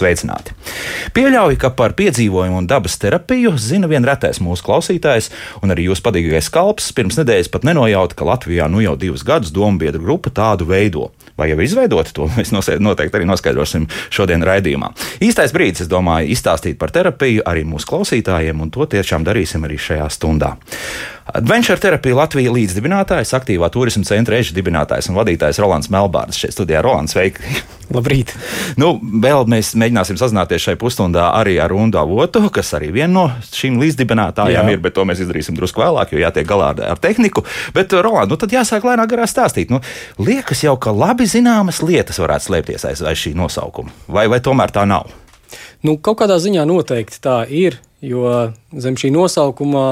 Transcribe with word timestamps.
sveicināti! 0.00 0.56
Pieļauju, 1.16 1.58
ka 1.60 1.72
par 1.76 1.94
piedzīvojumu 1.98 2.60
un 2.62 2.68
dabas 2.70 2.98
terapiju 3.00 3.54
zina 3.60 3.88
vien 3.90 4.06
retais 4.06 4.40
mūsu 4.42 4.64
klausītājs, 4.66 5.30
un 5.62 5.74
arī 5.74 5.88
jūsu 5.88 6.04
padīgais 6.06 6.50
kalps 6.52 6.90
pirms 6.96 7.20
nedēļas 7.20 7.52
pat 7.52 7.66
nenojauta, 7.68 8.18
ka 8.18 8.28
Latvijā 8.28 8.68
nu 8.72 8.82
jau 8.84 8.96
divus 9.00 9.24
gadus 9.26 9.52
domu 9.54 9.80
biedru 9.80 10.02
grupa 10.04 10.32
tādu 10.34 10.68
veido. 10.70 11.10
Vai 11.40 11.48
jau 11.48 11.56
ir 11.56 11.64
izveidota, 11.64 12.12
to 12.12 12.26
mēs 12.34 12.52
noteikti 12.52 13.16
arī 13.16 13.28
noskaidrosim 13.28 13.86
šodien 14.12 14.44
raidījumā. 14.44 14.90
Īstais 15.24 15.54
brīdis, 15.56 15.86
es 15.86 15.92
domāju, 15.92 16.28
izstāstīt 16.34 16.76
par 16.80 16.92
terapiju 16.92 17.46
arī 17.48 17.64
mūsu 17.68 17.88
klausītājiem, 17.88 18.60
un 18.60 18.72
to 18.74 18.84
tiešām 18.90 19.24
darīsim 19.24 19.64
arī 19.64 19.78
šajā 19.80 20.10
stundā. 20.12 20.56
Adventure 21.34 21.78
terapija 21.78 22.16
Latvijas 22.16 22.54
līdzdibinātājs, 22.54 23.30
aktīvā 23.36 23.68
turisma 23.70 24.02
centra 24.08 24.34
režģa 24.34 24.56
dibinātājs 24.56 25.10
un 25.10 25.18
vadītājs 25.18 25.60
Rolands 25.62 25.90
Melbārds. 25.92 26.38
Šeit 26.40 26.54
studijā 26.56 26.80
Rolands, 26.82 27.14
sveiki! 27.14 27.44
Labrīt! 27.94 28.32
Nu, 28.80 28.92
vēl 29.02 29.46
mēs 29.50 29.72
mēģināsim 29.78 30.18
sazināties 30.18 30.64
šai 30.64 30.76
pusstundā 30.80 31.28
arī 31.38 31.56
ar 31.62 31.74
Unu 31.74 31.98
Avotu, 32.00 32.42
kas 32.54 32.72
arī 32.78 32.90
viena 32.94 33.12
no 33.12 33.24
šīm 33.46 33.78
līdzdibinātājām 33.82 34.70
Jā. 34.70 34.74
ir, 34.74 34.82
bet 34.82 34.94
to 34.96 35.04
mēs 35.06 35.22
izdarīsim 35.22 35.58
drusku 35.58 35.82
vēlāk, 35.82 36.14
jo 36.14 36.22
jātiek 36.22 36.48
galā 36.48 36.72
ar, 36.74 36.82
ar 36.94 37.02
tehniku. 37.02 37.44
Bet, 37.76 37.94
Roland, 37.94 38.32
nu 38.32 38.38
tad 38.40 38.54
jāsāk 38.54 38.86
lēnāk 38.86 39.10
garā 39.10 39.26
stāstīt. 39.30 39.74
Nu, 39.74 39.82
liekas 40.22 40.64
jau, 40.66 40.74
ka 40.82 40.94
labi 40.94 41.28
zināmas 41.30 41.82
lietas 41.84 42.18
varētu 42.22 42.48
slēpties 42.48 42.86
aiz, 42.90 43.04
aiz 43.06 43.22
šī 43.22 43.36
nosaukuma, 43.38 43.94
vai, 44.10 44.26
vai 44.30 44.40
tomēr 44.42 44.74
tā 44.74 44.86
nav? 44.88 45.10
Nu, 45.86 45.98
kaut 45.98 46.22
kādā 46.22 46.38
ziņā 46.42 46.66
noteikti 46.70 47.22
tā 47.22 47.42
ir, 47.46 47.78
jo 48.02 48.50
zem 48.70 48.98
šī 48.98 49.10
nosaukuma 49.14 49.84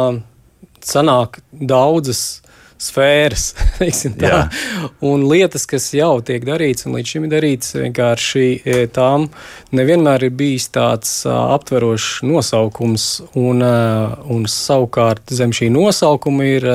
sanāk 0.86 1.40
daudzas 1.52 2.42
sfēras, 2.78 3.52
un 5.10 5.24
lietas, 5.26 5.66
kas 5.68 5.88
jau 5.94 6.20
tiek 6.24 6.44
darītas, 6.46 6.86
un 6.86 6.94
līdz 6.94 7.12
šim 7.12 7.26
ir 7.26 7.32
darītas, 7.32 7.74
vienkārši 7.74 8.44
e, 8.62 8.76
tām 8.94 9.26
nevienmēr 9.74 10.28
ir 10.28 10.34
bijis 10.38 10.68
tāds 10.74 11.12
aptverošs 11.28 12.22
nosaukums, 12.28 13.08
un, 13.38 13.64
un 14.30 14.46
savukārt 14.50 15.34
zem 15.34 15.54
šī 15.54 15.72
nosaukuma 15.74 16.46
ir 16.46 16.68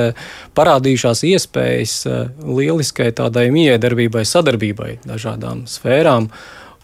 parādījušās 0.57 1.23
iespējas 1.31 1.97
lieliskai 2.43 3.13
tādai 3.15 3.47
miedarbībai, 3.55 4.25
sadarbībai 4.27 4.97
dažādām 5.07 5.63
sfērām 5.71 6.27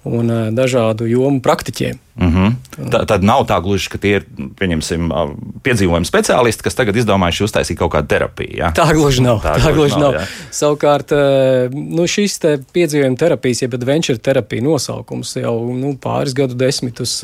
un 0.08 0.36
dažādu 0.56 1.10
jomu 1.12 1.44
praktiķiem. 1.44 2.00
Mm 2.20 2.34
-hmm. 2.36 2.56
Tā, 2.92 3.06
tad 3.08 3.24
nav 3.24 3.46
tā 3.48 3.58
gluži, 3.64 3.90
ka 3.90 3.98
tie 3.98 4.12
ir 4.20 4.26
piedzīvojumi 5.64 6.08
speciālisti, 6.08 6.64
kas 6.64 6.76
tagad 6.76 6.96
izdomājuši 6.96 7.44
uztaisīt 7.44 7.78
kaut 7.80 7.92
kādu 7.92 8.08
terapiju. 8.08 8.58
Ja? 8.58 8.72
Tā 8.76 8.94
gluži 8.94 9.24
nav. 9.24 9.42
Tā, 9.44 9.56
tā 9.60 9.74
gluži 9.74 10.00
nav. 10.00 10.14
nav. 10.14 10.28
Savukārt, 10.52 11.12
nu, 11.74 12.08
šis 12.08 12.40
piedzīvojuma 12.74 13.18
terapijas, 13.20 13.62
jeb 13.62 13.74
adventure 13.74 14.18
terapija 14.18 14.64
nosaukums 14.64 15.36
jau 15.36 15.74
nu, 15.76 15.98
pāris 16.02 16.36
gadu 16.36 16.56
desmitus 16.56 17.24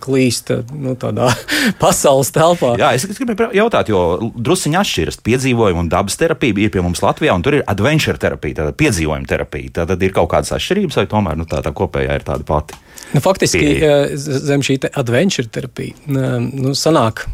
klīst 0.00 0.50
nu, 0.74 0.94
tādā 0.94 1.30
pasaules 1.82 2.30
telpā. 2.34 2.74
Jā, 2.78 2.94
es 2.94 3.06
gribēju 3.06 3.50
jautāt, 3.54 3.88
jo 3.88 4.32
drusciņā 4.34 4.80
atšķiras 4.80 5.20
piedzīvojuma 5.26 5.80
un 5.80 5.88
dabas 5.88 6.16
terapija 6.16 6.54
ir 6.58 6.70
pie 6.70 6.82
mums 6.82 7.02
Latvijā, 7.02 7.34
un 7.34 7.42
tur 7.42 7.54
ir 7.54 7.66
adventure 7.66 8.18
terapija, 8.18 8.62
tāda 8.62 8.72
piedzīvojuma 8.72 9.26
terapija. 9.26 9.86
Tad 9.86 10.02
ir 10.02 10.12
kaut 10.12 10.30
kādas 10.30 10.54
atšķirības, 10.54 10.96
vai 10.96 11.06
tomēr 11.06 11.38
nu, 11.38 11.46
tā, 11.50 11.62
tā 11.62 11.74
kopējā 11.74 12.18
ir 12.18 12.26
tāda 12.26 12.46
pati. 12.46 12.74
Nu, 13.14 13.22
faktiski. 13.22 13.64
Eh, 13.78 14.16
zem 14.18 14.62
šī 14.66 14.80
adventure 14.90 15.48
terapija 15.48 15.94
nu, 16.10 16.74
sanāk 16.74 17.26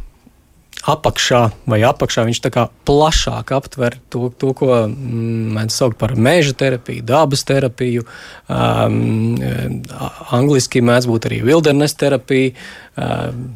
apakšā 0.88 1.40
vai 1.68 1.80
apakšā 1.84 2.24
viņš 2.24 2.40
tā 2.44 2.50
kā 2.54 2.64
plašāk 2.88 3.52
aptver 3.52 3.98
to, 4.12 4.30
to 4.40 4.52
ko 4.56 4.70
mm, 4.88 5.50
mēs 5.56 5.76
saucam 5.76 5.98
par 6.00 6.14
meža 6.16 6.54
terapiju, 6.56 7.04
dabas 7.04 7.44
terapiju. 7.48 8.06
Um, 8.48 9.36
angliski 10.32 10.80
mēdz 10.84 11.08
būt 11.10 11.28
arī 11.28 11.42
wilderness 11.44 11.98
terapija. 12.00 12.54
Um, 12.96 13.50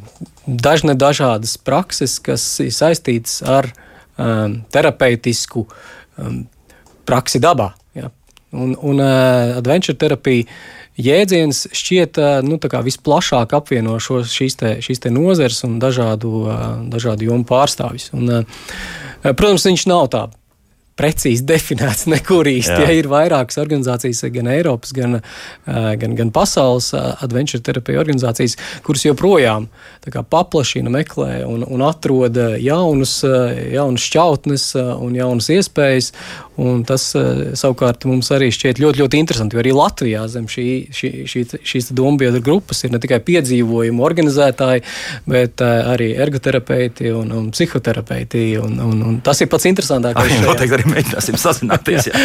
dažne 0.45 0.97
dažādas 0.97 1.57
prakses, 1.57 2.19
kas 2.23 2.45
ir 2.63 2.73
saistītas 2.75 3.41
ar 3.41 3.71
um, 3.71 4.61
terapeitisku 4.73 5.65
um, 5.65 6.43
praksi 7.09 7.41
dabā. 7.41 7.71
Ja. 7.97 8.13
Un, 8.53 8.77
un 8.77 9.01
uh, 9.01 9.57
adventure 9.57 9.97
terapija 9.97 10.45
jēdziens 10.97 11.65
šķiet 11.75 12.19
nu, 12.47 12.59
visplašāk 12.59 13.55
apvieno 13.57 13.97
šīs, 13.99 14.57
te, 14.59 14.71
šīs 14.85 15.03
te 15.03 15.11
nozeres 15.13 15.63
un 15.67 15.77
dažādu, 15.81 16.47
dažādu 16.91 17.29
jomu 17.29 17.47
pārstāvjus. 17.47 18.11
Un, 18.15 18.47
protams, 19.25 19.67
viņš 19.67 19.87
nav 19.91 20.09
tāds 20.13 20.41
precīzi 20.99 21.45
definēts 21.47 22.07
nekur 22.13 22.47
īsti. 22.49 22.79
Ja 22.85 22.95
ir 22.95 23.09
vairākas 23.11 23.59
organizācijas, 23.61 24.23
gan 24.33 24.49
Eiropas, 24.51 24.93
gan, 24.95 25.19
gan, 25.65 26.15
gan 26.17 26.33
pasaules 26.35 26.91
adventure 26.95 27.63
terapija 27.65 28.01
organizācijas, 28.03 28.57
kuras 28.85 29.05
joprojām 29.07 29.69
paplašina, 30.05 30.91
meklē 30.93 31.43
un, 31.49 31.63
un 31.65 31.81
atrod 31.85 32.37
jaunus, 32.61 33.17
jaunus 33.73 34.05
šķautnes 34.05 34.67
un 34.77 35.15
jaunas 35.17 35.49
iespējas. 35.55 36.11
Un 36.61 36.85
tas 36.87 37.09
savukārt 37.59 38.05
mums 38.07 38.29
arī 38.31 38.47
šķiet 38.53 38.79
ļoti, 38.79 39.01
ļoti 39.01 39.19
interesanti, 39.19 39.57
jo 39.57 39.59
arī 39.59 39.73
Latvijā 39.75 40.21
zem 40.31 40.45
šī, 40.47 40.67
šī, 40.95 41.09
šī, 41.27 41.41
šīs 41.67 41.89
dombiedru 41.97 42.39
grupas 42.45 42.85
ir 42.85 42.93
ne 42.93 43.01
tikai 43.03 43.19
piedzīvojumu 43.27 44.05
organizētāji, 44.07 44.85
bet 45.27 45.59
arī 45.65 46.13
ergoterapeiti 46.23 47.11
un, 47.11 47.33
un 47.35 47.49
psihoterapeiti. 47.51 48.45
Un, 48.61 48.79
un, 48.85 49.03
un 49.09 49.19
tas 49.25 49.43
ir 49.43 49.51
pats 49.51 49.67
interesantākais. 49.67 50.31
Jā, 50.31 50.55
arī 50.77 50.84
mēģināsim 50.91 51.39
sazināties. 51.41 52.09
jā. 52.11 52.23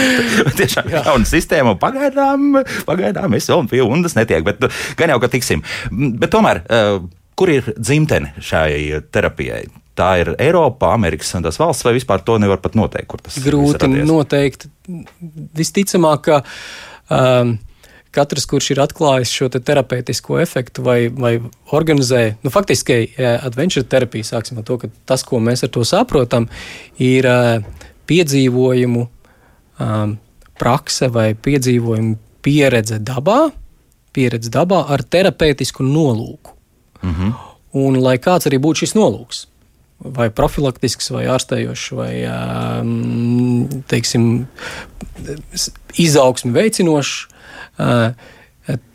Tiešām 0.60 0.90
jā. 0.92 1.04
jauna 1.08 1.28
sistēma, 1.28 1.76
pagaidām, 1.80 2.62
pagaidām 2.88 3.38
es 3.38 3.48
vēl 3.50 3.66
pie 3.70 3.82
undas 3.86 4.16
netiek, 4.18 4.44
bet 4.46 4.62
nu, 4.62 4.70
gan 5.00 5.14
jau, 5.14 5.20
ka 5.22 5.32
tiksim. 5.32 5.64
Bet 5.90 6.32
tomēr, 6.34 6.64
uh, 6.66 7.02
kur 7.38 7.52
ir 7.52 7.72
dzimtene 7.76 8.34
šai 8.44 9.04
terapijai? 9.12 9.64
tā 10.00 10.10
ir 10.22 10.34
Eiropa, 10.40 10.94
Amerikas 10.94 11.34
un 11.36 11.44
tās 11.44 11.58
valsts, 11.60 11.84
vai 11.84 11.92
vispār 11.96 12.22
to 12.24 12.38
nevar 12.40 12.60
pat 12.62 12.76
noteikt, 12.78 13.08
kur 13.10 13.20
tas 13.20 13.36
ir? 13.36 13.44
Grūti 13.50 13.90
noteikt. 14.08 14.68
Visticamāk, 15.58 16.30
ka 16.30 16.38
um, 17.12 17.56
katrs, 18.14 18.46
kurš 18.50 18.72
ir 18.74 18.82
atklājis 18.82 19.32
šo 19.34 19.50
te 19.52 19.60
terapeitisko 19.64 20.40
efektu 20.42 20.84
vai, 20.86 20.98
vai 21.10 21.36
organizē, 21.76 22.22
nu, 22.44 22.52
faktiski 22.54 23.02
adventure 23.18 23.86
terapija, 23.86 24.32
sāksim 24.32 24.60
ar 24.60 24.66
to, 24.66 24.80
ka 24.82 24.90
tas, 25.10 25.24
ko 25.26 25.42
mēs 25.42 25.66
ar 25.66 25.72
to 25.74 25.84
saprotam, 25.86 26.48
ir 27.02 27.28
uh, 27.30 27.86
piedzīvojumu 28.10 29.04
um, 29.06 30.16
prakse 30.60 31.08
vai 31.12 31.30
piedzīvojumu 31.34 32.16
pieredze 32.44 32.98
dabā, 33.04 33.50
pieredze 34.16 34.50
dabā 34.52 34.84
ar 34.90 35.04
terapeitisku 35.04 35.86
nolūku. 35.86 36.56
Mm 37.02 37.14
-hmm. 37.14 37.32
Un 37.80 38.00
lai 38.02 38.18
kāds 38.18 38.48
arī 38.48 38.58
būtu 38.58 38.82
šis 38.82 38.94
nolūks, 38.98 39.46
vai 40.00 40.30
profilaktisks, 40.30 41.10
vai 41.10 41.26
ārstējošs, 41.30 41.92
vai 41.96 42.14
teiksim, 43.86 44.46
izaugsmi 45.94 46.52
veicinošs, 46.52 47.28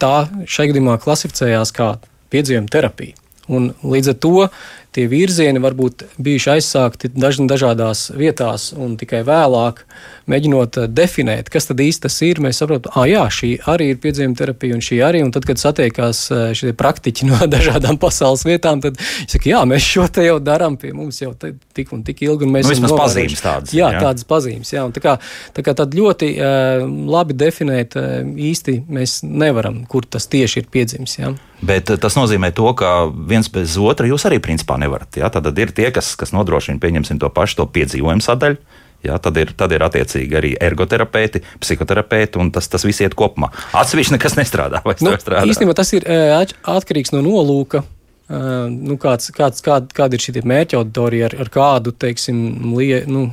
tā 0.02 0.16
šai 0.46 0.68
gadījumā 0.72 0.98
klasificējās 1.04 1.72
kā 1.76 1.96
piedzīvojuma 2.34 2.72
terapija. 2.74 3.16
Un 3.48 3.74
līdz 3.84 4.10
ar 4.10 4.18
to 4.26 4.50
tie 4.96 5.06
virzieni 5.12 5.62
varbūt 5.64 6.06
bijuši 6.24 6.52
aizsākti 6.56 7.12
dažādās 7.52 8.08
vietās, 8.16 8.72
un 8.74 8.96
tikai 9.00 9.24
vēlāk, 9.28 9.84
mēģinot 10.32 10.80
eh, 10.82 10.88
definēt, 10.92 11.50
kas 11.54 11.70
tad 11.70 11.82
īsti 11.84 12.06
tas 12.06 12.18
ir, 12.26 12.42
mēs 12.44 12.62
saprotam, 12.62 12.94
ah, 12.96 13.06
jā, 13.10 13.24
šī 13.32 13.52
arī 13.72 13.92
ir 13.94 14.02
piedzīvuma 14.04 14.38
terapija, 14.40 14.78
un 14.78 14.84
šī 14.86 15.00
arī, 15.06 15.22
un 15.26 15.34
tad, 15.36 15.48
kad 15.48 15.62
satiekās 15.62 16.26
eh, 16.34 16.46
šie 16.58 16.74
praktiķi 16.78 17.30
no 17.30 17.40
dažādām 17.56 18.00
pasaules 18.02 18.46
vietām, 18.48 18.84
tad 18.84 19.00
viņi 19.00 19.32
saka, 19.36 19.50
jā, 19.52 19.64
mēs 19.70 19.90
šo 19.96 20.08
te 20.12 20.28
jau 20.28 20.38
darām 20.44 20.80
pie 20.82 20.94
mums 20.96 21.22
jau 21.22 21.34
tik 21.36 21.94
un 21.96 22.06
tik 22.08 22.26
ilgi, 22.26 22.48
un 22.48 22.56
mēs 22.56 22.70
nu, 22.70 22.78
esam 22.78 22.96
pazīmes 22.98 23.44
tādas. 23.44 23.76
Jā, 23.76 23.92
jā, 23.96 24.04
tādas 24.08 24.28
pazīmes, 24.28 24.74
jā, 24.74 24.86
un 24.88 24.96
tā 24.96 25.04
kā, 25.04 25.18
tā 25.56 25.66
kā 25.66 25.76
tad 25.78 25.96
ļoti 25.98 26.32
uh, 26.36 26.86
labi 27.12 27.36
definēt 27.38 27.98
uh, 28.00 28.22
īsti 28.24 28.80
mēs 28.92 29.20
nevaram, 29.26 29.84
kur 29.90 30.08
tas 30.08 30.30
tieši 30.32 30.64
ir 30.64 30.72
piedzimis, 30.72 31.20
jā. 31.20 31.36
Bet 31.66 31.90
tas 32.02 32.18
nozīmē 32.18 32.52
to, 32.56 32.68
ka 32.78 33.06
viens 33.08 33.48
bez 33.52 33.78
otra 33.80 34.08
jūs 34.10 34.26
arī 34.28 34.42
principā 34.44 34.76
nevarat. 34.82 35.16
Ja? 35.18 35.30
Tad 35.34 35.48
ir 35.58 35.72
tie, 35.76 35.88
kas, 35.96 36.14
kas 36.20 36.34
nodrošina, 36.36 36.82
pieņemsim 36.84 37.22
to 37.22 37.30
pašu 37.34 37.62
to 37.62 37.68
piedzīvojumu 37.78 38.26
sadaļu. 38.26 38.60
Jā, 39.06 39.18
tad, 39.22 39.38
ir, 39.42 39.52
tad 39.58 39.74
ir 39.76 39.86
attiecīgi 39.86 40.38
arī 40.40 40.54
ergoterapeiti, 40.68 41.44
psihoterapeiti, 41.62 42.40
un 42.42 42.52
tas, 42.56 42.70
tas 42.72 42.86
viss 42.88 43.04
iet 43.06 43.18
kopumā. 43.18 43.52
Atsevišķi 43.78 44.16
nekas 44.18 44.38
nestrādā. 44.40 44.82
Nu, 45.06 45.14
strādā. 45.22 45.46
īstenībā 45.50 45.76
tas 45.78 45.94
ir 45.94 46.08
atkarīgs 46.08 47.14
no 47.16 47.22
nolūka. 47.26 47.84
Nu, 48.26 48.96
kāds, 48.98 49.30
kāds, 49.36 49.62
kāda, 49.62 49.92
kāda 49.94 50.18
ir 50.18 50.24
šī 50.24 50.42
mērķa 50.42 50.80
auditorija, 50.80 51.28
ar, 51.30 51.36
ar 51.46 51.52
kādu 51.54 51.94
teiksim, 51.94 52.40
lie, 52.74 53.04
nu, 53.06 53.28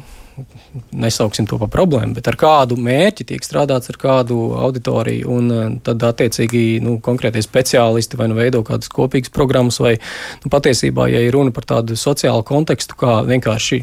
nesauksim 0.92 1.46
to 1.48 1.58
par 1.60 1.70
problēmu, 1.72 2.16
bet 2.16 2.28
ar 2.30 2.36
kādu 2.40 2.76
mērķi 2.80 3.26
tiek 3.32 3.44
strādāts 3.44 3.92
ar 3.92 3.98
kādu 4.00 4.38
auditoriju. 4.60 5.32
Un 5.32 5.50
eh, 5.56 5.64
tad, 5.84 6.04
attiecīgi, 6.12 6.82
nu, 6.84 6.98
konkrētie 7.04 7.42
speciālisti 7.44 8.20
vai 8.20 8.28
nu 8.32 8.38
veido 8.38 8.62
kādas 8.66 8.92
kopīgas 8.92 9.32
programmas, 9.32 9.80
vai 9.82 9.96
nu, 10.44 10.52
patiesībā, 10.52 11.08
ja 11.12 11.24
ir 11.24 11.36
runa 11.36 11.54
par 11.54 11.68
tādu 11.68 11.96
sociālu 11.98 12.44
kontekstu, 12.48 12.98
kā 12.98 13.20
vienkārši 13.28 13.82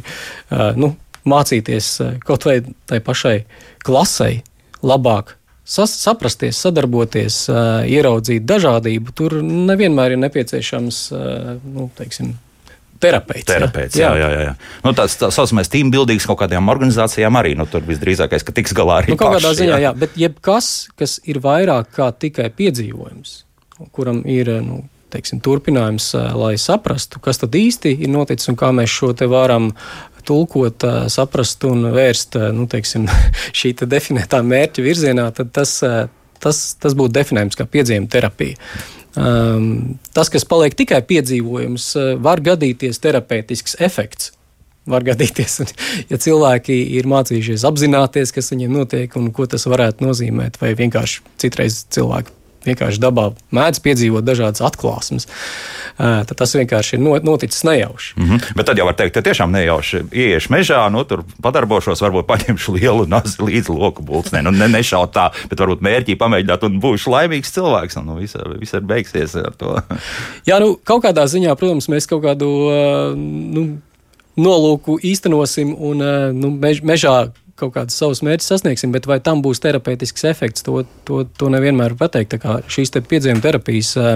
nu, 0.80 0.94
mācīties 1.27 1.92
uh, 2.04 2.16
kaut 2.24 2.48
vai 2.48 2.62
tai 2.89 3.01
pašai 3.04 3.36
klasei 3.83 4.44
labāk 4.80 5.36
sas, 5.69 5.94
saprasties, 6.01 6.57
sadarboties, 6.57 7.44
ieraudzīt 7.89 8.45
dažādību, 8.50 9.13
tur 9.13 9.39
nevienmēr 9.45 10.16
ir 10.16 10.21
nepieciešams, 10.24 11.01
nu, 11.75 11.89
teiksim, 11.98 12.31
terapeits. 13.01 13.48
Terapeits, 13.50 13.98
jā, 14.00 14.12
jā, 14.18 14.30
jā. 14.33 14.45
jā. 14.50 14.54
Nu, 14.86 14.94
tāds 14.98 15.18
tā 15.19 15.30
saucamais 15.33 15.69
team 15.71 15.92
buildings 15.94 16.25
kaut 16.30 16.42
kādām 16.42 16.71
organizācijām 16.74 17.38
arī, 17.39 17.56
nu, 17.60 17.68
tur 17.69 17.86
visdrīzākais, 17.88 18.45
ka 18.48 18.56
tiks 18.56 18.74
galā 18.77 19.04
arī. 19.04 19.13
Nu, 19.13 19.19
kaut 19.19 19.36
paši, 19.36 19.45
kādā 19.45 19.56
ziņā, 19.62 19.75
jā. 19.75 19.81
jā, 19.88 19.95
bet 20.01 20.18
jebkas, 20.19 20.72
kas 21.00 21.19
ir 21.30 21.42
vairāk 21.44 21.94
kā 21.95 22.10
tikai 22.25 22.50
piedzīvojums, 22.56 23.36
kuram 23.95 24.24
ir, 24.25 24.51
nu, 24.65 24.83
teiksim, 25.13 25.42
turpinājums, 25.45 26.12
lai 26.38 26.56
saprastu, 26.62 27.22
kas 27.24 27.42
tad 27.42 27.56
īsti 27.57 27.95
ir 27.95 28.12
noticis 28.13 28.51
un 28.51 28.57
kā 28.60 28.74
mēs 28.75 28.94
šo 28.94 29.13
te 29.18 29.30
varam 29.30 29.72
tulkot, 30.29 30.85
saprast 31.11 31.65
un 31.69 31.89
vērst 31.95 32.39
nu, 32.55 32.67
teiksim, 32.69 33.09
šī 33.59 33.73
te 33.81 33.89
definētā 33.89 34.41
mērķa 34.45 34.85
virzienā, 34.85 35.27
tad 35.35 35.51
tas, 35.57 35.75
tas, 36.39 36.63
tas 36.79 36.97
būtu 36.97 37.15
definējams 37.19 37.59
kā 37.59 37.67
piedzīvojuma 37.69 38.11
terapija. 38.13 38.57
Um, 39.19 39.97
tas, 40.13 40.29
kas 40.31 40.45
paliek 40.47 40.75
tikai 40.77 41.01
piedzīvojums, 41.09 41.91
var 42.23 42.43
gadīties 42.45 43.01
terapeitisks 43.01 43.79
efekts. 43.81 44.33
Var 44.89 45.03
gadīties, 45.05 45.59
un, 45.61 45.69
ja 46.09 46.17
cilvēki 46.21 46.77
ir 46.97 47.09
mācījušies 47.09 47.65
apzināties, 47.67 48.31
kas 48.33 48.49
viņiem 48.53 48.73
notiek 48.73 49.17
un 49.19 49.29
ko 49.35 49.45
tas 49.49 49.67
varētu 49.69 50.05
nozīmēt, 50.07 50.57
vai 50.61 50.71
vienkārši 50.79 51.25
citreiz 51.41 51.83
cilvēki 51.93 52.38
vienkārši 52.69 53.01
dabā 53.01 53.30
mēdz 53.56 53.81
piedzīvot 53.86 54.25
dažādas 54.25 54.63
atklāsmes, 54.66 55.27
tad 55.98 56.33
tas 56.39 56.56
vienkārši 56.56 56.98
ir 56.98 57.25
noticis 57.25 57.63
nejauši. 57.68 58.13
Mm 58.18 58.30
-hmm. 58.30 58.54
Bet 58.56 58.66
tad 58.66 58.77
jau 58.77 58.86
var 58.86 58.95
teikt, 58.95 59.13
ka 59.13 59.25
tiešām 59.25 59.51
nejauši 59.51 60.04
ieiešu 60.12 60.54
mežā, 60.54 60.89
nu, 60.92 61.04
tur 61.04 61.24
padarbošos, 61.42 62.01
varbūt 62.01 62.30
paņemšu 62.30 62.75
lielu 62.77 63.06
nazi 63.07 63.42
līdzi 63.42 63.75
loku 63.80 64.04
bulcnē. 64.04 64.42
Nu, 64.42 64.51
ne, 64.51 64.68
nešaut 64.68 65.13
tā, 65.16 65.30
bet 65.50 65.60
varbūt 65.60 65.81
mērķī 65.81 66.16
pamēģināt 66.16 66.63
un 66.66 66.80
būšu 66.81 67.12
laimīgs 67.12 67.54
cilvēks. 67.54 68.00
Nu, 68.06 68.16
viss, 68.16 68.36
viss 68.60 68.74
ir 68.74 68.81
beigsies 68.81 69.36
ar 69.36 69.54
to. 69.57 69.81
Jā, 70.45 70.60
nu, 70.60 70.77
kaut 70.83 71.04
kādā 71.04 71.27
ziņā, 71.27 71.56
protams, 71.56 71.89
mēs 71.89 72.07
kaut 72.07 72.24
kādu 72.24 72.48
nu, 73.15 73.80
nolūku 74.39 75.00
īstenosim 75.04 75.75
un 75.75 76.04
nu, 76.39 76.51
mež, 76.56 76.81
mežā 76.81 77.31
kaut 77.59 77.75
kādus 77.75 77.97
savus 78.00 78.23
mērķus 78.25 78.51
sasniegsim, 78.53 78.94
bet 78.95 79.07
vai 79.09 79.19
tam 79.23 79.44
būs 79.45 79.61
terapeitisks 79.63 80.25
efekts, 80.29 80.65
to, 80.65 80.83
to, 81.07 81.23
to 81.39 81.51
nevienmēr 81.53 81.95
var 81.95 82.09
pateikt. 82.09 82.39
Šīs 82.71 82.95
te 82.95 83.03
piedzīvuma 83.06 83.44
terapijas 83.44 83.91
uh, 84.00 84.15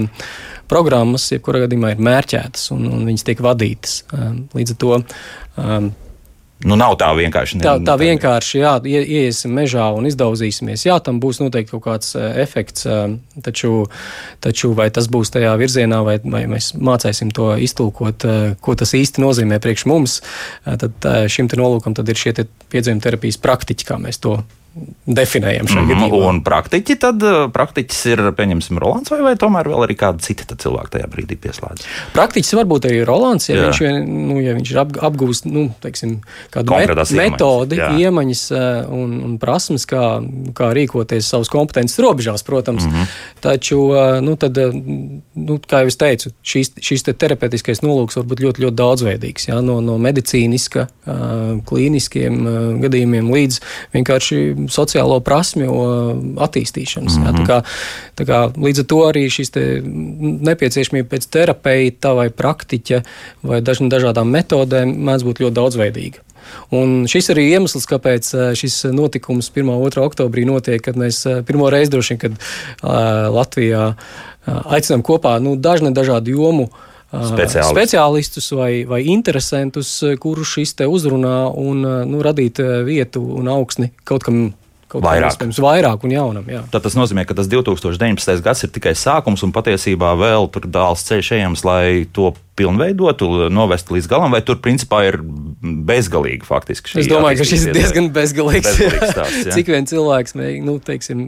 programmas, 0.71 1.29
jebkurā 1.33 1.65
gadījumā, 1.65 1.93
ir 1.93 2.03
mērķētas 2.07 2.71
un, 2.75 2.87
un 2.91 3.05
viņas 3.09 3.27
tiek 3.29 3.43
vadītas. 3.43 3.99
Uh, 4.11 4.31
līdz 4.57 4.75
ar 4.75 4.81
to 4.83 4.95
um, 4.99 5.91
Nu, 6.63 6.77
nav 6.79 6.95
tā 7.01 7.09
vienkārši. 7.17 7.59
Ne, 7.59 7.65
tā, 7.65 7.75
tā 7.83 7.95
vienkārši, 7.99 8.59
jā, 8.61 8.73
ie, 8.87 9.01
ieiesim 9.01 9.53
mežā 9.55 9.89
un 9.95 10.07
izdauzīsimies. 10.09 10.85
Jā, 10.87 10.97
tam 11.03 11.19
būs 11.23 11.41
noteikti 11.43 11.75
kaut 11.75 11.83
kāds 11.87 12.13
uh, 12.15 12.29
efekts, 12.43 12.87
uh, 12.87 13.17
taču, 13.43 13.85
taču 14.43 14.71
vai 14.77 14.89
tas 14.93 15.09
būs 15.11 15.33
tajā 15.35 15.53
virzienā, 15.59 16.01
vai, 16.07 16.17
vai 16.23 16.45
mēs 16.51 16.73
mācīsim 16.79 17.33
to 17.35 17.53
iztulkot, 17.59 18.27
uh, 18.27 18.57
ko 18.63 18.77
tas 18.79 18.95
īsti 18.97 19.23
nozīmē 19.23 19.59
priekš 19.63 19.87
mums, 19.89 20.19
tad 20.63 21.07
šim 21.31 21.49
nolūkam 21.59 21.95
tad 21.97 22.09
ir 22.09 22.19
šie 22.19 22.33
piedzīvuma 22.71 23.03
terapijas 23.03 23.39
praktiķi, 23.43 23.87
kā 23.89 23.99
mēs 24.01 24.21
to 24.23 24.39
definējam 25.05 25.67
šajā 25.67 25.81
mm 25.81 25.89
-hmm. 25.89 26.01
gadījumā. 26.01 26.29
Un 26.29 26.39
praktiķi 26.43 26.95
tad, 26.99 27.23
eh, 27.23 27.35
praktiķis 27.53 27.99
ir, 28.09 28.21
pieņemsim, 28.37 28.79
Rolands 28.81 29.11
vai, 29.11 29.19
vai 29.21 29.33
tomēr 29.37 29.67
vēl 29.69 29.85
arī 29.85 29.95
kāda 29.99 30.23
cita 30.23 30.55
cilvēka 30.55 30.95
tajā 30.97 31.09
brīdī 31.11 31.37
pieslēdz? 31.37 31.85
Praktiķis 32.15 32.53
varbūt 32.57 32.87
arī 32.89 33.03
Rolands, 33.05 33.49
ja, 33.49 33.55
jā. 33.55 33.67
viņš, 33.67 33.81
vien, 33.83 34.07
nu, 34.29 34.39
ja 34.41 34.55
viņš 34.57 34.71
ir 34.71 34.79
ap, 34.81 34.95
apgūst, 35.09 35.45
nu, 35.45 35.67
teiksim, 35.83 36.21
kādu 36.53 36.73
met, 36.73 37.11
metodi, 37.11 37.77
jā. 37.77 37.91
iemaņas 38.05 38.43
eh, 38.51 38.87
un, 38.89 39.19
un 39.27 39.37
prasmes, 39.37 39.85
kā, 39.85 40.23
kā 40.57 40.71
rīkoties 40.73 41.29
savas 41.29 41.51
kompetences 41.53 41.99
robežās, 41.99 42.43
protams. 42.43 42.85
Mm 42.85 42.91
-hmm. 42.91 43.05
Taču, 43.39 43.79
eh, 43.93 44.21
nu, 44.21 44.35
tad, 44.35 44.57
nu, 44.57 45.59
kā 45.69 45.83
jau 45.83 45.87
es 45.87 45.97
teicu, 45.97 46.31
šīs, 46.43 46.73
šīs 46.81 47.03
te 47.03 47.13
terapeitiskais 47.13 47.83
nolūks 47.83 48.15
var 48.15 48.25
būt 48.25 48.41
ļoti, 48.41 48.65
ļoti 48.65 48.75
daudzveidīgs, 48.75 49.47
jā, 49.49 49.61
no, 49.61 49.81
no 49.81 49.97
medicīniska, 49.97 50.87
klīniskiem 51.65 52.43
gadījumiem 52.79 53.29
līdz 53.31 53.59
vienkārši 53.93 54.62
sociālo 54.71 55.19
prasmju 55.23 55.71
attīstīšanas. 56.43 57.17
Mm 57.17 57.23
-hmm. 57.23 57.25
jā, 57.25 57.31
tā 57.31 57.41
mhm. 57.41 57.47
kā, 57.49 57.57
tā 58.15 58.23
kā, 58.29 58.39
līdz 58.65 58.79
ar 58.79 58.85
to 58.85 58.99
arī 59.07 59.23
šīs 59.29 59.51
nepieciešamība 60.49 61.09
pēc 61.09 61.29
terapeita 61.29 62.13
vai 62.13 62.29
praktiķa 62.29 63.01
vai 63.43 63.61
daž, 63.61 63.79
dažādām 63.79 64.29
metodēm 64.29 64.95
mēdz 64.95 65.23
būt 65.23 65.41
ļoti 65.41 65.53
daudzveidīga. 65.53 66.19
Un 66.71 67.07
šis 67.07 67.29
arī 67.29 67.49
iemesls, 67.55 67.85
kāpēc 67.87 68.53
šis 68.55 68.83
notikums 68.91 69.51
1. 69.55 69.69
un 69.69 69.89
2. 69.89 70.01
oktobrī 70.03 70.45
notiek, 70.45 70.81
kad 70.81 70.95
mēs 70.95 71.23
pirmo 71.47 71.69
reizi 71.69 71.91
droši 71.91 72.13
vien, 72.13 72.19
kad 72.19 72.31
uh, 72.31 72.89
Latvijā 73.33 73.95
uh, 73.95 73.95
aicinām 74.65 75.01
kopā 75.01 75.39
nu, 75.39 75.55
dažne 75.55 75.91
dažādu 75.91 76.35
jomu 76.35 76.63
uh, 76.63 76.92
Speciālisti. 77.13 77.69
speciālistus 77.69 78.47
vai, 78.57 78.71
vai 78.89 79.03
interesantus, 79.13 79.91
kurus 80.19 80.55
šis 80.55 80.73
te 80.79 80.87
uzrunā 80.89 81.37
un 81.61 81.85
nu, 82.09 82.21
radīt 82.25 82.57
vietu 82.87 83.21
un 83.37 83.51
augsni 83.53 83.91
kaut 84.07 84.25
kam 84.25 84.47
kaut 84.93 85.05
vairāk. 85.05 85.37
Kam, 85.41 85.51
vairāk 85.65 86.05
un 86.05 86.13
jaunam. 86.13 86.47
Jā. 86.49 86.61
Tad 86.73 86.85
tas 86.85 86.95
nozīmē, 86.97 87.25
ka 87.27 87.35
tas 87.37 87.49
2019. 87.51 88.43
gads 88.45 88.65
ir 88.65 88.71
tikai 88.73 88.93
sākums 88.97 89.43
un 89.45 89.53
patiesībā 89.55 90.13
vēl 90.19 90.49
tur 90.53 90.69
dāls 90.69 91.05
ceļš 91.07 91.33
ejams, 91.39 91.65
lai 91.67 92.05
to 92.13 92.31
pilnveidotu, 92.57 93.47
novestu 93.49 93.95
līdz 93.95 94.07
galam, 94.11 94.33
vai 94.33 94.43
tur 94.45 94.59
principā 94.61 94.99
ir 95.07 95.17
bezgalīgi 95.89 96.45
faktiski. 96.45 96.91
Es 97.01 97.09
domāju, 97.09 97.39
ka 97.41 97.47
šis 97.49 97.65
ir 97.65 97.77
diezgan 97.79 98.11
bezgalīgs. 98.13 98.69
bezgalīgs 98.69 99.17
tāds, 99.17 99.39
Cik 99.55 99.71
vien 99.73 99.89
cilvēks 99.89 100.37
nu, 100.61 100.77
teiksim, 100.85 101.23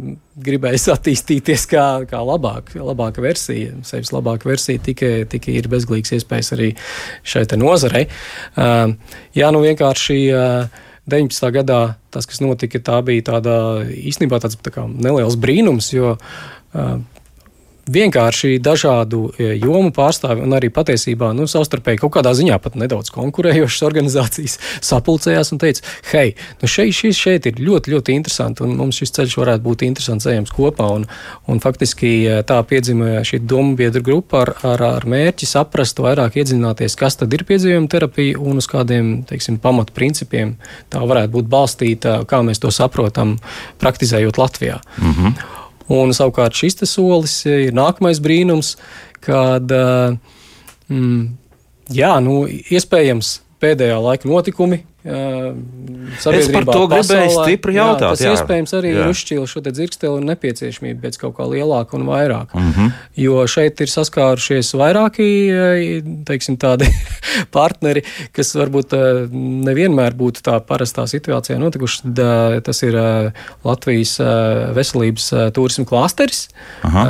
gribējis 0.46 0.88
attīstīties 0.94 1.66
kā, 1.72 1.88
kā 2.10 2.22
labāk, 2.22 2.76
labāka 2.78 3.26
versija, 3.26 3.74
sevis 3.88 4.14
labāka 4.14 4.52
versija, 4.52 4.84
tikai, 4.86 5.14
tikai 5.32 5.58
ir 5.58 5.70
bezgalīgs 5.72 6.14
iespējas 6.20 6.54
arī 6.58 6.74
šai 7.26 7.48
nozarei. 7.58 8.06
Uh, 8.54 8.94
jā, 9.34 9.50
nu 9.56 9.66
vienkārši. 9.66 10.20
Uh, 10.30 10.84
19. 11.12 11.52
gadā 11.54 11.80
tas, 12.14 12.26
kas 12.30 12.42
notika, 12.42 12.82
tā 12.82 13.00
bija 13.06 13.28
tāda 13.34 13.56
īstenībā 13.86 14.40
tāds 14.42 14.58
tā 14.58 14.88
neliels 14.90 15.38
brīnums, 15.38 15.92
jo 15.94 16.16
uh, 16.16 16.96
vienkārši 17.92 18.58
dažādu 18.64 19.30
e, 19.38 19.52
jomu 19.62 19.92
pārstāvi 19.94 20.42
un 20.46 20.56
arī 20.58 20.72
patiesībā 20.74 21.32
nu, 21.38 21.46
savstarpēji 21.50 22.02
kaut 22.02 22.16
kādā 22.18 22.34
ziņā 22.38 22.58
pat 22.62 22.78
nedaudz 22.80 23.12
konkurējošas 23.14 23.86
organizācijas 23.86 24.58
sapulcējās 24.90 25.54
un 25.54 25.62
teica, 25.62 25.86
hei, 26.12 26.34
nu 26.62 26.70
šeit, 26.72 26.96
šis, 26.98 27.20
šeit 27.20 27.50
ir 27.50 27.62
ļoti, 27.62 27.94
ļoti 27.94 28.16
interesanti 28.18 28.66
un 28.66 28.76
mums 28.80 29.02
šis 29.02 29.14
ceļš 29.18 29.38
varētu 29.42 29.66
būt 29.66 29.86
interesants 29.88 30.28
ejams 30.30 30.54
kopā. 30.56 30.88
Un, 30.96 31.06
un 31.52 31.62
faktiski 31.64 32.14
e, 32.26 32.40
tā 32.48 32.60
piedzima 32.68 33.22
šī 33.26 33.42
domu 33.46 33.76
biedru 33.80 34.04
grupa 34.06 34.42
ar, 34.46 34.54
ar, 34.74 34.86
ar 35.02 35.10
mērķi 35.10 35.50
saprast, 35.50 36.02
vairāk 36.02 36.40
iedziļināties, 36.42 36.98
kas 37.00 37.20
tad 37.22 37.34
ir 37.38 37.46
piedzīvojuma 37.48 37.92
terapija 37.92 38.40
un 38.42 38.62
uz 38.62 38.70
kādiem, 38.72 39.14
teiksim, 39.30 39.60
pamatprincipiem 39.62 40.56
tā 40.94 41.04
varētu 41.06 41.38
būt 41.38 41.52
balstīta, 41.52 42.18
kā 42.30 42.42
mēs 42.46 42.64
to 42.64 42.74
saprotam, 42.74 43.38
praktizējot 43.82 44.42
Latvijā. 44.42 44.82
Mm 44.98 45.14
-hmm. 45.14 45.64
Un 45.92 46.14
savukārt 46.18 46.58
šis 46.58 46.82
solis 46.90 47.38
ir 47.46 47.76
nākamais 47.76 48.22
brīnums, 48.24 48.74
kad 49.22 49.70
mm, 50.90 51.22
jā, 51.94 52.14
nu, 52.26 52.46
iespējams 52.50 53.40
pēdējā 53.62 54.00
laika 54.02 54.30
notikumi 54.30 54.82
Es 55.06 56.50
par 56.50 56.66
to 56.66 56.86
gribēju 56.90 57.34
stipri 57.36 57.76
jautāt. 57.78 58.02
Jā, 58.02 58.10
tas 58.10 58.24
jā. 58.24 58.34
iespējams 58.34 58.74
arī 58.80 58.92
jā. 58.92 59.04
ir 59.04 59.14
uzšķīlis 59.14 59.54
šo 59.54 59.62
dzirksteli 59.66 60.18
un 60.18 60.30
nepieciešamību 60.32 61.04
pēc 61.04 61.20
kaut 61.22 61.36
kā 61.38 61.48
lielāka 61.52 61.98
un 62.00 62.08
vairāk. 62.10 62.56
Mm 62.58 62.72
-hmm. 62.72 62.92
Jo 63.22 63.46
šeit 63.48 63.82
ir 63.82 63.92
saskārušies 63.92 64.74
vairāki 64.74 65.28
teiksim, 66.26 66.58
tādi 66.58 66.90
partneri, 67.58 68.04
kas 68.34 68.56
varbūt 68.56 68.98
nevienmēr 69.70 70.18
būtu 70.18 70.42
tā 70.42 70.60
parastā 70.60 71.06
situācijā 71.08 71.60
notikuši. 71.62 72.02
Tas 72.64 72.84
ir 72.84 72.98
Latvijas 73.64 74.20
veselības 74.74 75.34
turismu 75.54 75.86
klāsteris, 75.86 76.48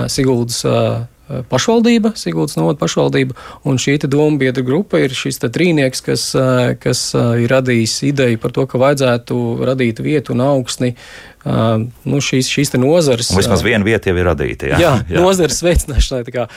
Siguldas 0.08 0.66
Eh, 0.66 1.04
pašvaldība, 1.50 2.14
Sigūdas 2.20 2.58
novada 2.60 2.80
pašvaldība, 2.82 3.36
un 3.66 3.80
šī 3.82 3.98
domu 4.06 4.38
biedra 4.42 4.64
grupa 4.66 5.02
ir 5.02 5.14
šis 5.16 5.42
trīnieks, 5.42 6.04
kas, 6.06 6.28
eh, 6.38 6.76
kas 6.82 7.08
eh, 7.16 7.46
ir 7.46 7.54
radījis 7.54 7.98
ideju 8.12 8.42
par 8.42 8.54
to, 8.56 8.66
ka 8.70 8.82
vajadzētu 8.82 9.40
radīt 9.66 10.02
vietu 10.06 10.36
un 10.36 10.46
augsni 10.46 10.96
nu, 11.46 12.18
šīs, 12.26 12.48
šīs 12.50 12.72
nozares. 12.82 13.28
Vismaz 13.38 13.62
viena 13.62 13.86
vieta 13.86 14.10
jau 14.10 14.18
ir 14.18 14.26
radīta. 14.26 14.72
Jā, 14.72 14.80
jā, 14.82 14.94
jā. 15.14 15.22
nozares 15.22 15.62
veicināšanai. 15.62 16.48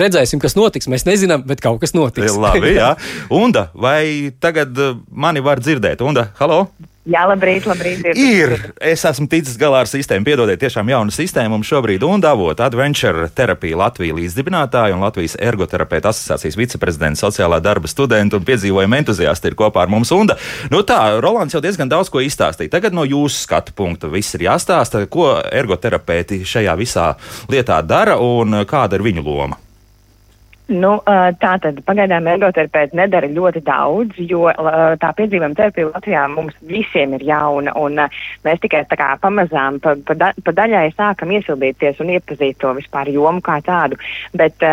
Redzēsim, 0.00 0.40
kas 0.40 0.56
notiks. 0.56 0.88
Mēs 0.88 1.04
nezinām, 1.04 1.44
bet 1.44 1.60
kaut 1.60 1.82
kas 1.82 1.92
notiks. 1.92 2.32
Labi, 2.40 2.72
jā. 2.72 2.94
Unda, 3.42 3.68
vai 3.76 4.32
tagad 4.40 4.80
mani 5.12 5.44
var 5.44 5.60
dzirdēt? 5.60 6.00
Unda, 6.00 6.30
halo! 6.40 6.64
Jā, 7.04 7.26
labrīt, 7.28 7.66
labrīt. 7.68 8.00
Ir. 8.14 8.16
ir. 8.16 8.52
Es 8.80 9.02
esmu 9.04 9.26
ticis 9.28 9.58
galā 9.60 9.82
ar 9.84 9.88
sistēmu. 9.90 10.24
Piedodiet, 10.24 10.56
tiešām 10.62 10.88
jauna 10.88 11.12
sistēma 11.12 11.52
mums 11.52 11.68
šobrīd 11.68 12.04
un 12.06 12.22
davot 12.24 12.62
Adventure 12.64 13.26
terapija 13.36 13.76
Latvijas 13.76 14.16
līdzdibinātāja 14.16 14.96
un 14.96 15.04
Latvijas 15.04 15.36
ergoterapeita 15.36 16.14
asociācijas 16.14 16.56
viceprezidents, 16.56 17.20
sociālā 17.20 17.58
darba 17.60 17.90
studenta 17.92 18.40
un 18.40 18.46
piedzīvojuma 18.48 19.02
entuziasti 19.02 19.52
ir 19.52 19.58
kopā 19.58 19.84
ar 19.84 19.92
mums. 19.92 20.14
Un, 20.16 20.32
nu 20.72 20.80
tā, 20.88 21.02
Rolands 21.20 21.52
jau 21.52 21.60
diezgan 21.64 21.92
daudz 21.92 22.08
ko 22.08 22.24
izstāstīja. 22.24 22.72
Tagad 22.78 22.96
no 22.96 23.04
jūsu 23.04 23.42
skatu 23.42 23.76
punkta 23.76 24.08
viss 24.08 24.38
ir 24.38 24.46
jāstāsta, 24.48 25.04
ko 25.04 25.34
ergoterapeiti 25.44 26.40
šajā 26.48 26.78
visā 26.80 27.10
lietā 27.52 27.82
dara 27.84 28.16
un 28.16 28.64
kāda 28.64 28.96
ir 28.96 29.04
viņu 29.04 29.28
loma. 29.28 29.60
Nu, 30.64 30.94
tā 31.04 31.50
tad 31.60 31.82
pagaidām 31.84 32.24
ergoterapeiti 32.32 32.96
nedara 32.96 33.28
ļoti 33.28 33.60
daudz, 33.66 34.16
jo 34.16 34.46
tā 35.02 35.10
piedzīvojuma 35.18 35.58
terapija 35.58 35.90
Latvijā 35.90 36.22
mums 36.32 36.56
visiem 36.64 37.12
ir 37.18 37.26
jauna, 37.28 37.74
un 37.76 38.00
mēs 38.46 38.62
tikai 38.62 38.80
tā 38.88 38.96
kā 38.96 39.10
pamazām 39.20 39.76
pa, 39.84 39.92
pa, 40.08 40.16
da, 40.16 40.32
pa 40.40 40.56
daļai 40.56 40.86
sākam 40.96 41.36
iesildīties 41.36 42.00
un 42.00 42.14
iepazīt 42.16 42.56
to 42.64 42.72
vispār 42.80 43.12
jomu 43.12 43.44
kā 43.44 43.58
tādu. 43.66 44.00
Bet 44.32 44.64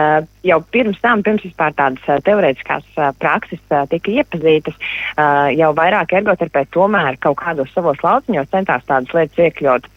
jau 0.48 0.62
pirms 0.72 1.04
tam, 1.04 1.26
pirms 1.28 1.44
vispār 1.50 1.76
tādas 1.76 2.24
teorētiskās 2.24 2.88
prakses 3.20 3.80
tika 3.92 4.16
iepazītas, 4.16 4.80
jau 5.60 5.74
vairāk 5.76 6.16
ergoterapeiti 6.22 6.72
tomēr 6.78 7.20
kaut 7.20 7.42
kādos 7.44 7.76
savos 7.76 8.00
lauciņos 8.00 8.54
centās 8.56 8.88
tādas 8.88 9.12
lietas 9.18 9.44
iekļaut 9.50 9.92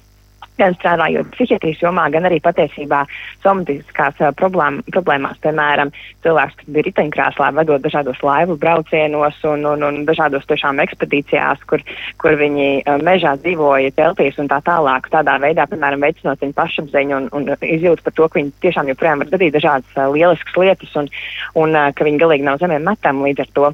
gan 0.61 0.75
strādājot 0.77 1.31
psihiatrijas 1.35 1.83
jomā, 1.83 2.07
gan 2.15 2.29
arī 2.29 2.39
patiesībā 2.45 3.03
somatiskās 3.43 4.21
uh, 4.23 4.31
problēma, 4.39 4.85
problēmās, 4.95 5.41
piemēram, 5.45 5.91
cilvēks, 6.25 6.59
kas 6.61 6.71
bija 6.71 6.87
riteņkrēslā, 6.89 7.51
vedot 7.59 7.85
dažādos 7.85 8.21
laivu 8.25 8.57
braucienos 8.61 9.41
un, 9.51 9.67
un, 9.71 9.85
un 9.89 10.01
dažādos 10.09 10.47
tiešām 10.51 10.83
ekspedīcijās, 10.85 11.65
kur, 11.71 11.83
kur 12.23 12.39
viņi 12.41 12.69
uh, 12.83 12.99
mežā 13.05 13.35
dzīvoja 13.43 13.95
teltīs 13.99 14.39
un 14.43 14.51
tā 14.53 14.61
tālāk, 14.67 15.11
tādā 15.13 15.37
veidā, 15.43 15.67
piemēram, 15.71 16.07
veicinot 16.07 16.43
viņu 16.45 16.59
pašapziņu 16.59 17.21
un, 17.21 17.31
un 17.35 17.51
izjūtu 17.59 18.07
par 18.07 18.19
to, 18.19 18.29
ka 18.29 18.41
viņi 18.41 18.55
tiešām 18.65 18.93
joprojām 18.93 19.25
var 19.25 19.33
darīt 19.35 19.57
dažādas 19.59 19.99
uh, 19.99 20.11
lieliskas 20.15 20.61
lietas 20.61 20.95
un, 21.01 21.11
un 21.59 21.75
uh, 21.75 21.91
ka 21.97 22.07
viņi 22.07 22.23
galīgi 22.23 22.47
nav 22.47 22.63
zemē 22.63 22.79
metami 22.85 23.31
līdz 23.31 23.47
ar 23.47 23.57
to. 23.59 23.73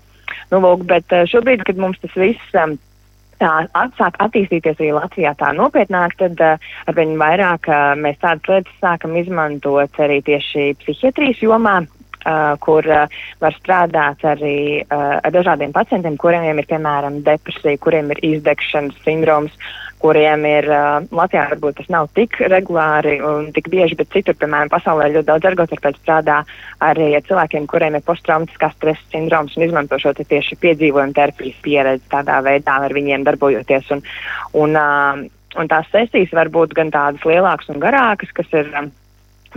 Nu, 0.50 0.62
lūk, 0.62 0.86
bet 0.88 1.12
uh, 1.14 1.26
šobrīd, 1.28 1.66
kad 1.66 1.78
mums 1.78 2.00
tas 2.02 2.14
viss 2.18 2.56
um, 2.58 2.78
tā 3.40 3.52
atsāk 3.78 4.18
attīstīties 4.22 4.78
arī 4.80 4.92
Latvijā 4.96 5.34
tā 5.40 5.52
nopietnāk, 5.56 6.16
tad 6.20 6.42
uh, 6.44 6.68
arvien 6.90 7.16
vairāk 7.20 7.70
uh, 7.70 7.94
mēs 7.98 8.20
tādas 8.22 8.50
lietas 8.50 8.82
sākam 8.82 9.16
izmantot 9.20 10.02
arī 10.02 10.20
tieši 10.26 10.74
psihiatrijas 10.82 11.42
jomā. 11.46 11.80
Uh, 12.20 12.52
kur 12.60 12.84
uh, 12.84 13.06
var 13.40 13.54
strādāt 13.56 14.20
arī 14.28 14.82
uh, 14.82 15.16
ar 15.24 15.32
dažādiem 15.32 15.70
pacientiem, 15.72 16.18
kuriem 16.20 16.58
ir 16.60 16.66
piemēram 16.68 17.22
depresija, 17.24 17.80
kuriem 17.80 18.12
ir 18.12 18.20
izdegšanas 18.34 18.98
sindroms, 19.06 19.54
kuriem 20.00 20.44
ir 20.48 20.68
uh, 20.72 21.02
Latvijā 21.12 21.46
varbūt 21.52 21.78
tas 21.80 21.90
nav 21.92 22.08
tik 22.16 22.38
regulāri 22.50 23.18
un 23.24 23.50
tik 23.56 23.68
bieži, 23.72 23.98
bet 23.98 24.12
citur, 24.14 24.36
piemēram, 24.40 24.70
pasaulē 24.72 25.10
ļoti 25.12 25.28
daudz 25.28 25.48
ergoterapeitu 25.50 26.00
strādā 26.00 26.38
arī 26.84 27.10
ar 27.18 27.26
cilvēkiem, 27.28 27.68
kuriem 27.70 27.98
ir 27.98 28.06
posttraumatiskā 28.06 28.72
stresa 28.76 29.04
sindroms 29.12 29.58
un 29.58 29.66
izmanto 29.66 29.98
šo 30.00 30.14
tieši 30.20 30.56
piedzīvojumu 30.62 31.16
terapijas 31.16 31.60
pieredzi 31.64 32.08
tādā 32.12 32.40
veidā 32.46 32.78
ar 32.86 32.96
viņiem 32.96 33.26
darbojoties. 33.28 33.92
Un, 33.96 34.02
un, 34.64 34.80
uh, 34.80 35.20
un 35.60 35.70
tās 35.70 35.92
sesijas 35.92 36.32
var 36.36 36.52
būt 36.52 36.74
gan 36.78 36.92
tādas 36.94 37.28
lielākas 37.28 37.68
un 37.72 37.84
garākas, 37.84 38.32
kas 38.36 38.56
ir. 38.56 38.72
Um, 38.80 38.90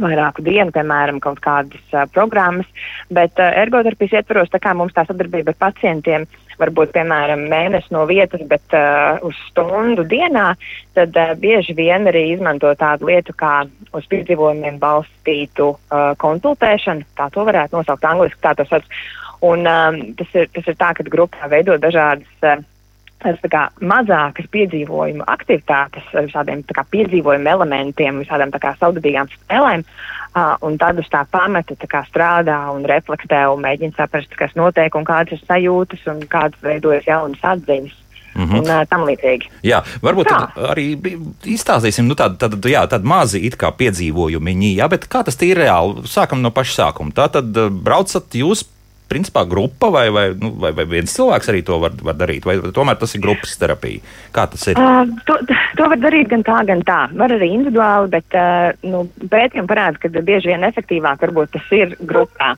vairāku 0.01 0.41
dienu, 0.41 0.71
piemēram, 0.73 1.19
kaut 1.21 1.37
kādas 1.43 1.81
uh, 1.93 2.07
programmas, 2.13 2.65
bet 3.13 3.37
uh, 3.37 3.51
ergoterapijas 3.61 4.15
ietvaros, 4.21 4.49
tā 4.49 4.57
kā 4.57 4.73
mums 4.77 4.95
tā 4.95 5.03
sadarbība 5.05 5.53
ar 5.53 5.59
pacientiem 5.67 6.25
varbūt, 6.59 6.93
piemēram, 6.95 7.45
mēnesi 7.51 7.93
no 7.95 8.05
vietas, 8.09 8.43
bet 8.49 8.75
uh, 8.77 9.21
uz 9.25 9.37
stundu 9.49 10.05
dienā, 10.09 10.53
tad 10.97 11.17
uh, 11.19 11.33
bieži 11.39 11.75
vien 11.77 12.09
arī 12.09 12.29
izmanto 12.33 12.71
tādu 12.79 13.09
lietu 13.11 13.35
kā 13.37 13.63
uz 13.93 14.07
piedzīvojumiem 14.11 14.79
balstītu 14.81 15.73
uh, 15.73 16.13
konsultēšanu, 16.21 17.07
tā 17.17 17.29
to 17.33 17.45
varētu 17.47 17.79
nosaukt 17.79 18.05
angliski, 18.09 18.41
tā 18.43 18.55
to 18.57 18.67
sauc. 18.69 18.87
Un 19.43 19.67
um, 19.67 19.97
tas, 20.15 20.29
ir, 20.39 20.47
tas 20.55 20.69
ir 20.71 20.77
tā, 20.79 20.93
ka 20.95 21.03
grupā 21.03 21.49
veido 21.51 21.75
dažādas 21.81 22.47
uh, 22.47 22.61
kā, 23.51 23.63
mazākas 23.81 24.49
piedzīvojuma 24.53 25.27
aktivitātes, 25.27 26.05
visādiem 26.13 26.63
kā, 26.67 26.85
piedzīvojuma 26.93 27.55
elementiem, 27.55 28.21
visādām 28.23 28.53
saudabīgām 28.53 29.31
spēlēm, 29.31 29.83
uh, 29.83 30.55
un 30.61 30.77
tad 30.77 30.99
uz 30.99 31.09
tā 31.11 31.23
pamata 31.31 31.75
tā 31.79 31.89
kā, 31.89 32.03
strādā 32.09 32.59
un 32.73 32.85
reflektē 32.89 33.45
un 33.51 33.63
mēģina 33.65 33.97
saprast, 33.97 34.33
kas 34.37 34.55
notiek 34.59 34.95
un 34.95 35.05
kādas 35.07 35.37
ir 35.37 35.43
sajūtas 35.47 36.07
un 36.13 36.23
kādas 36.29 36.59
veidojas 36.61 37.07
jaunas 37.07 37.51
atziņas. 37.53 37.99
Mm 38.33 38.49
-hmm. 38.49 38.57
Un 38.57 38.87
tam 38.89 39.01
līdzīgi. 39.05 39.49
Jā, 39.63 39.83
varbūt 40.01 40.25
arī 40.57 40.97
izstāstīsim 41.45 42.07
nu, 42.09 42.15
tādu, 42.15 42.35
tādu, 42.37 42.57
jā, 42.69 42.87
tādu 42.89 43.05
mazu 43.05 43.37
piedzīvojumu, 43.77 44.49
jā, 44.77 44.89
bet 44.89 45.05
kā 45.05 45.23
tas 45.23 45.41
ir 45.41 45.57
reāli? 45.57 46.01
Sākam 46.09 46.41
no 46.41 46.49
paša 46.49 46.73
sākuma. 46.73 47.13
Tā 47.13 47.29
tad 47.29 47.45
braucat 47.69 48.23
jūs 48.33 48.65
principā 49.13 49.45
grupa 49.49 49.91
vai, 49.93 50.07
vai, 50.13 50.25
nu, 50.39 50.53
vai, 50.61 50.73
vai 50.75 50.87
viens 50.97 51.13
cilvēks 51.13 51.51
arī 51.53 51.63
to 51.67 51.79
var, 51.83 51.95
var 52.03 52.17
darīt, 52.19 52.47
vai 52.49 52.57
tomēr 52.75 52.99
tas 52.99 53.13
ir 53.15 53.23
grupas 53.23 53.55
terapija? 53.61 54.01
Kā 54.33 54.47
tas 54.51 54.65
ir? 54.71 54.79
Uh, 54.79 55.05
to, 55.27 55.37
to 55.77 55.89
var 55.91 56.01
darīt 56.01 56.31
gan 56.33 56.45
tā, 56.47 56.59
gan 56.69 56.83
tā. 56.87 56.99
Var 57.19 57.35
arī 57.37 57.51
individuāli, 57.55 58.11
bet 58.15 58.37
uh, 58.39 58.73
nu, 58.89 59.05
pētījumi 59.31 59.69
parāda, 59.69 60.01
ka 60.01 60.11
bieži 60.19 60.51
vien 60.51 60.65
efektīvāk 60.67 61.23
varbūt 61.27 61.53
tas 61.57 61.71
ir 61.75 61.95
grupā. 62.01 62.53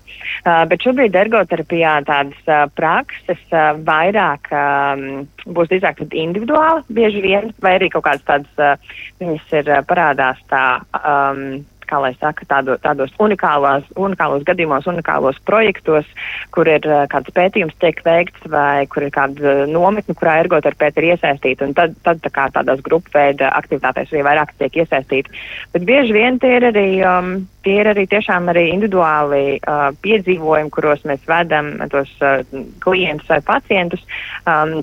Uh, 0.45 0.63
bet 0.71 0.85
šobrīd 0.85 1.15
ergoterapijā 1.25 1.97
tādas 2.07 2.50
uh, 2.50 2.65
prakses 2.77 3.41
uh, 3.51 3.74
vairāk 3.85 4.51
um, 4.55 5.25
būs 5.45 5.71
drīzāk 5.71 6.03
individuāli 6.07 6.85
bieži 6.95 7.24
vien, 7.25 7.53
vai 7.63 7.77
arī 7.79 7.91
kaut 7.93 8.07
kādas 8.07 8.25
tādas, 8.27 8.59
uh, 8.59 9.00
viņas 9.21 9.55
ir 9.62 9.71
uh, 9.71 9.81
parādās 9.88 10.41
tā. 10.51 10.65
Um, 11.01 11.63
kā 11.89 11.99
lai 12.03 12.13
saka, 12.19 12.47
tādo, 12.49 12.77
tādos 12.81 13.13
unikālos, 13.21 13.87
unikālos 13.99 14.45
gadījumos, 14.47 14.87
unikālos 14.91 15.39
projektos, 15.47 16.07
kur 16.55 16.69
ir 16.71 16.85
uh, 16.89 17.03
kāds 17.11 17.33
pētījums 17.35 17.77
tiek 17.81 18.01
veikts 18.05 18.49
vai 18.51 18.85
kur 18.91 19.05
ir 19.07 19.13
kāda 19.15 19.55
nometne, 19.71 20.15
kurā 20.17 20.39
ergoterapeiti 20.43 21.01
ir 21.01 21.09
iesaistīti, 21.13 21.65
un 21.65 21.75
tad, 21.77 21.95
tad 22.05 22.23
tā 22.23 22.31
kā 22.33 22.47
tādās 22.55 22.83
grupu 22.85 23.13
veida 23.15 23.51
aktivitātēs 23.59 24.13
arī 24.13 24.25
vairāk 24.29 24.55
tiek 24.59 24.81
iesaistīti. 24.83 25.33
Bet 25.75 25.87
bieži 25.87 26.15
vien 26.15 26.39
tie 26.41 26.55
ir 26.59 26.69
arī, 26.71 26.87
um, 27.05 27.31
tie 27.65 27.79
ir 27.83 27.91
arī 27.93 28.07
tiešām 28.11 28.51
arī 28.53 28.67
individuāli 28.73 29.45
uh, 29.59 29.87
piedzīvojumi, 30.05 30.73
kuros 30.73 31.05
mēs 31.07 31.23
vedam 31.29 31.75
tos 31.91 32.11
uh, 32.21 32.41
klientus 32.83 33.31
vai 33.31 33.41
pacientus. 33.45 34.05
Um, 34.45 34.81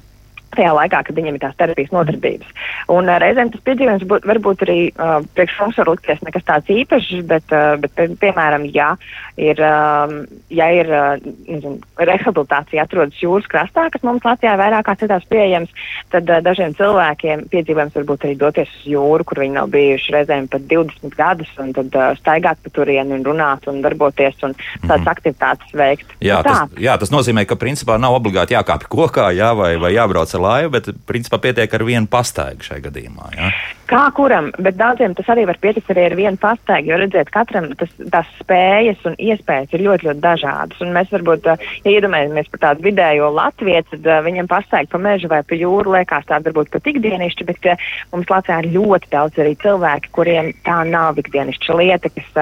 tajā 0.56 0.72
laikā, 0.76 1.02
kad 1.06 1.18
viņiem 1.18 1.38
ir 1.38 1.42
tās 1.42 1.56
terapijas 1.58 1.92
nodarbības. 1.94 2.52
Un 2.92 3.08
uh, 3.08 3.18
reizēm 3.22 3.52
tas 3.52 3.64
piedzīvojums 3.66 4.06
būt, 4.08 4.26
varbūt 4.28 4.64
arī 4.66 4.78
uh, 4.92 5.20
priekš 5.36 5.58
mums 5.62 5.80
var 5.80 5.92
likties 5.92 6.22
nekas 6.26 6.46
tāds 6.48 6.72
īpašs, 6.72 7.22
bet, 7.28 7.54
uh, 7.54 7.74
bet 7.82 7.94
pie, 7.98 8.08
piemēram, 8.22 8.66
ja 8.74 8.92
ir, 9.40 9.60
um, 9.64 10.14
ja 10.52 10.68
ir 10.74 10.90
uh, 10.92 11.14
nezinu, 11.48 11.78
rehabilitācija 12.00 12.84
atrodas 12.86 13.20
jūras 13.22 13.48
krastā, 13.50 13.88
kas 13.92 14.04
mums 14.06 14.24
Latvijā 14.26 14.54
vairāk 14.60 14.86
kā 14.88 14.96
citās 15.00 15.26
pieejams, 15.30 15.72
tad 16.12 16.28
uh, 16.30 16.42
dažiem 16.44 16.76
cilvēkiem 16.78 17.46
piedzīvojums 17.52 17.96
varbūt 18.00 18.26
arī 18.28 18.36
doties 18.40 18.72
uz 18.80 18.88
jūru, 18.92 19.26
kur 19.28 19.42
viņi 19.42 19.56
nav 19.56 19.72
bijuši 19.72 20.16
reizēm 20.16 20.48
pat 20.52 20.66
20 20.70 21.16
gadus, 21.16 21.52
un 21.62 21.72
tad 21.76 21.96
uh, 21.96 22.12
staigāt 22.20 22.60
pa 22.62 22.74
turieni 22.74 23.16
un 23.16 23.26
runāt 23.26 23.68
un 23.70 23.80
darboties 23.84 24.42
un 24.46 24.56
tādas 24.56 25.04
mm. 25.04 25.12
aktivitātes 25.14 25.76
veikt. 25.76 26.16
Jā, 26.22 26.40
nu, 26.42 26.48
tas, 26.48 26.78
jā, 26.82 26.96
tas 27.00 27.12
nozīmē, 27.14 27.46
ka 27.48 27.58
principā 27.60 27.98
nav 28.00 28.18
obligāti 28.18 28.56
jākāpj 28.56 28.90
kokā, 28.92 29.30
jā, 29.36 29.52
vai, 29.58 29.74
vai 29.80 29.94
jābrauc 29.96 30.32
ar 30.36 30.41
laivu, 30.42 30.74
bet 30.76 30.90
principā 31.08 31.40
pietiek 31.42 31.72
ar 31.72 31.86
vienu 31.86 32.10
pastaigu 32.10 32.66
šai 32.66 32.80
gadījumā. 32.84 33.30
Ja? 33.36 33.52
Kā 33.92 34.06
kuram, 34.16 34.48
bet 34.62 34.78
daudziem 34.78 35.12
tas 35.12 35.26
arī 35.28 35.42
var 35.48 35.58
pietikt 35.60 35.90
arī 35.92 36.06
ar 36.08 36.14
vienu 36.16 36.38
pastaigu, 36.40 36.88
jo 36.92 36.98
redziet, 37.00 37.28
katram 37.34 37.66
tas, 37.76 37.90
tās 38.14 38.28
spējas 38.38 39.02
un 39.08 39.18
iespējas 39.20 39.74
ir 39.74 39.84
ļoti, 39.84 40.08
ļoti 40.08 40.22
dažādas. 40.22 40.80
Un 40.80 40.94
mēs 40.96 41.10
varbūt, 41.12 41.48
ja 41.84 41.92
iedomājamies 41.92 42.48
par 42.54 42.62
tādu 42.62 42.86
vidējo 42.86 43.28
Latviju, 43.36 43.82
tad 43.90 44.08
uh, 44.08 44.22
viņam 44.24 44.48
pastaigi 44.48 44.88
pa 44.92 45.00
mežu 45.02 45.28
vai 45.32 45.42
pa 45.44 45.58
jūru 45.58 45.92
liekas 45.96 46.24
tāda 46.30 46.48
varbūt 46.48 46.72
pat 46.72 46.88
ikdienišķa, 46.92 47.48
bet 47.50 47.68
uh, 47.68 47.90
mums 48.14 48.32
Latvijā 48.32 48.62
ir 48.62 48.70
ļoti 48.78 49.12
daudz 49.12 49.42
arī 49.44 49.52
cilvēki, 49.60 50.12
kuriem 50.16 50.52
tā 50.64 50.78
nav 50.88 51.20
ikdienišķa 51.20 51.78
lieta, 51.82 52.12
kas, 52.16 52.32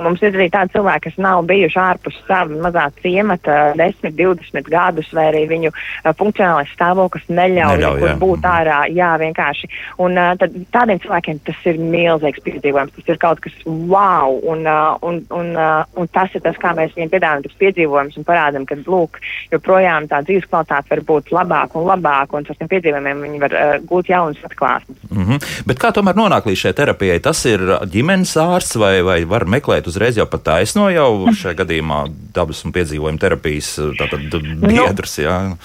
mums 0.00 0.24
ir 0.24 0.32
arī 0.32 0.48
tādi 0.54 0.78
cilvēki, 0.78 1.10
kas 1.10 1.20
nav 1.20 1.44
bijuši 1.50 1.80
ārpus 1.82 2.16
sava 2.24 2.62
mazā 2.64 2.86
ciemata 3.02 3.58
10, 3.76 4.16
20 4.16 4.72
gadus, 4.72 5.12
vai 5.12 5.28
arī 5.34 5.44
viņu 5.52 5.74
funkcionālais 6.16 6.72
stāvoklis 6.72 7.28
neļauj, 7.36 7.80
neļauj 7.82 8.14
būt 8.22 8.46
ārā. 8.48 8.80
Jā, 8.92 9.12
vienkārši. 9.20 9.70
Un 10.02 10.18
tad, 10.40 10.54
tādiem 10.74 11.00
cilvēkiem 11.02 11.40
tas 11.46 11.68
ir 11.68 11.80
milzīgs 11.80 12.42
piedzīvojums. 12.46 12.94
Tas 12.96 13.12
ir 13.12 13.20
kaut 13.22 13.42
kas 13.44 13.56
wow, 13.66 14.36
un, 14.52 14.66
un, 15.06 15.22
un, 15.36 15.52
un 15.96 16.10
tas 16.14 16.34
ir 16.36 16.44
tas, 16.44 16.58
kā 16.60 16.72
mēs 16.76 16.94
viņiem 16.96 17.12
piedāvājam 17.12 17.46
tos 17.46 17.58
piedzīvojumus 17.60 18.18
un 18.20 18.26
parādām, 18.28 18.66
ka, 18.68 18.78
lūk, 18.86 19.20
joprojām 19.52 20.08
tā 20.10 20.22
dzīves 20.26 20.48
kvalitāte 20.50 20.92
var 20.94 21.02
būt 21.10 21.32
labāka 21.34 21.80
un 21.80 21.88
labāka, 21.88 22.38
un 22.38 22.46
ar 22.48 22.58
tiem 22.58 22.70
piedzīvojumiem 22.72 23.24
viņi 23.26 23.42
var 23.42 23.56
uh, 23.56 23.74
gūt 23.88 24.10
jaunas 24.12 24.42
atklāsmes. 24.46 24.98
Mm 25.10 25.24
-hmm. 25.24 25.50
Bet 25.66 25.80
kā 25.82 25.92
tomēr 25.92 26.18
nonāk 26.18 26.48
līdz 26.48 26.62
šai 26.66 26.74
terapijai? 26.80 27.20
Tas 27.20 27.44
ir 27.46 27.60
ģimenes 27.92 28.36
ārsts 28.40 28.78
vai, 28.80 29.02
vai 29.02 29.18
var 29.24 29.44
meklēt 29.44 29.86
uzreiz 29.86 30.16
jau 30.16 30.26
pat 30.26 30.44
taisno 30.44 30.90
jau 30.90 31.32
šajā 31.32 31.54
gadījumā 31.62 32.06
dabas 32.34 32.64
un 32.64 32.72
piedzīvojumu 32.72 33.18
terapijas 33.18 33.76
nu, 33.78 34.40
biedrs? 34.66 35.18
Jā. 35.18 35.56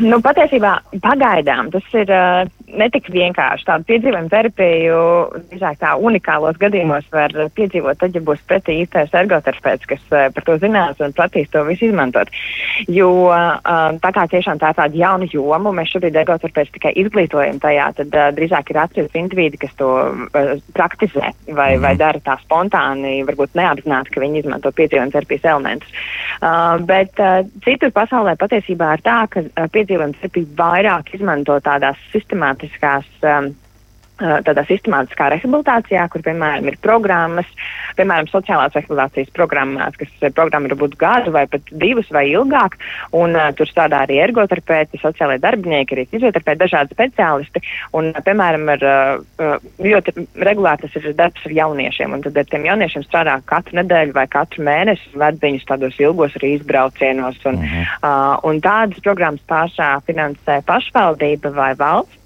Nu, 0.00 0.20
patiesībā 0.22 0.79
pagaidām 1.02 1.70
tas 1.74 1.94
ir 1.96 2.12
uh, 2.14 2.44
netik 2.78 3.08
vienkārši. 3.12 3.66
Tādu 3.66 3.86
piedzīvojumu 3.88 4.30
terapiju, 4.32 5.00
drīzāk 5.50 5.78
tā 5.80 5.94
unikālos 5.98 6.58
gadījumos 6.60 7.08
var 7.12 7.34
piedzīvot, 7.56 7.98
tad, 8.00 8.14
ja 8.16 8.22
būs 8.24 8.42
pretī 8.48 8.80
īstais 8.84 9.12
ergoterapeits, 9.16 9.88
kas 9.90 10.02
uh, 10.12 10.28
par 10.34 10.46
to 10.46 10.56
zinās 10.62 11.00
un 11.02 11.14
prasīs 11.16 11.50
to 11.52 11.64
visu 11.68 11.88
izmantot. 11.90 12.30
Jo 12.90 13.10
uh, 13.28 13.58
tā 14.02 14.12
kā 14.16 14.26
tiešām 14.30 14.60
tā 14.62 14.72
ir 14.72 14.78
tāda 14.80 15.00
jauna 15.02 15.28
joma, 15.30 15.74
mēs 15.76 15.92
šobrīd 15.94 16.18
ergoterapeits 16.22 16.74
tikai 16.76 16.94
izglītojam 17.02 17.60
tajā, 17.62 17.90
tad 18.00 18.16
uh, 18.16 18.28
drīzāk 18.36 18.72
ir 18.72 18.82
atsevišķi 18.84 19.22
individi, 19.24 19.60
kas 19.60 19.74
to 19.80 19.90
praktizē 20.76 21.32
vai, 21.50 21.74
mm. 21.76 21.82
vai 21.84 21.94
dara 22.00 22.22
tā 22.24 22.36
spontāni, 22.44 23.20
varbūt 23.28 23.58
neapzināti, 23.58 24.14
ka 24.14 24.22
viņi 24.22 24.44
izmanto 24.44 24.72
piedzīvojumu 24.76 25.14
terapijas 25.14 25.48
elementus. 25.50 26.00
Bet 26.88 27.18
citur 27.64 27.92
pasaulē 27.94 28.36
patiesībā 28.40 28.94
ir 28.96 29.02
tā, 29.04 29.16
ka 29.32 29.42
piedzīvojumu 29.74 30.16
terapija 30.20 30.54
vairāk 30.60 31.12
izmanto 31.16 31.58
tādās 31.64 31.98
sistemātiskās 32.14 32.59
um, 33.26 33.52
tādā 34.20 34.64
sistemātiskā 34.68 35.30
rehabilitācijā, 35.32 36.04
kur, 36.12 36.22
piemēram, 36.24 36.68
ir 36.68 36.76
programmas, 36.84 37.48
piemēram, 37.96 38.28
sociālās 38.30 38.74
rehabilitācijas 38.76 39.32
programmās, 39.36 39.96
kas 40.00 40.32
programma 40.36 40.70
var 40.70 40.80
būt 40.82 40.96
gadu 41.00 41.32
vai 41.34 41.46
pat 41.50 41.72
divus 41.72 42.10
vai 42.12 42.26
ilgāk, 42.32 42.76
un 43.16 43.36
uh, 43.36 43.48
tur 43.56 43.68
strādā 43.70 44.04
arī 44.04 44.20
ergoterapeiti, 44.24 45.00
sociālai 45.00 45.38
darbinieki, 45.42 45.96
arī 45.96 46.06
fizioterapeiti, 46.12 46.62
dažādi 46.64 46.96
speciālisti, 46.96 47.64
un, 47.96 48.12
uh, 48.12 48.20
piemēram, 48.26 48.68
ar, 48.76 48.86
uh, 49.40 49.66
ļoti 49.80 50.26
regulāri 50.44 50.84
tas 50.84 51.00
ir 51.00 51.10
darbs 51.16 51.48
ar 51.48 51.56
jauniešiem, 51.56 52.16
un 52.16 52.24
tad 52.26 52.38
ar 52.42 52.52
tiem 52.52 52.68
jauniešiem 52.68 53.06
strādā 53.08 53.38
katru 53.48 53.80
nedēļu 53.80 54.16
vai 54.16 54.26
katru 54.30 54.66
mēnesi, 54.68 55.12
ved 55.16 55.40
viņus 55.40 55.68
tādos 55.70 56.00
ilgos 56.02 56.36
arī 56.40 56.54
izbraucienos, 56.58 57.40
un, 57.48 57.60
uh 57.60 57.74
-huh. 57.74 57.98
uh, 58.04 58.36
un 58.50 58.60
tādas 58.60 59.00
programmas 59.00 59.44
pārsvarā 59.48 60.00
finansē 60.04 60.60
pašvaldība 60.68 61.54
vai 61.56 61.74
valsts. 61.74 62.19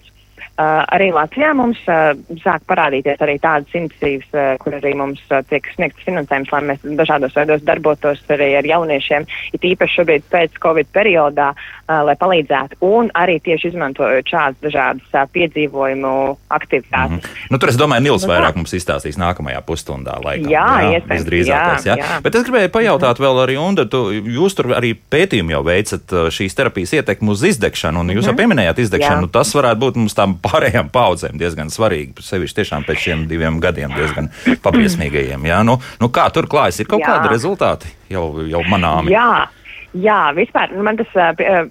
Uh, 0.55 0.85
arī 0.95 1.09
Latvijā 1.11 1.51
mums 1.57 1.81
uh, 1.91 2.13
sāk 2.45 2.63
parādīties 2.71 3.23
arī 3.25 3.37
tādas 3.43 3.75
iniciatīvas, 3.75 4.29
uh, 4.37 4.53
kur 4.63 4.77
arī 4.79 4.93
mums 4.99 5.23
uh, 5.33 5.41
tiek 5.51 5.67
sniegts 5.75 6.07
finansējums, 6.07 6.53
lai 6.55 6.61
mēs 6.69 6.85
dažādos 7.01 7.35
veidos 7.35 7.65
darbotos 7.67 8.23
arī 8.31 8.53
ar 8.61 8.69
jauniešiem, 8.69 9.27
it 9.57 9.67
īpaši 9.73 9.99
šobrīd 9.99 10.29
pēc 10.31 10.61
Covid 10.63 10.93
periodā, 10.95 11.49
lai 11.89 12.15
palīdzētu 12.21 12.79
un 12.87 13.11
arī 13.17 13.37
tieši 13.45 13.71
izmantojot 13.73 14.31
šādas 14.31 14.61
dažādas 14.65 15.31
piedzīvojumu 15.35 16.13
aktivitātes. 16.49 17.11
Mm 17.11 17.19
-hmm. 17.19 17.51
nu, 17.51 17.59
tur 17.59 17.69
es 17.69 17.77
domāju, 17.77 18.03
Nils 18.03 18.27
nu, 18.27 18.33
vairāk 18.33 18.57
mums 18.57 18.73
izstāstīs 18.73 19.19
nākamajā 19.21 19.61
pusstundā. 19.67 20.17
Laikam, 20.25 20.51
jā, 20.51 20.69
jā 20.81 20.99
iespējams. 20.99 21.47
Jā, 21.47 21.65
jā. 21.85 21.97
jā. 21.99 22.21
Bet 22.23 22.35
es 22.35 22.47
gribēju 22.47 22.69
pajautāt 22.69 23.21
vēl 23.21 23.43
arī, 23.45 23.57
Unda, 23.61 23.85
tu, 23.87 24.11
jūs 24.11 24.55
tur 24.55 24.73
arī 24.77 24.95
pētījumu 25.11 25.51
jau 25.51 25.63
veicat 25.65 26.15
šīs 26.31 26.55
terapijas 26.55 26.93
ietekmu 26.93 27.31
uz 27.31 27.43
izdegšanu, 27.43 28.01
un 28.01 28.11
jūs 28.11 28.27
jau 28.27 28.37
pieminējāt 28.37 28.79
izdegšanu, 28.79 29.21
nu, 29.21 29.29
tas 29.29 29.55
varētu 29.55 29.81
būt 29.81 29.97
mums 29.97 30.15
tām 30.15 30.39
pārējām 30.41 30.89
paudzēm 30.89 31.39
diezgan 31.39 31.69
svarīgi. 31.69 32.15
Sevišķi 32.21 32.61
tiešām 32.61 32.85
pēc 32.89 32.99
šiem 32.99 33.27
diviem 33.29 33.61
gadiem 33.61 33.93
diezgan 33.93 34.31
pabriesmīgajiem. 34.63 35.45
Jā, 35.45 35.63
nu, 35.63 35.79
nu 36.01 36.09
kā 36.09 36.31
tur 36.33 36.47
klājas? 36.47 36.81
Ir 36.81 36.87
kaut 36.87 37.05
jā. 37.05 37.13
kādi 37.13 37.29
rezultāti 37.35 37.93
jau, 38.09 38.47
jau 38.49 38.65
manāmi? 38.71 39.13
Jā. 39.15 39.47
Jā, 39.95 40.33
vispār 40.35 40.73
nu, 40.75 40.83
man 40.83 40.97
tas, 40.99 41.11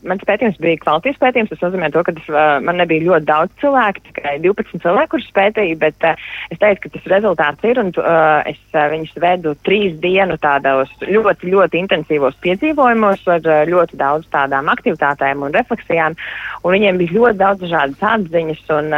mans 0.08 0.22
pētījums 0.24 0.56
bija 0.64 0.80
kvalitātes 0.80 1.20
pētījums. 1.20 1.50
Tas 1.52 1.64
nozīmē, 1.66 1.90
to, 1.92 2.06
ka 2.08 2.14
tas, 2.16 2.28
man 2.64 2.78
nebija 2.80 3.04
ļoti 3.04 3.28
daudz 3.28 3.52
cilvēku, 3.60 4.04
tikai 4.08 4.38
12 4.40 4.80
cilvēku, 4.80 5.12
kurus 5.12 5.34
pētīju, 5.36 5.76
bet 5.82 6.06
es 6.08 6.62
teicu, 6.62 6.86
ka 6.86 6.92
tas 6.94 7.10
rezultāts 7.12 7.68
ir. 7.68 7.82
Un, 7.84 7.92
es 8.48 8.62
viņus 8.72 9.18
vedu 9.20 9.54
trīs 9.68 9.98
dienu 10.00 10.38
tādos 10.40 10.92
ļoti, 11.04 11.52
ļoti 11.52 11.82
intensīvos 11.84 12.38
piedzīvojumos 12.46 13.28
ar 13.36 13.50
ļoti 13.68 14.00
daudz 14.00 14.32
tādām 14.32 14.72
aktivitātēm 14.72 15.44
un 15.44 15.58
refleksijām. 15.58 16.16
Un 16.64 16.78
viņiem 16.78 17.02
bija 17.04 17.18
ļoti 17.18 17.42
daudz 17.42 17.66
dažādas 17.66 18.08
atziņas, 18.14 18.64
un, 18.78 18.90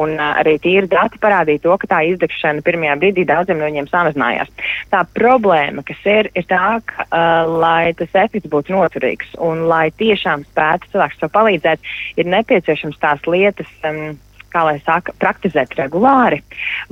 un 0.00 0.16
arī 0.24 0.56
tīri 0.64 0.88
dati 0.88 1.20
parādīja 1.20 1.66
to, 1.66 1.76
ka 1.82 1.92
tā 1.92 2.00
izdegšana 2.14 2.64
pirmajā 2.64 2.96
brīdī 3.04 3.28
daudziem 3.28 3.60
no 3.60 3.68
viņiem 3.68 3.92
samazinājās. 3.92 4.48
Tā 4.88 5.04
problēma, 5.12 5.84
kas 5.84 6.00
ir, 6.08 6.32
ir 6.32 6.48
tā, 6.48 6.78
ka, 6.88 7.08
lai 7.44 7.92
tas 7.98 8.16
efekts 8.24 8.48
būtu 8.48 8.69
noturīgs. 8.72 9.34
Un, 9.42 9.66
lai 9.70 9.88
tiešām 10.00 10.46
spētu 10.48 10.92
cilvēks 10.94 11.20
to 11.20 11.30
palīdzēt, 11.34 11.92
ir 12.20 12.30
nepieciešams 12.30 13.00
tās 13.02 13.24
lietas. 13.30 13.70
Um, 13.86 14.18
kā 14.52 14.64
lai 14.66 14.76
saka, 14.84 15.14
praktizēt 15.20 15.74
regulāri, 15.78 16.40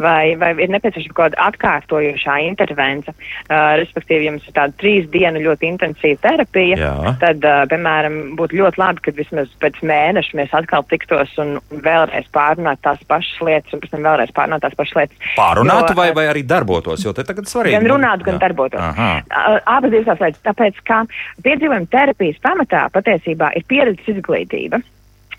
vai, 0.01 0.35
vai 0.41 0.53
ir 0.57 0.73
nepieciešama 0.75 1.15
kaut 1.15 1.35
kāda 1.35 1.49
atkārtojošā 1.49 2.39
intervence. 2.47 3.13
Uh, 3.49 3.77
respektīvi, 3.81 4.29
ja 4.29 4.35
mums 4.35 4.47
ir 4.49 4.57
tāda 4.57 4.77
trīs 4.81 5.09
dienu 5.13 5.43
ļoti 5.45 5.69
intensīva 5.73 6.21
terapija, 6.25 6.79
Jā. 6.81 7.15
tad, 7.23 7.45
uh, 7.45 7.65
piemēram, 7.71 8.19
būtu 8.39 8.59
ļoti 8.61 8.83
labi, 8.83 9.05
ka 9.05 9.15
vismaz 9.17 9.53
pēc 9.63 9.81
mēneša 9.87 10.39
mēs 10.39 10.55
atkal 10.57 10.87
tiktos 10.91 11.35
un 11.43 11.57
vēlreiz 11.71 12.29
pārunāt 12.35 12.83
tās 12.85 13.03
pašas 13.09 13.41
lietas, 13.45 13.75
un 13.75 13.83
pēc 13.85 13.95
tam 13.95 14.07
vēlreiz 14.09 14.35
pārunāt 14.37 14.65
tās 14.65 14.77
pašas 14.79 15.01
lietas. 15.03 15.31
Pārunātu 15.39 15.95
jo, 15.95 15.99
vai, 16.01 16.11
vai 16.17 16.29
arī 16.33 16.45
darbotos, 16.49 17.05
jo 17.07 17.15
te 17.17 17.27
tagad 17.29 17.51
svarīgi. 17.51 17.79
Gan 17.79 17.91
runātu, 17.95 18.29
gan 18.29 18.39
Jā. 18.39 18.45
darbotos. 18.47 18.93
Uh, 18.99 19.59
abas 19.65 19.95
divas 19.95 20.23
lietas, 20.23 20.45
tāpēc, 20.47 20.85
ka 20.89 21.03
piedzīvojuma 21.45 21.91
terapijas 21.93 22.41
pamatā 22.45 22.87
patiesībā 22.95 23.53
ir 23.59 23.67
pieredzes 23.69 24.17
izglītība. 24.17 24.83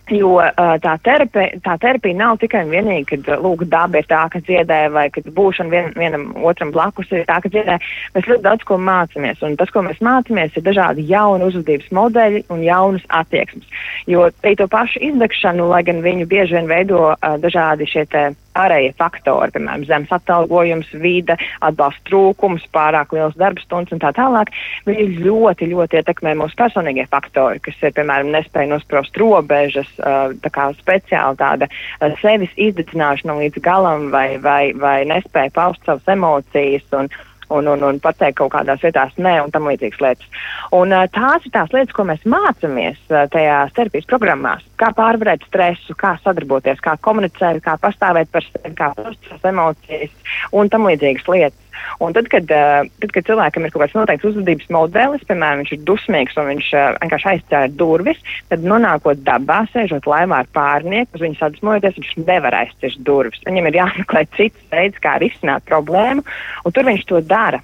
Jo 0.09 0.31
uh, 0.39 0.73
tā, 0.81 0.95
terapija, 1.05 1.59
tā 1.61 1.75
terapija 1.81 2.17
nav 2.17 2.39
tikai 2.41 2.63
un 2.65 2.71
vienīgi, 2.73 3.05
kad 3.11 3.29
lūk, 3.43 3.65
daba 3.69 4.01
ir 4.01 4.07
tā, 4.09 4.23
ka 4.33 4.41
dziedē, 4.41 4.79
vai 4.93 5.05
kad 5.13 5.27
būšana 5.35 5.69
vien, 5.69 5.91
vienam 5.97 6.31
otram 6.49 6.73
blakus 6.73 7.11
ir 7.13 7.27
tā, 7.29 7.37
ka 7.43 7.51
dziedē. 7.53 7.77
Mēs 8.15 8.29
ļoti 8.31 8.45
daudz 8.47 8.65
ko 8.65 8.79
mācāmies, 8.81 9.43
un 9.45 9.57
tas, 9.59 9.69
ko 9.73 9.83
mēs 9.85 10.01
mācāmies, 10.05 10.55
ir 10.57 10.65
dažādi 10.65 11.05
jauni 11.09 11.45
uzvedības 11.49 11.93
modeļi 11.93 12.43
un 12.49 12.65
jaunas 12.65 13.05
attieksmes. 13.21 13.69
Jo 14.09 14.29
arī 14.31 14.55
to 14.57 14.69
pašu 14.71 15.03
izdegšanu, 15.11 15.69
lai 15.69 15.83
gan 15.85 16.01
viņu 16.05 16.29
bieži 16.29 16.57
vien 16.57 16.71
veido 16.71 17.11
uh, 17.11 17.35
dažādi 17.43 17.89
šie 17.89 18.07
te 18.09 18.29
ārējie 18.57 18.93
faktori, 18.99 19.53
piemēram, 19.55 19.85
zemes 19.89 20.11
atalgojums, 20.15 20.89
vide, 21.01 21.35
atbalsta 21.65 22.05
trūkums, 22.09 22.65
pārāk 22.73 23.13
liels 23.15 23.37
darba 23.39 23.61
stundas 23.63 23.95
un 23.95 24.01
tā 24.03 24.11
tālāk, 24.17 24.51
viņi 24.87 25.21
ļoti, 25.25 25.69
ļoti 25.73 25.99
ietekmē 26.01 26.35
mūsu 26.39 26.57
personīgie 26.59 27.05
faktori, 27.11 27.61
kas 27.63 27.77
ir, 27.83 27.93
piemēram, 27.97 28.31
nespēja 28.33 28.71
nosprost 28.73 29.17
robežas, 29.21 29.89
tā 29.99 30.53
kā 30.53 30.69
speciāli 30.79 31.39
tāda 31.39 31.69
sevis 32.21 32.53
izdedzināšana 32.57 33.37
līdz 33.43 33.63
galam 33.63 34.09
vai, 34.13 34.37
vai, 34.41 34.71
vai 34.77 35.01
nespēja 35.09 35.53
paust 35.55 35.85
savas 35.85 36.15
emocijas 36.15 36.85
un, 36.97 37.11
un, 37.49 37.67
un, 37.67 37.83
un 37.83 37.99
pateikt 38.03 38.39
kaut 38.39 38.53
kādās 38.53 38.81
vietās 38.83 39.15
nē 39.17 39.35
un 39.43 39.53
tam 39.53 39.69
līdzīgas 39.69 40.01
lietas. 40.03 40.41
Un 40.75 40.93
tās 41.15 41.45
ir 41.45 41.53
tās 41.55 41.73
lietas, 41.75 41.95
ko 41.95 42.05
mēs 42.09 42.25
mācāmies 42.29 42.99
tajās 43.33 43.73
terapijas 43.77 44.09
programmās. 44.09 44.65
Kā 44.79 44.91
pārvarēt 44.95 45.45
stresu, 45.47 45.95
kā 45.99 46.15
sadarboties, 46.23 46.81
kā 46.85 46.95
komunicēt, 47.05 47.61
kā 47.65 47.77
pastāvēt 47.81 48.31
par 48.33 48.45
sevi, 48.45 48.75
kā 48.77 48.91
pastāvēt 48.97 49.49
emocijas 49.53 50.37
un 50.55 50.69
tam 50.69 50.87
līdzīgas 50.89 51.27
lietas. 51.33 51.65
Un 51.99 52.15
tad, 52.15 52.29
kad, 52.31 52.49
uh, 52.53 52.87
tad, 53.01 53.13
kad 53.15 53.27
cilvēkam 53.27 53.65
ir 53.65 53.73
kaut 53.73 53.83
kāds 53.83 53.97
noteikts 53.97 54.29
uzvedības 54.31 54.69
modelis, 54.73 55.25
piemēram, 55.29 55.63
viņš 55.63 55.73
ir 55.75 55.85
dusmīgs 55.87 56.37
un 56.39 56.51
viņš 56.53 56.69
uh, 56.75 56.89
vienkārši 57.03 57.31
aizķēra 57.33 57.71
durvis, 57.79 58.21
tad 58.51 58.65
nonākot 58.65 59.23
dabā, 59.27 59.61
sēžot 59.73 60.07
laivā 60.09 60.43
ar 60.43 60.51
pārnieku, 60.55 61.17
uz 61.17 61.25
viņu 61.25 61.39
sadusmojoties, 61.39 61.97
viņš 61.99 62.13
nevar 62.23 62.59
aizķert 62.63 63.01
durvis. 63.07 63.43
Viņam 63.47 63.71
ir 63.71 63.81
jāmeklē 63.81 64.25
cits 64.37 64.69
veids, 64.71 65.01
kā 65.03 65.17
risināt 65.23 65.65
problēmu, 65.69 66.23
un 66.65 66.75
tur 66.75 66.87
viņš 66.87 67.09
to 67.09 67.23
dara. 67.25 67.63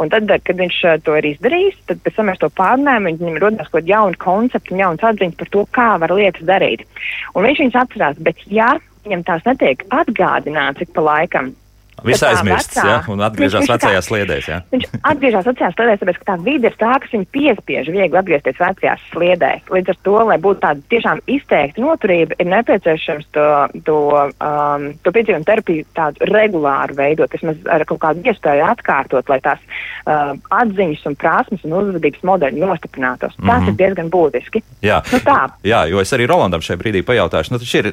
Un 0.00 0.10
tad, 0.10 0.30
kad 0.46 0.58
viņš 0.58 0.78
to 1.06 1.14
ir 1.18 1.28
izdarījis, 1.34 1.76
tad 1.88 2.00
pēc 2.02 2.16
tam 2.16 2.30
mēs 2.30 2.40
to 2.42 2.48
pārnājam, 2.56 3.10
viņam 3.10 3.38
rodas 3.42 3.68
kaut 3.68 3.82
kāda 3.82 3.92
jauna 3.92 4.20
koncepta, 4.22 4.78
jaunas 4.80 5.04
atziņas 5.10 5.38
par 5.40 5.50
to, 5.54 5.64
kā 5.76 5.88
var 6.02 6.14
lietas 6.16 6.46
darīt. 6.48 6.86
Un 7.34 7.46
viņš 7.46 7.62
viņus 7.62 7.78
atcerās, 7.82 8.22
bet 8.26 8.40
ja 8.50 8.72
viņam 9.04 9.26
tās 9.28 9.44
netiek 9.46 9.84
atgādināts 9.94 10.82
ik 10.84 10.94
pa 10.96 11.04
laikam, 11.04 11.52
Viss 12.02 12.24
aizmirsts, 12.26 12.76
ja, 12.76 12.98
un 13.08 13.22
atgriežas 13.24 13.68
vecajās 13.70 14.08
sliedēs. 14.08 14.48
Ja. 14.50 14.58
Viņš 14.72 14.86
atgriežas 15.00 15.46
vecajās 15.46 15.76
sliedēs, 15.76 16.00
tāpēc, 16.02 16.18
ka 16.20 16.26
tā 16.32 16.36
vide 16.44 16.70
ir 16.70 16.76
tā, 16.80 16.92
kas 17.00 17.14
viņu 17.14 17.28
piespiež 17.34 17.90
viegli 17.94 18.18
atgriezties 18.20 18.58
vecajās 18.60 19.04
sliedēs. 19.12 19.62
Līdz 19.72 19.92
ar 19.94 20.00
to, 20.08 20.16
lai 20.30 20.38
būtu 20.42 20.62
tāda 20.64 20.84
tiešām 20.92 21.22
izteikta 21.30 21.80
noturība, 21.84 22.36
ir 22.42 22.50
nepieciešams 22.50 23.30
to, 23.36 23.46
to, 23.86 23.98
um, 24.34 24.88
to 25.06 25.14
piedzīvumu 25.14 25.48
terapiju 25.48 25.86
tādu 25.96 26.28
regulāru 26.28 26.98
veidot, 26.98 27.32
vismaz 27.32 27.62
ar 27.72 27.86
kaut 27.88 28.02
kādu 28.02 28.26
iespēju 28.28 28.66
atkārtot, 28.68 29.30
lai 29.32 29.40
tās 29.44 29.62
uh, 29.62 30.34
atziņas 30.60 31.06
un 31.08 31.18
prasmes 31.20 31.64
un 31.64 31.76
uzvedības 31.78 32.26
modeļi 32.26 32.64
nostiprinātos. 32.64 33.38
Mm 33.38 33.44
-hmm. 33.44 33.54
Tas 33.54 33.62
ir 33.62 33.72
mhm. 33.72 33.78
diezgan 33.80 34.10
būtiski. 34.10 34.64
Jā. 34.82 35.00
Nu, 35.12 35.22
tā. 35.24 35.40
Jā, 35.64 35.84
jo 35.88 36.00
es 36.00 36.12
arī 36.12 36.28
Rolandam 36.28 36.60
šajā 36.60 36.78
brīdī 36.80 37.04
pajautāšu, 37.06 37.52
nu, 37.52 37.58
tas 37.58 37.74
ir 37.74 37.92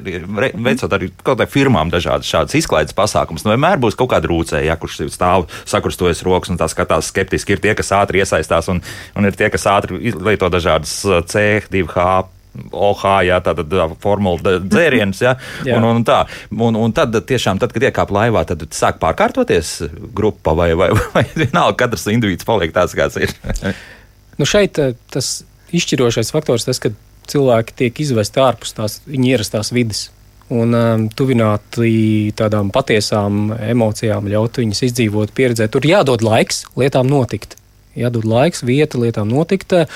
veicot 0.52 0.92
arī 0.92 1.08
kaut 1.22 1.38
kādai 1.38 1.46
firmām 1.46 1.90
dažādas 1.90 2.28
šādas 2.28 2.54
izklaides 2.54 2.94
pasākumus. 2.96 3.44
Nu, 3.44 3.54
vienmēr 3.54 3.80
būs 3.80 3.91
būs 3.92 3.98
kaut 3.98 4.12
kāda 4.12 4.30
rūcēja, 4.30 4.72
ja, 4.72 4.76
kurš 4.80 5.02
stāv 5.12 5.48
sakrustojas 5.68 6.24
rokas 6.24 6.52
un 6.52 6.58
tā 6.58 6.68
skatās 6.68 7.12
skeptiski. 7.12 7.56
Ir 7.56 7.62
tie, 7.62 7.74
kas 7.76 7.92
ātri 7.92 8.22
iesaistās, 8.22 8.68
un, 8.72 8.82
un 9.16 9.28
ir 9.28 9.36
tie, 9.36 9.50
kas 9.52 9.66
ātri 9.66 10.12
lieto 10.12 10.48
dažādas 10.48 11.02
C, 11.28 11.62
2H. 11.70 12.28
OH, 12.52 13.02
jā, 13.30 13.38
tātad 13.40 13.72
formula 14.02 14.58
dzēriens, 14.60 15.22
jā, 15.24 15.30
jā. 15.64 15.78
Un, 15.78 15.86
un, 15.88 16.02
tā. 16.04 16.26
Un, 16.52 16.76
un 16.76 16.92
tad 16.92 17.16
tiešām, 17.24 17.60
tad, 17.62 17.72
kad 17.72 17.86
iekāp 17.88 18.12
laivā, 18.12 18.44
tad 18.44 18.66
sāk 18.76 19.00
pārkārtoties 19.00 19.78
grupa 20.12 20.52
vai, 20.56 20.72
vai, 20.76 20.90
vai 21.14 21.24
vienalga 21.32 21.86
katrs 21.86 22.10
individs 22.12 22.48
paliek 22.48 22.74
tāds, 22.76 22.96
kāds 22.98 23.16
ir. 23.16 23.32
nu 24.40 24.48
šeit 24.48 24.80
tas 25.12 25.32
izšķirošais 25.72 26.34
faktors 26.34 26.68
tas, 26.68 26.82
ka 26.82 26.92
cilvēki 27.32 27.78
tiek 27.78 28.04
izvesti 28.04 28.42
ārpus 28.44 28.76
tās 28.76 29.00
viņa 29.08 29.30
ierastās 29.32 29.72
vidas 29.72 30.10
un 30.52 30.76
um, 30.76 31.08
tuvināti 31.16 32.32
tādām 32.38 32.70
patiesām 32.74 33.50
emocijām, 33.56 34.28
ļaut 34.30 34.60
viņas 34.62 34.84
izdzīvot, 34.88 35.34
pieredzēt. 35.36 35.72
Tur 35.72 35.86
jādod 35.88 36.24
laiks 36.26 36.64
lietām 36.78 37.10
notikt. 37.10 37.56
Jādod 37.98 38.24
laiks, 38.24 38.62
vieta 38.64 38.96
lietām 38.96 39.28
notikt, 39.28 39.74
uh, 39.76 39.88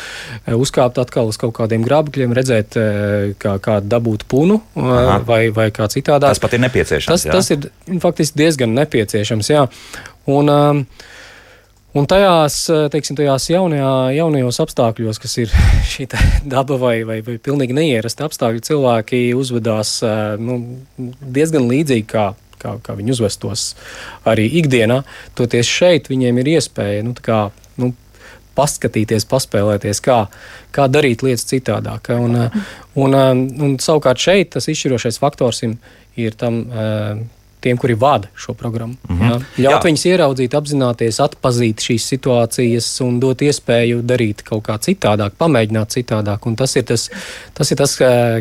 uzkāpt 0.52 1.00
atkal 1.00 1.30
uz 1.30 1.38
kaut 1.40 1.54
kādiem 1.56 1.84
grābekļiem, 1.86 2.34
redzēt, 2.36 2.76
uh, 2.76 3.30
kā, 3.40 3.56
kā 3.64 3.78
dabūt 3.80 4.26
punu 4.28 4.60
uh, 4.60 4.90
Aha. 4.92 5.18
vai, 5.24 5.46
vai 5.54 5.70
kā 5.72 5.88
citādi. 5.92 6.28
Tas 6.28 6.42
pat 6.42 6.56
ir 6.58 6.64
nepieciešams. 6.66 7.08
Tas, 7.12 7.24
jā. 7.28 7.36
tas 7.36 7.52
ir 7.54 8.00
faktiski 8.04 8.42
diezgan 8.44 8.76
nepieciešams. 8.76 9.52
Jā. 9.54 9.64
Un, 10.28 10.52
um, 10.52 10.84
Un 11.96 12.04
tajās, 12.04 12.58
eh, 12.68 12.86
teiksim, 12.92 13.16
tajās 13.16 13.46
jaunajā, 13.48 13.90
jaunajos 14.18 14.58
apstākļos, 14.66 15.20
kas 15.22 15.36
ir 15.40 15.52
šī 15.92 16.08
daba 16.44 16.76
vai, 16.80 16.96
vai, 17.08 17.22
vai 17.24 17.38
pilnīgi 17.40 17.76
neierasta 17.76 18.26
apstākļi, 18.28 18.64
cilvēki 18.68 19.20
uzvedās 19.38 19.94
eh, 20.04 20.34
nu, 20.36 20.58
diezgan 20.98 21.64
līdzīgi 21.70 22.04
kā, 22.10 22.26
kā, 22.60 22.74
kā 22.84 22.96
viņi 22.98 23.14
uzvestos 23.16 23.70
arī 24.28 24.44
ikdienā. 24.60 25.02
Toties 25.38 25.70
šeit 25.72 26.10
viņiem 26.12 26.42
ir 26.42 26.50
iespēja 26.58 27.06
nu, 27.06 27.14
kā, 27.16 27.46
nu, 27.80 27.94
paskatīties, 28.56 29.24
paspēlēties, 29.30 30.02
kā, 30.04 30.18
kā 30.76 30.88
darīt 30.92 31.24
lietas 31.24 31.48
citādāk. 31.48 32.12
Un, 32.12 32.36
eh, 32.42 32.60
un, 33.00 33.16
un, 33.16 33.46
un 33.70 33.78
savukārt 33.80 34.20
šeit 34.20 34.52
tas 34.58 34.68
izšķirošais 34.68 35.16
faktors 35.22 35.64
ir, 35.64 35.78
ir 36.20 36.36
tam 36.36 36.60
tiem, 37.66 37.80
kuri 37.80 37.96
vada 37.98 38.30
šo 38.38 38.54
programmu. 38.54 38.96
Mm 39.08 39.18
-hmm. 39.18 39.30
Jā. 39.30 39.38
Ļaut 39.64 39.82
Jā. 39.82 39.86
viņus 39.88 40.04
ieraudzīt, 40.10 40.54
apzināties, 40.54 41.20
atpazīt 41.22 41.82
šīs 41.82 42.06
situācijas 42.12 42.88
un 43.04 43.20
dot 43.20 43.42
iespēju 43.42 44.02
darīt 44.06 44.44
kaut 44.46 44.64
kā 44.68 44.78
citādāk, 44.78 45.34
pamēģināt 45.38 45.96
citādāk. 45.96 46.46
Un 46.46 46.56
tas 46.56 46.76
ir 46.76 46.84
tas, 46.84 47.10
tas, 47.54 47.70
ir 47.70 47.76
tas 47.76 47.96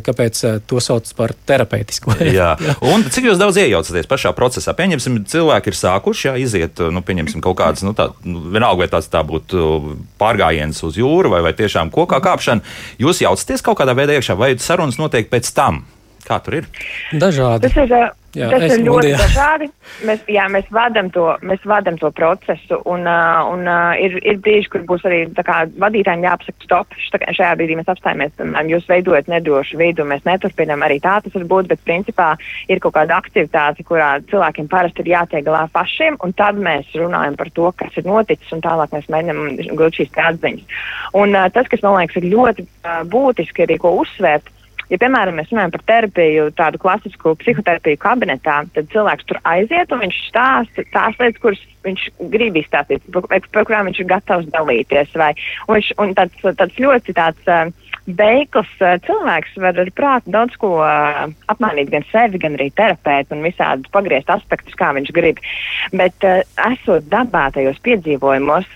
kāpēc 0.06 0.44
to 0.68 0.80
sauc 0.80 1.14
par 1.18 1.34
terapeitisku. 1.46 2.14
jā. 2.22 2.52
jā. 2.60 2.76
Un 2.94 3.04
cik 3.10 3.26
jūs 3.32 3.42
daudz 3.42 3.58
iejaucaties 3.58 4.08
pašā 4.08 4.34
procesā? 4.38 4.74
Pieņemsim, 4.78 5.26
cilvēki 5.26 5.72
ir 5.72 5.80
sākuši, 5.80 6.28
jā, 6.28 6.36
iziet, 6.38 6.80
nu, 6.92 7.02
pieņemsim 7.02 7.42
kaut 7.42 7.58
kādas, 7.58 7.84
nu, 7.84 7.96
tā, 7.98 8.12
nu, 8.24 8.46
vienalga, 8.54 8.84
vai 8.84 8.88
tās 8.92 9.10
tā 9.10 9.24
būtu 9.26 9.98
pārgājiens 10.22 10.84
uz 10.84 10.98
jūru 10.98 11.34
vai, 11.34 11.42
vai 11.42 11.54
tiešām 11.54 11.92
kokā 11.92 12.22
kāpšana. 12.22 12.62
Jūs 13.02 13.22
jaucaties 13.26 13.66
kaut 13.66 13.80
kādā 13.80 13.96
veidā 13.98 14.20
iekšā, 14.20 14.38
vai 14.38 14.54
sarunas 14.62 15.00
notiek 15.02 15.30
pēc 15.32 15.54
tam? 15.56 15.86
Kā 16.26 16.40
tur 16.42 16.62
ir? 16.62 16.70
Dažādi. 17.14 17.70
Tas 17.70 17.76
ir, 17.84 17.92
jā, 18.34 18.48
tas 18.50 18.64
ir 18.66 18.80
ļoti 18.82 18.90
mudījā. 18.90 19.18
dažādi. 19.22 19.68
Mēs, 20.10 20.24
jā, 20.32 20.46
mēs 20.50 20.70
vadām 20.74 21.12
to, 21.14 21.26
mēs 21.46 21.66
vadam 21.70 22.00
to 22.02 22.10
procesu, 22.18 22.80
un, 22.90 23.06
uh, 23.06 23.46
un 23.52 23.68
uh, 23.70 23.94
ir, 24.02 24.18
ir 24.26 24.40
brīži, 24.42 24.72
kur 24.74 24.82
būs 24.90 25.06
arī 25.06 25.20
kā, 25.38 25.60
vadītājiem 25.84 26.26
jāpasaka 26.26 26.66
stop. 26.66 26.98
Šajā 27.14 27.52
brīdī 27.60 27.78
mēs 27.78 27.92
apstājamies, 27.94 28.34
piemēram, 28.40 28.72
jūs 28.74 28.90
veidojat 28.90 29.30
nedrošu 29.30 29.78
vidu, 29.78 30.08
mēs 30.10 30.26
neturpinām 30.26 30.88
arī 30.88 30.98
tā 31.04 31.20
tas 31.22 31.38
var 31.38 31.46
būt, 31.54 31.70
bet 31.76 31.86
principā 31.86 32.32
ir 32.74 32.82
kaut 32.82 32.98
kāda 32.98 33.20
aktivitāte, 33.22 33.86
kurā 33.86 34.16
cilvēkiem 34.32 34.72
parasti 34.72 35.06
ir 35.06 35.14
jātiek 35.14 35.46
galā 35.46 35.68
pašiem, 35.78 36.18
un 36.26 36.34
tad 36.34 36.58
mēs 36.58 36.90
runājam 36.98 37.38
par 37.38 37.54
to, 37.54 37.70
kas 37.78 38.02
ir 38.02 38.10
noticis, 38.10 38.50
un 38.58 38.66
tālāk 38.66 38.98
mēs 38.98 39.08
mēģinām 39.14 39.78
gūt 39.78 40.02
šīs 40.02 40.20
atziņas. 40.26 40.82
Un 41.22 41.38
uh, 41.38 41.46
tas, 41.54 41.70
kas 41.70 41.86
man 41.86 42.00
liekas 42.02 42.18
ir 42.24 42.32
ļoti 42.34 42.66
uh, 42.66 43.02
būtiski 43.14 43.70
arī 43.70 43.78
ko 43.86 43.94
uzsvērt, 44.02 44.50
Ja, 44.92 45.00
piemēram, 45.02 45.40
mēs 45.40 45.50
runājam 45.50 45.72
par 45.74 45.84
terapiju, 45.90 46.50
tādu 46.58 46.80
klasisku 46.82 47.34
psihoterapiju 47.42 47.98
kabinetā, 48.02 48.60
tad 48.76 48.92
cilvēks 48.92 49.26
tur 49.30 49.40
aiziet 49.50 49.94
un 49.94 50.04
viņš 50.04 50.20
stāsta 50.28 50.86
tās 50.94 51.18
lietas, 51.22 51.42
kuras 51.42 51.64
viņš 51.86 52.04
grib 52.34 52.60
izstāstīt, 52.60 53.02
par, 53.14 53.26
par 53.32 53.66
kurām 53.66 53.90
viņš 53.90 54.04
ir 54.04 54.10
gatavs 54.12 54.52
dalīties. 54.54 55.16
Vai, 55.18 55.32
un 55.66 55.80
viņš, 55.80 55.90
un 56.04 56.14
tāds, 56.18 56.46
tāds 56.62 56.78
ļoti 56.82 57.16
tāds 57.18 57.50
uh, 57.50 57.72
veikls 58.06 58.74
uh, 58.84 58.98
cilvēks 59.08 59.58
var 59.64 59.82
ar 59.82 59.92
prātu 59.98 60.34
daudz 60.36 60.58
ko 60.62 60.76
uh, 60.84 61.26
apmainīt 61.50 61.90
gan 61.94 62.06
sevi, 62.12 62.42
gan 62.42 62.58
arī 62.60 62.70
terapēt 62.78 63.34
un 63.34 63.42
visādi 63.46 63.90
pagriezt 63.94 64.30
aspektus, 64.34 64.78
kā 64.78 64.92
viņš 64.98 65.14
grib. 65.18 65.42
Bet 65.98 66.26
esot 66.26 67.10
dabā 67.10 67.48
tajos 67.58 67.82
piedzīvojumos, 67.86 68.70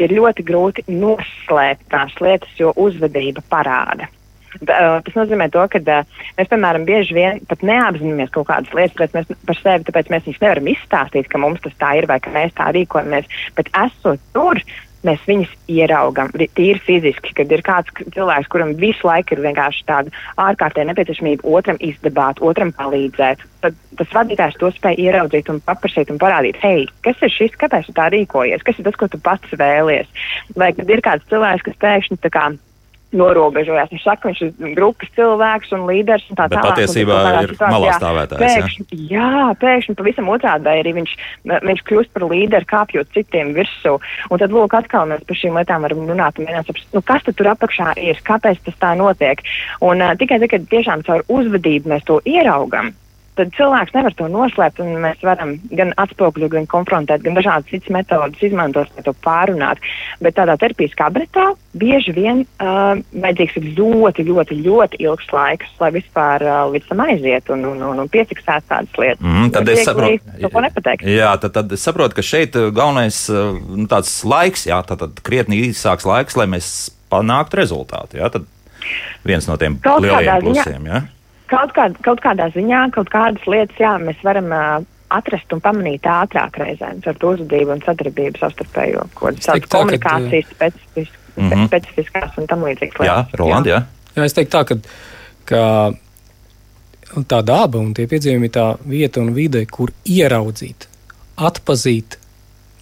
ir 0.00 0.16
ļoti 0.16 0.46
grūti 0.48 0.86
noslēpt 0.88 1.90
tās 1.92 2.16
lietas, 2.24 2.56
jo 2.56 2.72
uzvedība 2.80 3.44
parāda. 3.52 4.08
Tas 4.50 5.16
nozīmē 5.16 5.46
to, 5.54 5.62
ka 5.70 5.80
mēs, 5.80 6.50
piemēram, 6.50 6.84
bieži 6.88 7.16
vien 7.16 7.40
pat 7.50 7.62
neapzināmies 7.66 8.32
kaut 8.34 8.48
kādas 8.50 8.74
lietas, 8.74 8.98
bet 8.98 9.16
mēs 9.16 9.46
par 9.46 9.58
sevi, 9.62 9.86
tāpēc 9.86 10.12
mēs 10.12 10.26
viņus 10.26 10.42
nevaram 10.42 10.70
izstāstīt, 10.74 11.30
ka 11.30 11.40
mums 11.42 11.62
tas 11.64 11.76
tā 11.80 11.96
ir 12.00 12.10
vai 12.10 12.18
ka 12.22 12.34
mēs 12.34 12.54
tā 12.58 12.70
rīkojamies. 12.74 13.30
Bet 13.56 13.70
esot 13.78 14.22
tur, 14.34 14.62
mēs 15.06 15.22
viņus 15.28 15.52
ieraugam 15.70 16.30
tīri 16.34 16.80
fiziski, 16.84 17.32
kad 17.36 17.52
ir 17.52 17.62
kāds 17.64 17.92
cilvēks, 18.14 18.50
kuram 18.52 18.74
visu 18.80 19.08
laiku 19.08 19.36
ir 19.36 19.44
vienkārši 19.46 19.86
tāda 19.88 20.12
ārkārtēja 20.42 20.90
nepieciešamība 20.90 21.46
otram 21.48 21.80
izdabāt, 21.84 22.42
otram 22.44 22.72
palīdzēt. 22.76 23.44
Tad 23.64 23.76
tas 24.00 24.14
vadītājs 24.16 24.58
to 24.60 24.72
spēj 24.76 25.00
ieraudzīt 25.06 25.50
un 25.52 25.60
paprasīt 25.64 26.12
un 26.12 26.20
parādīt, 26.20 26.58
hei, 26.64 26.86
kas 27.04 27.20
ir 27.24 27.32
šis, 27.32 27.56
kāpēc 27.60 27.88
tu 27.88 27.96
tā 27.96 28.08
rīkojies, 28.12 28.64
kas 28.66 28.80
ir 28.80 28.88
tas, 28.88 28.98
ko 29.00 29.08
tu 29.12 29.20
pats 29.24 29.56
vēlies. 29.60 30.10
Vai 30.56 30.72
kad 30.76 30.90
ir 30.90 31.04
kāds 31.04 31.28
cilvēks, 31.32 31.68
kas 31.68 31.80
pēkšņi 31.84 32.20
tā 32.24 32.32
kā 32.34 32.50
norobežojās. 33.16 33.90
Viņš 33.90 34.04
saka, 34.04 34.30
viņš 34.30 34.42
ir 34.44 34.74
grupas 34.76 35.10
cilvēks 35.16 35.72
un 35.76 35.86
līderis 35.88 36.26
un 36.30 36.38
tā 36.38 36.46
tālāk. 36.50 36.76
Patiesībā 36.76 37.18
ir 37.42 37.54
malā 37.58 37.96
stāvētājs. 37.98 38.42
Pēkšņi, 38.44 39.00
jā, 39.10 39.26
jā 39.34 39.48
pēkšņi 39.62 39.96
pavisam 39.98 40.30
otrādi 40.32 40.70
arī 40.72 40.94
viņš, 41.00 41.16
viņš 41.66 41.84
kļūst 41.90 42.12
par 42.14 42.26
līderi, 42.30 42.70
kāpjot 42.70 43.12
citiem 43.16 43.52
virsū. 43.56 43.96
Un 44.30 44.42
tad, 44.42 44.54
lūk, 44.54 44.76
atkal 44.78 45.10
mēs 45.10 45.26
par 45.26 45.40
šīm 45.42 45.58
lietām 45.58 45.86
varam 45.86 46.06
runāt 46.06 46.38
un 46.38 46.46
mēģināt 46.46 46.70
saprast, 46.70 46.90
nu, 46.94 47.04
kas 47.10 47.26
tur 47.30 47.52
apakšā 47.52 47.94
ir, 47.98 48.22
kāpēc 48.26 48.62
tas 48.68 48.80
tā 48.80 48.94
notiek. 48.98 49.42
Un 49.82 50.04
uh, 50.04 50.14
tikai 50.18 50.40
tad, 50.42 50.50
kad 50.54 50.70
tiešām 50.70 51.06
caur 51.06 51.26
uzvedību 51.30 51.90
mēs 51.90 52.06
to 52.06 52.20
ieraugam, 52.28 52.94
tad 53.38 53.52
cilvēks 53.56 53.94
nevar 53.94 54.14
to 54.18 54.26
noslēpt, 54.30 54.80
mēs 55.02 55.22
varam 55.24 55.54
gan 55.76 55.92
atspogļot, 56.00 56.50
gan 56.52 56.66
konfrontēt, 56.70 57.22
gan 57.24 57.36
dažādas 57.38 57.70
citas 57.70 57.92
metodas 57.94 58.42
izmantot, 58.44 58.90
lai 58.96 59.04
to 59.06 59.14
pārunātu. 59.24 59.92
Bet 60.24 60.36
tādā 60.38 60.56
terapijas 60.60 60.96
kabinetā 60.98 61.46
bieži 61.80 62.14
vien 62.16 62.42
uh, 62.42 62.98
vajadzīgs 63.14 63.58
ļoti, 63.78 64.26
ļoti, 64.28 64.60
ļoti 64.66 65.00
ilgs 65.06 65.30
laiks, 65.34 65.72
lai 65.80 65.92
vispār 65.94 66.44
uh, 66.46 66.62
līdz 66.74 66.90
tam 66.90 67.04
aiziet 67.06 67.52
un, 67.54 67.64
un, 67.72 67.82
un, 67.90 68.02
un 68.04 68.12
piefiksēt 68.12 68.66
tādas 68.70 69.00
lietas. 69.00 69.22
Mm, 69.24 69.52
tad 69.54 69.72
es 69.72 69.84
saprotu. 69.86 71.04
Jā, 71.08 71.34
tad, 71.40 71.54
tad 71.56 71.76
es 71.76 71.86
saprotu, 71.86 72.18
ka 72.18 72.26
šeit 72.26 72.58
galvenais 72.58 73.22
nu, 73.30 73.86
tāds 73.90 74.12
laiks, 74.26 74.66
jā, 74.68 74.82
tad, 74.86 75.04
tad 75.04 75.22
krietni 75.26 75.62
īsāks 75.70 76.08
laiks, 76.08 76.36
lai 76.40 76.48
mēs 76.50 76.90
panāktu 77.10 77.60
rezultātu. 77.60 78.20
Jā, 78.20 78.30
tad 78.32 78.48
viens 79.26 79.46
no 79.48 79.56
tiem 79.60 79.78
Kaut 79.84 80.04
lielajiem 80.04 80.44
plusiem. 80.44 80.90
Jā. 80.90 81.02
Kaut, 81.50 81.74
kād, 81.74 81.96
kaut 82.06 82.22
kādā 82.22 82.46
ziņā, 82.54 82.86
kaut 82.94 83.10
kādas 83.10 83.46
lietas, 83.50 83.78
jā, 83.80 83.96
mēs 84.02 84.20
varam 84.26 84.52
uh, 84.54 84.84
atrast 85.10 85.52
un 85.54 85.62
pamanīt 85.64 86.06
ātrāk 86.06 86.60
reizēm 86.62 87.00
ar 87.10 87.18
to 87.18 87.32
uzvedību 87.34 87.74
un 87.74 87.82
sadarbību 87.84 88.40
savstarpējo, 88.40 89.06
ko 89.18 89.32
tādas 89.34 89.70
komunikācijas 89.72 90.52
tā, 90.52 90.58
kad, 90.60 90.76
specifis, 90.76 91.16
mm 91.36 91.48
-hmm. 91.48 91.66
specifiskās 91.66 92.38
un 92.38 92.46
tam 92.46 92.62
līdzīgas 92.66 93.00
lietas. 93.02 93.32
Jā, 93.32 93.40
Roland, 93.40 93.66
jā. 93.66 93.82
jā. 94.16 94.24
es 94.24 94.36
teiktu 94.36 94.56
tā, 94.56 94.64
ka, 94.68 94.76
ka 95.50 97.24
tā 97.26 97.42
daba 97.42 97.82
un 97.82 97.94
tie 97.94 98.06
piedzīvumi 98.06 98.50
ir 98.50 98.54
tā 98.54 98.66
vieta 98.86 99.20
un 99.20 99.34
vide, 99.34 99.64
kur 99.66 99.90
ieraudzīt, 100.04 100.86
atpazīt, 101.36 102.18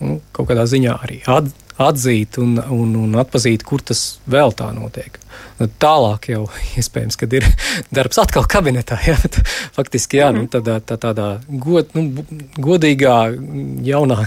nu, 0.01 0.21
kaut 0.33 0.51
kādā 0.51 0.69
ziņā 0.69 0.99
arī 1.03 1.23
at, 1.27 1.49
atzīt 1.79 2.39
un, 2.43 2.57
un, 2.59 2.95
un 2.99 3.17
atpazīt, 3.21 3.65
kur 3.67 3.83
tas 3.87 4.19
vēl 4.31 4.55
tā 4.59 4.69
notiek. 4.75 5.19
Nu, 5.59 5.69
tālāk 5.83 6.31
jau 6.33 6.45
iespējams, 6.81 7.19
kad 7.21 7.37
ir 7.39 7.47
darbs 7.97 8.21
atkal 8.23 8.47
kabinetā, 8.51 8.99
bet 9.07 9.41
faktiski 9.79 10.21
jā, 10.21 10.31
nu, 10.35 10.45
mhm. 10.45 10.53
tādā, 10.57 10.79
tā, 10.85 10.99
tādā 11.01 11.29
god, 11.49 11.95
nu, 11.99 12.25
godīgā, 12.59 13.19
jaunā 13.87 14.25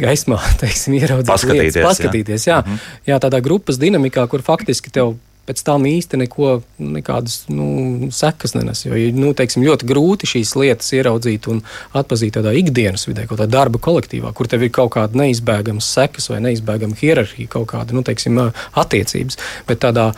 gaismā, 0.00 0.38
teiksim, 0.60 0.94
ieraudzīt 1.00 1.32
paskatīties, 1.32 1.74
lietas, 1.74 1.88
paskatīties 1.88 2.46
jā. 2.46 2.60
Jā, 2.60 2.62
-hmm. 2.66 2.86
jā, 3.10 3.18
tādā 3.26 3.42
grupas 3.42 3.78
dinamikā, 3.82 4.26
kur 4.30 4.42
faktiski 4.46 4.94
tev 4.94 5.16
pēc 5.50 5.64
tam 5.66 5.86
īsti 5.88 6.20
neko, 6.22 6.50
nekādas 6.78 7.42
nu, 7.50 8.10
sekas 8.14 8.54
nenes. 8.54 8.84
Jo 8.86 8.98
nu, 9.16 9.32
teiksim, 9.34 9.64
ļoti 9.66 9.88
grūti 9.90 10.28
šīs 10.30 10.54
lietas 10.60 10.92
ieraudzīt 10.94 11.48
un 11.50 11.62
atpazīt 11.98 12.36
tādā 12.38 12.54
ikdienas 12.60 13.08
vidē, 13.08 13.26
kaut 13.26 13.40
kādā 13.40 13.48
darba 13.50 13.82
kolektīvā, 13.82 14.30
kur 14.36 14.50
tev 14.50 14.62
ir 14.62 14.70
kaut 14.74 14.92
kāda 14.94 15.18
neizbēgama 15.18 15.82
sekas 15.82 16.30
vai 16.30 16.38
neizbēgama 16.46 16.98
hierarhija, 17.00 17.50
kaut 17.50 17.72
kāda 17.74 17.96
nu, 17.96 18.04
teiksim, 18.06 18.38
attiecības. 18.78 19.40
Bet 19.66 19.82
tādā 19.82 20.12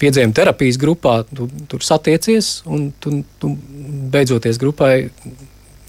piedzīvuma 0.00 0.36
terapijas 0.40 0.80
grupā 0.80 1.20
tu 1.28 1.50
tur 1.68 1.84
satiecies 1.84 2.62
un 2.64 2.90
tu, 3.00 3.18
tu 3.42 3.52
beidzoties 4.12 4.60
grupai 4.62 4.94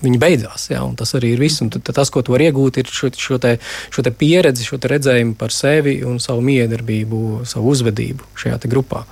viņi 0.03 0.19
beidzās. 0.21 0.67
Jā, 0.71 0.81
tas 0.99 1.15
arī 1.17 1.33
ir 1.35 1.43
viss. 1.43 1.61
Un 1.63 1.71
tad, 1.73 1.87
tas, 1.95 2.11
ko 2.13 2.23
tu 2.25 2.35
vari 2.35 2.49
iegūt, 2.49 2.79
ir 2.81 2.91
šo, 2.91 3.11
šo, 3.17 3.39
te, 3.41 3.55
šo 3.93 4.03
te 4.05 4.11
pieredzi, 4.15 4.65
šo 4.67 4.79
te 4.81 4.91
redzējumu 4.91 5.37
par 5.39 5.53
sevi 5.55 5.99
un 6.07 6.19
savu 6.23 6.43
miedarbību, 6.45 7.43
savu 7.49 7.73
uzvedību 7.73 8.27
šajā 8.39 8.59
grupā 8.63 9.03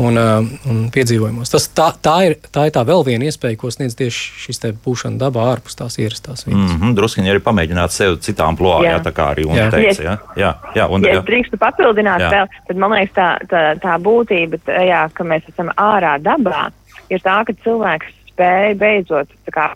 un, 0.00 0.18
un 0.18 0.80
piedzīvojumos. 0.94 1.52
Tas, 1.52 1.68
tā, 1.76 1.90
tā, 2.02 2.16
ir, 2.28 2.36
tā 2.54 2.68
ir 2.68 2.74
tā 2.76 2.84
vēl 2.88 3.04
viena 3.06 3.28
iespēja, 3.28 3.58
ko 3.60 3.70
sniedz 3.72 3.96
tieši 3.98 4.44
šis 4.46 4.62
būšana 4.84 5.20
dabā 5.20 5.48
ārpus 5.52 5.78
tās 5.78 5.98
ierastās 6.00 6.46
vietas. 6.46 6.72
Mm 6.72 6.80
-hmm, 6.80 6.96
Druskuļi 6.98 7.32
arī 7.32 7.42
pamēģināt 7.44 7.94
sevi 7.94 8.18
citām 8.24 8.56
plānām, 8.58 8.86
jā. 8.86 8.96
jā, 8.96 9.04
tā 9.04 9.12
kā 9.16 9.30
arī 9.34 9.46
Una 9.48 9.70
teica. 9.72 10.02
Jā, 10.02 10.16
jā, 10.36 10.52
jā, 10.74 10.88
un, 10.88 11.04
ja 11.04 11.18
jā. 11.18 11.24
drīkstu 11.30 11.60
papildināt 11.60 12.24
jā. 12.24 12.30
vēl, 12.34 12.52
tad 12.68 12.76
man 12.76 12.96
liekas 12.96 13.14
tā, 13.14 13.28
tā, 13.50 13.64
tā 13.82 13.96
būtība, 14.02 14.60
tajā, 14.64 15.02
ka 15.12 15.24
mēs 15.24 15.48
esam 15.52 15.72
ārā 15.76 16.16
dabā, 16.22 16.68
ir 17.08 17.22
tā, 17.24 17.40
ka 17.46 17.56
cilvēks 17.64 18.17
spēja 18.38 18.74
beidzot 18.78 19.32
kā, 19.50 19.66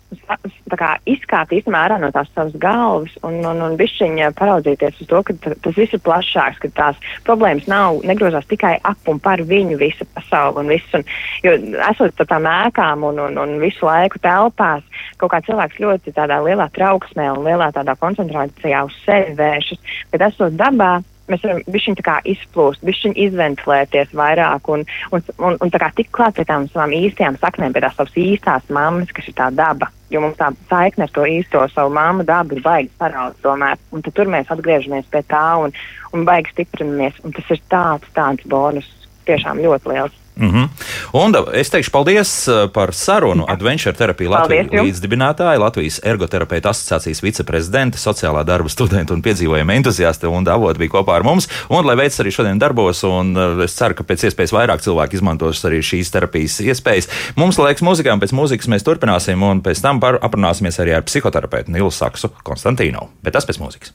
kā 0.78 0.90
izkāpt 1.10 1.54
īstenībā 1.56 1.80
ārā 1.88 1.98
no 1.98 2.12
tās 2.14 2.30
savas 2.34 2.54
galvas 2.62 3.14
un, 3.26 3.40
un, 3.42 3.60
un 3.64 3.74
bišķiņa 3.80 4.30
paraudzīties 4.38 5.00
uz 5.02 5.10
to, 5.10 5.22
ka 5.26 5.34
tas 5.42 5.74
viss 5.76 5.96
ir 5.96 6.02
plašāks, 6.06 6.60
ka 6.62 6.70
tās 6.76 7.00
problēmas 7.26 7.66
nav, 7.70 7.98
negrozās 8.06 8.46
tikai 8.50 8.76
ap 8.86 9.10
un 9.10 9.18
par 9.22 9.42
viņu 9.48 9.80
visa 9.80 10.06
pasauli 10.14 10.62
un 10.62 10.72
viss. 10.72 10.94
Un, 10.94 11.06
jo 11.42 11.56
esot 11.88 12.14
par 12.18 12.30
tām 12.30 12.46
ēkām 12.52 13.06
un, 13.10 13.18
un, 13.26 13.38
un 13.42 13.56
visu 13.62 13.88
laiku 13.88 14.22
telpās, 14.22 14.84
kaut 15.18 15.34
kā 15.34 15.42
cilvēks 15.48 15.80
ļoti 15.82 16.14
tādā 16.14 16.38
lielā 16.46 16.68
trauksmē 16.76 17.32
un 17.34 17.42
lielā 17.48 17.72
tādā 17.74 17.96
koncentrācijā 17.98 18.84
uz 18.86 18.98
sevi 19.06 19.34
vēršas, 19.38 19.96
bet 20.14 20.28
esot 20.28 20.54
dabā, 20.60 21.00
mēs 21.32 21.44
varam 21.46 21.62
bišķiņ 21.74 21.98
tā 21.98 22.04
kā 22.06 22.16
izplūst, 22.32 22.84
bišķiņ 22.86 23.16
izventilēties 23.26 24.14
vairāk 24.18 24.70
un, 24.72 24.84
un, 25.12 25.24
un, 25.38 25.58
un 25.58 25.72
tā 25.72 25.80
kā 25.82 25.90
tik 25.96 26.12
klāt 26.14 26.38
pie 26.38 26.46
tām 26.48 26.68
savām 26.70 26.94
īstajām 26.96 27.40
saknēm, 27.42 27.74
pie 27.74 27.84
tās 27.84 27.98
savas 27.98 28.16
īstās 28.22 28.70
mammas, 28.72 29.12
kas 29.16 29.28
ir 29.30 29.36
tā 29.40 29.50
daba. 29.56 29.90
Jo 30.12 30.20
mums 30.20 30.36
tā 30.36 30.50
saikne 30.68 31.06
ar 31.08 31.12
to 31.14 31.24
īsto 31.28 31.62
savu 31.72 31.92
māmu 31.96 32.26
dabu 32.28 32.58
ir 32.58 32.64
baigi 32.64 32.90
paraudzīt 33.00 33.44
tomēr. 33.46 33.80
Un 33.96 34.04
tad 34.04 34.16
tur 34.18 34.28
mēs 34.32 34.50
atgriežamies 34.52 35.08
pie 35.12 35.24
tā 35.24 35.46
un, 35.64 35.72
un 36.12 36.26
baigi 36.28 36.52
stiprinamies. 36.52 37.22
Un 37.24 37.32
tas 37.36 37.54
ir 37.54 37.62
tāds, 37.72 38.12
tāds 38.16 38.44
bonus 38.44 38.90
tiešām 39.28 39.62
ļoti 39.64 39.94
liels. 39.94 40.21
Mm 40.36 40.50
-hmm. 40.50 40.68
Un 41.12 41.34
es 41.52 41.70
teikšu 41.70 41.90
paldies 41.90 42.48
uh, 42.48 42.70
par 42.72 42.94
sarunu 42.94 43.44
Adventure 43.48 43.92
Therapy 43.92 44.28
Latvijas 44.28 44.66
līdzdibinātāja, 44.66 45.58
Latvijas 45.58 46.00
ergoterapeita 46.02 46.70
asociācijas 46.70 47.22
viceprezidente, 47.22 47.98
sociālā 47.98 48.44
darba 48.44 48.68
studenta 48.68 49.14
un 49.14 49.22
piedzīvojuma 49.22 49.74
entuziaste 49.74 50.26
un 50.26 50.44
Davot 50.44 50.78
bija 50.78 50.90
kopā 50.90 51.14
ar 51.14 51.22
mums. 51.22 51.48
Un 51.68 51.86
lai 51.86 51.96
veids 51.96 52.20
arī 52.20 52.30
šodien 52.30 52.58
darbos, 52.58 53.04
un 53.04 53.36
uh, 53.36 53.64
es 53.64 53.76
ceru, 53.76 53.94
ka 53.94 54.02
pēc 54.04 54.24
iespējas 54.24 54.52
vairāk 54.52 54.80
cilvēku 54.80 55.14
izmantos 55.14 55.64
arī 55.64 55.82
šīs 55.82 56.10
terapijas 56.10 56.60
iespējas. 56.60 57.08
Mums 57.36 57.58
laiks 57.58 57.82
mūzikām, 57.82 58.20
pēc 58.20 58.32
mūzikas 58.32 58.68
mēs 58.68 58.82
turpināsim, 58.82 59.42
un 59.42 59.60
pēc 59.60 59.82
tam 59.82 60.00
aprunāsimies 60.00 60.80
arī 60.80 60.96
ar 60.96 61.02
psihoterapeitu 61.02 61.70
Nilu 61.70 61.90
Saksu 61.90 62.30
Konstantīnu. 62.42 63.08
Bet 63.22 63.32
tas 63.32 63.46
pēc 63.46 63.60
mūzikas. 63.60 63.92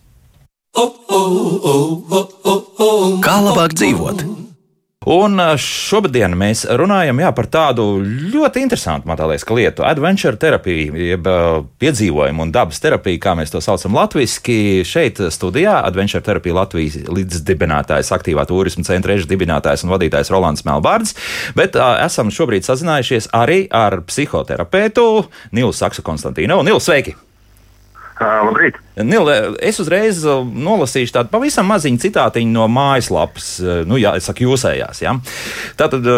Kā 3.25 3.39
labāk 3.41 3.73
dzīvot? 3.73 4.36
Un 5.07 5.39
šobrīd 5.39 6.35
mēs 6.35 6.65
runājam 6.67 7.21
jā, 7.21 7.29
par 7.35 7.47
tādu 7.47 7.83
ļoti 8.03 8.63
interesantu 8.65 9.07
liekas, 9.07 9.45
lietu- 9.55 9.85
adventure 9.87 10.35
terapiju, 10.35 10.95
jeb 10.99 11.27
piedzīvojumu 11.79 12.41
un 12.41 12.51
dabas 12.51 12.79
terapiju, 12.83 13.19
kā 13.19 13.35
mēs 13.37 13.51
to 13.51 13.61
saucam 13.61 13.95
latviešu. 13.95 14.83
Šeit 14.83 15.17
studijā 15.31 15.85
Adventure 15.85 16.21
terapija 16.21 16.53
Latvijas 16.53 16.97
līdzdibinātājs, 17.07 18.11
aktīvā 18.11 18.45
turisma 18.47 18.83
centra 18.83 19.13
režģa 19.13 19.31
dibinātājs 19.31 19.83
un 19.83 19.91
vadītājs 19.91 20.31
Rolands 20.31 20.63
Melbārds, 20.63 21.15
bet 21.55 21.75
uh, 21.75 21.97
esam 22.03 22.29
šobrīd 22.29 22.67
sazinājušies 22.67 23.29
arī 23.31 23.67
ar 23.71 24.01
psihoterapeitu 24.01 25.25
Nilu 25.51 25.71
Saksu 25.71 26.01
Konstantīnu. 26.01 26.63
Nilu, 26.63 26.79
sveiki! 26.79 27.26
Uh, 28.17 28.47
labrīt! 28.47 28.79
Nil, 29.05 29.29
es 29.61 29.77
uzreiz 29.83 30.23
nolasīšu 30.25 31.13
tādu 31.19 31.29
pavisam 31.33 31.67
maziņu 31.69 32.01
citātiņu 32.01 32.55
no 32.55 32.65
mājaslapas, 32.71 33.51
nu, 33.85 33.99
jā, 34.01 34.15
es 34.17 34.25
saku, 34.29 34.47
jūsējās. 34.49 35.03
Ja? 35.05 35.19
Tātad. 35.77 36.09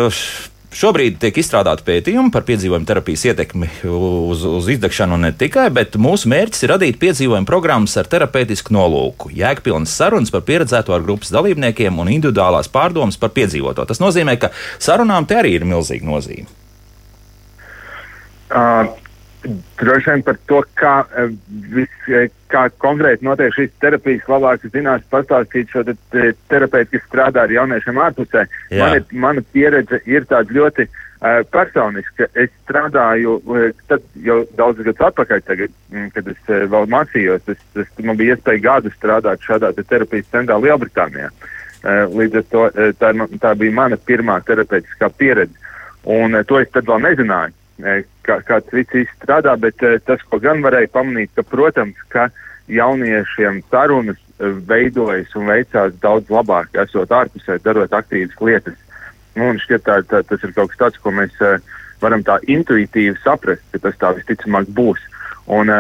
Šobrīd 0.70 1.16
tiek 1.18 1.34
izstrādāti 1.42 1.82
pētījumi 1.82 2.30
par 2.30 2.44
piedzīvojumu 2.46 2.86
terapijas 2.86 3.24
ietekmi 3.32 3.72
uz, 3.90 4.44
uz 4.46 4.68
izdegšanu 4.70 5.18
ne 5.18 5.32
tikai, 5.34 5.64
bet 5.74 5.98
mūsu 5.98 6.30
mērķis 6.30 6.62
ir 6.62 6.72
radīt 6.76 7.00
piedzīvojumu 7.02 7.50
programmas 7.50 7.98
ar 7.98 8.06
terapeitisku 8.12 8.76
nolūku, 8.78 9.32
jēgpilnas 9.34 9.96
sarunas 9.98 10.30
par 10.30 10.46
pieredzēto 10.46 10.94
ar 10.94 11.02
grupas 11.08 11.34
dalībniekiem 11.34 11.98
un 11.98 12.14
individuālās 12.14 12.70
pārdomas 12.70 13.18
par 13.18 13.34
piedzīvoto. 13.34 13.88
Tas 13.90 14.04
nozīmē, 14.04 14.38
ka 14.38 14.52
sarunām 14.78 15.26
te 15.26 15.40
arī 15.42 15.56
ir 15.58 15.66
milzīga 15.66 16.06
nozīme. 16.06 16.46
Uh, 18.54 18.94
Droši 19.80 20.12
vien 20.12 20.24
par 20.24 20.36
to, 20.48 20.64
kā, 20.76 21.06
eh, 21.16 21.30
vis, 21.72 21.92
eh, 22.08 22.28
kā 22.52 22.66
konkrēti 22.84 23.24
notiek 23.24 23.54
šīs 23.56 23.70
terapijas, 23.80 24.26
labāk 24.28 24.66
zinās 24.74 25.06
pastāstīt 25.12 25.70
šo 25.72 25.84
te, 25.88 25.96
te, 26.12 26.34
terapeitu, 26.52 26.92
kas 26.92 27.06
strādā 27.08 27.46
ar 27.46 27.54
jauniešiem 27.54 28.02
ārpusē. 28.04 28.48
Mana, 28.72 29.06
mana 29.12 29.44
pieredze 29.54 30.02
ir 30.06 30.26
tāda 30.28 30.52
ļoti 30.52 30.88
uh, 30.90 31.44
personiska. 31.56 32.28
Es 32.36 32.52
strādāju 32.66 33.38
tad 33.88 34.04
jau 34.16 34.42
daudz 34.58 34.84
gadus 34.84 35.06
atpakaļ, 35.08 35.44
tagad, 35.48 35.72
mm, 35.92 36.12
kad 36.18 36.28
es 36.28 36.42
uh, 36.50 36.68
vēl 36.74 36.92
mācījos. 36.92 37.48
Es, 37.48 37.64
es, 37.80 37.88
man 38.04 38.20
bija 38.20 38.36
iespēja 38.36 38.66
gadu 38.66 38.92
strādāt 38.98 39.40
šādā 39.46 39.72
te 39.76 39.88
terapijas 39.88 40.28
centrā 40.34 40.60
Lielbritānijā. 40.60 41.32
Uh, 41.80 42.12
līdz 42.12 42.42
ar 42.42 42.50
to 42.52 42.68
tā, 43.00 43.14
tā 43.40 43.56
bija 43.56 43.72
mana 43.72 43.96
pirmā 43.96 44.42
terapeitiskā 44.44 45.14
pieredze. 45.16 45.56
Un 46.04 46.36
to 46.48 46.60
es 46.60 46.68
tad 46.76 46.90
vēl 46.90 47.08
nezināju 47.08 47.56
kā, 48.30 48.40
kā 48.46 48.60
cits 48.70 49.10
strādā, 49.18 49.56
bet 49.60 49.82
tas, 50.06 50.24
ko 50.30 50.40
gan 50.44 50.64
varēja 50.66 50.92
pamanīt, 50.94 51.34
ka, 51.36 51.46
protams, 51.48 51.98
ka 52.14 52.30
jauniešiem 52.70 53.64
sarunas 53.72 54.20
veidojas 54.70 55.34
un 55.36 55.50
veicās 55.50 55.96
daudz 56.04 56.30
labāk, 56.32 56.76
esot 56.84 57.12
ārpusē, 57.12 57.60
darot 57.66 57.94
aktīvas 57.96 58.38
lietas. 58.46 58.78
Nu, 59.36 59.52
un 59.52 59.62
šķiet, 59.62 59.86
tā, 59.86 60.00
tā, 60.10 60.22
tas 60.28 60.44
ir 60.46 60.54
kaut 60.56 60.72
kas 60.72 60.82
tāds, 60.84 61.02
ko 61.04 61.14
mēs 61.16 61.36
varam 62.02 62.24
tā 62.26 62.40
intuitīvi 62.48 63.18
saprast, 63.24 63.66
ka 63.74 63.82
tas 63.88 63.98
tā 64.00 64.14
visticamāk 64.18 64.70
būs. 64.76 65.02
Un 65.50 65.72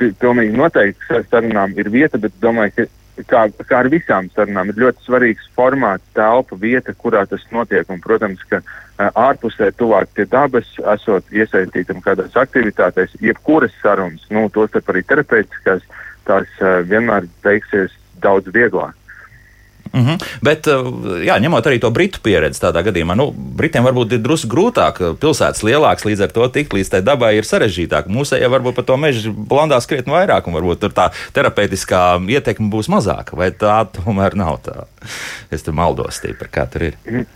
pilnīgi 0.00 0.56
noteikti 0.56 1.20
sarunām 1.30 1.76
ir 1.78 1.90
vieta, 1.92 2.18
bet 2.18 2.34
domāju, 2.42 2.74
ka 2.76 2.88
kā, 3.28 3.42
kā 3.68 3.82
ar 3.82 3.90
visām 3.92 4.30
sarunām, 4.34 4.72
ir 4.72 4.80
ļoti 4.80 5.04
svarīgs 5.04 5.50
formāts, 5.56 6.06
telpa, 6.16 6.56
vieta, 6.56 6.94
kurā 6.96 7.26
tas 7.28 7.44
notiek. 7.52 7.84
Un, 7.92 8.00
protams, 8.02 8.42
ka 8.48 8.62
uh, 8.62 8.78
ārpusē, 9.08 9.70
tuvāk 9.78 10.12
pie 10.14 10.26
dabas, 10.30 10.68
esot 10.94 11.24
iesaistītam 11.32 12.02
kādās 12.04 12.36
aktivitātēs, 12.36 13.16
jebkuras 13.24 13.74
sarunas, 13.82 14.26
nu, 14.30 14.48
tos 14.52 14.76
arī 14.82 15.04
terapeitiskās, 15.08 15.84
tās 16.28 16.62
vienmēr 16.90 17.28
veiksies 17.44 17.94
daudz 18.20 18.52
vieglāk. 18.54 18.96
Mm 19.92 20.06
-hmm. 20.06 20.18
Bet, 20.42 20.66
jā, 21.26 21.38
ņemot 21.40 21.66
arī 21.66 21.80
to 21.80 21.90
britu 21.90 22.20
pieredzi, 22.22 22.60
tādā 22.62 22.82
gadījumā, 22.86 23.16
nu, 23.16 23.32
Britiem 23.32 23.84
varbūt 23.84 24.12
ir 24.12 24.18
drusku 24.22 24.48
grūtāk, 24.48 25.16
pilsētas 25.18 25.62
lielākas, 25.62 26.04
līdz 26.04 26.20
ar 26.22 26.30
to 26.30 26.48
tikt 26.48 26.72
līdz 26.72 26.88
tai 26.90 27.02
dabai 27.02 27.34
ir 27.36 27.44
sarežģītāk. 27.44 28.06
Mūsējā 28.06 28.48
varbūt 28.48 28.74
par 28.74 28.84
to 28.84 28.96
mežu 28.96 29.32
blandās 29.32 29.86
krietni 29.86 30.12
vairāk, 30.12 30.46
un 30.46 30.54
varbūt 30.54 30.78
tur 30.80 30.92
tā 30.92 31.10
terapeitiskā 31.32 32.22
ietekme 32.28 32.70
būs 32.70 32.88
mazāka, 32.88 33.36
vai 33.36 33.50
tā 33.50 33.86
tomēr 34.04 34.34
nav 34.34 34.60
tā. 34.62 34.86
Es 35.50 35.62
tur 35.62 35.74
maldos 35.74 36.14
stipri, 36.14 36.48
kā 36.48 36.70
tur 36.70 36.82
ir. 36.82 36.94
Mm. 37.10 37.26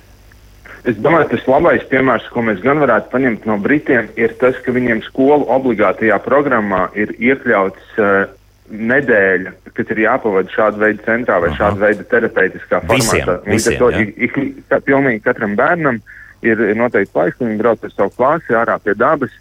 Es 0.85 0.99
domāju, 1.01 1.31
tas 1.33 1.47
labais 1.49 1.85
piemērs, 1.89 2.27
ko 2.33 2.43
mēs 2.45 2.59
gan 2.61 2.83
varētu 2.83 3.09
paņemt 3.13 3.47
no 3.49 3.57
Britiem, 3.65 4.11
ir 4.21 4.35
tas, 4.41 4.59
ka 4.61 4.73
viņiem 4.75 5.01
skolu 5.07 5.47
obligātajā 5.55 6.19
programmā 6.27 6.91
ir 7.01 7.15
iekļauts 7.17 7.95
uh, 8.05 8.27
nedēļa, 8.69 9.55
kas 9.77 9.93
ir 9.95 10.03
jāpavada 10.05 10.53
šāda 10.53 10.83
veida 10.83 11.07
centrā 11.07 11.39
vai 11.41 11.51
Aha. 11.53 11.59
šāda 11.61 11.81
veida 11.87 12.05
terapeitiskā 12.11 12.83
formātā. 12.85 13.39
Visiem, 13.49 13.79
to, 13.81 13.91
ik, 13.97 14.13
ik, 14.29 14.37
ka, 14.69 14.81
pilnīgi 14.85 15.25
katram 15.25 15.57
bērnam 15.57 16.03
ir, 16.45 16.61
ir 16.61 16.77
noteikti 16.79 17.17
laiks, 17.17 17.41
viņi 17.41 17.59
brauc 17.61 17.85
ar 17.85 17.97
savu 17.97 18.15
klāsi 18.19 18.57
ārā 18.61 18.79
pie 18.85 18.97
dabas. 18.99 19.33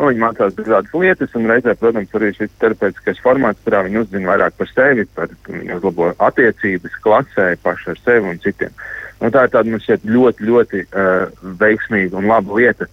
Viņi 0.00 0.22
mācās 0.22 0.54
dažādas 0.56 0.94
lietas, 0.96 1.32
un 1.36 1.48
reizē, 1.50 1.74
protams, 1.76 2.12
arī 2.16 2.30
šis 2.32 2.52
terapeitiskais 2.62 3.18
formāts, 3.20 3.60
kurā 3.66 3.82
viņi 3.84 4.00
uzzina 4.00 4.30
vairāk 4.30 4.54
par 4.56 4.70
sevi, 4.70 5.04
par 5.16 5.32
viņi 5.48 5.76
uzlabo 5.76 6.14
attiecības 6.24 6.94
klasē, 7.04 7.50
paši 7.60 7.92
ar 7.92 8.00
sevi 8.00 8.32
un 8.32 8.40
citiem. 8.40 8.72
Nu, 9.20 9.28
tā 9.28 9.44
ir 9.44 9.52
tāda, 9.52 9.68
man 9.68 9.82
šķiet, 9.84 10.04
ļoti, 10.08 10.46
ļoti 10.48 10.82
uh, 10.86 11.40
veiksmīga 11.60 12.16
un 12.16 12.28
laba 12.30 12.56
lieta. 12.56 12.88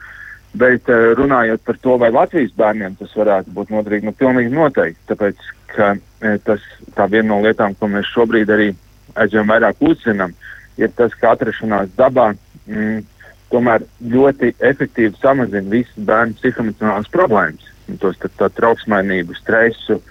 Bet 0.57 0.89
uh, 0.91 1.13
runājot 1.15 1.63
par 1.63 1.77
to, 1.83 1.95
vai 2.01 2.09
Latvijas 2.11 2.55
bērniem 2.57 2.97
tas 2.99 3.13
varētu 3.15 3.53
būt 3.55 3.71
noderīgi, 3.71 4.09
nu, 4.09 4.15
pilnīgi 4.17 4.51
noteikti. 4.51 4.99
Tāpēc, 5.11 5.45
ka 5.71 5.93
uh, 5.95 6.35
tas 6.43 6.65
tā 6.97 7.07
viena 7.11 7.29
no 7.31 7.39
lietām, 7.45 7.77
ko 7.79 7.89
mēs 7.91 8.11
šobrīd 8.11 8.51
arī 8.51 8.73
aizvien 9.15 9.47
vairāk 9.47 9.79
uzzinām, 9.87 10.35
ir 10.77 10.91
tas, 10.99 11.15
ka 11.15 11.31
atrašanās 11.37 11.95
dabā. 11.97 12.33
Mm, 12.67 13.05
tomēr 13.51 13.85
ļoti 14.03 14.51
efektīvi 14.67 15.15
samazina 15.21 15.71
visas 15.71 16.07
bērnu 16.09 16.35
psihoemocionālas 16.41 17.07
problēmas. 17.13 17.71
Tos 18.01 18.19
tā, 18.19 18.27
tā 18.35 18.49
trauksmainību, 18.57 19.37
stresu, 19.39 20.01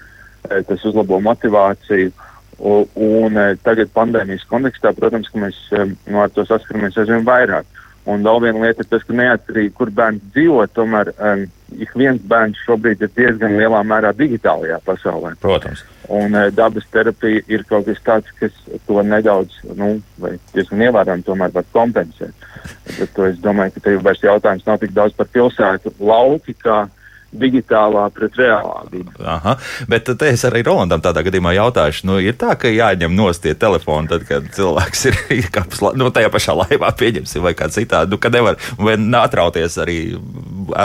tas 0.47 0.85
uzlabo 0.87 1.19
motivāciju. 1.21 2.09
Un, 2.57 2.87
un 2.95 3.37
e, 3.37 3.49
tagad 3.61 3.91
pandēmijas 3.93 4.47
kontekstā, 4.49 4.93
protams, 4.97 5.29
ka 5.29 5.41
mēs 5.43 5.59
e, 5.77 5.83
no 6.09 6.23
ar 6.23 6.31
to 6.33 6.45
saskaramies 6.47 6.97
aizvien 6.97 7.27
vairāk. 7.27 7.67
Un 8.07 8.23
vēl 8.23 8.39
viena 8.39 8.63
lieta 8.63 8.85
ir 8.85 8.87
tas, 8.87 9.03
ka 9.03 9.13
neatkarīgi, 9.19 9.73
kur 9.75 9.89
bērns 9.91 10.23
dzīvo, 10.31 10.61
tomēr 10.71 11.09
um, 11.11 11.41
ik 11.75 11.91
viens 11.99 12.21
bērns 12.31 12.61
šobrīd 12.63 13.01
ir 13.03 13.11
diezgan 13.17 13.57
lielā 13.59 13.81
mērā 13.83 14.13
digitālajā 14.15 14.77
pasaulē. 14.85 15.33
Protams. 15.43 15.83
Un 16.15 16.37
uh, 16.39 16.47
dabas 16.55 16.87
terapija 16.93 17.43
ir 17.51 17.65
kaut 17.67 17.89
kas 17.89 17.99
tāds, 18.05 18.31
kas 18.39 18.55
to 18.87 19.03
nedaudz, 19.03 19.59
nu, 19.75 19.97
vai 20.23 20.37
diezgan 20.53 20.85
ievērojami 20.87 21.27
tomēr 21.27 21.51
var 21.57 21.67
kompensēt. 21.75 22.47
Bet 22.93 23.11
to 23.17 23.27
es 23.27 23.41
domāju, 23.43 23.75
ka 23.75 23.83
te 23.83 23.97
jau 23.97 24.05
vairs 24.07 24.23
jautājums 24.23 24.69
nav 24.69 24.79
tik 24.79 24.95
daudz 24.95 25.17
par 25.19 25.27
pilsētu 25.35 25.91
lauki, 25.99 26.55
kā 26.63 26.85
digitālā 27.35 28.05
pret 28.15 28.37
reālā 28.39 28.85
vidi. 28.91 29.11
Aha, 29.19 29.57
bet 29.91 30.07
te 30.07 30.29
es 30.31 30.45
arī 30.47 30.63
Rolandam 30.67 31.03
tādā 31.03 31.23
gadījumā 31.27 31.53
jautāšu, 31.57 32.07
nu, 32.09 32.17
ir 32.23 32.37
tā, 32.39 32.55
ka 32.59 32.71
jāņem 32.71 33.13
nost 33.17 33.43
tie 33.43 33.53
telefoni, 33.59 34.09
tad, 34.11 34.23
kad 34.29 34.47
cilvēks 34.55 35.05
ir 35.11 35.19
kāpus, 35.55 35.83
nu, 35.99 36.09
tajā 36.13 36.31
pašā 36.33 36.55
laivā, 36.61 36.93
pieņemsim, 36.97 37.43
vai 37.43 37.53
kā 37.57 37.69
citādi, 37.73 38.13
nu, 38.15 38.21
ka 38.21 38.31
nevar, 38.33 38.59
vai 38.79 38.97
atrauties 39.19 39.77
arī 39.83 39.99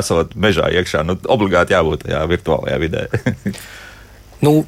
esot 0.01 0.35
mežā 0.35 0.71
iekšā, 0.81 1.07
nu, 1.07 1.19
obligāti 1.31 1.77
jābūt 1.77 2.07
tajā 2.09 2.23
virtuālajā 2.35 2.79
vidē. 2.83 3.09
nu, 4.47 4.63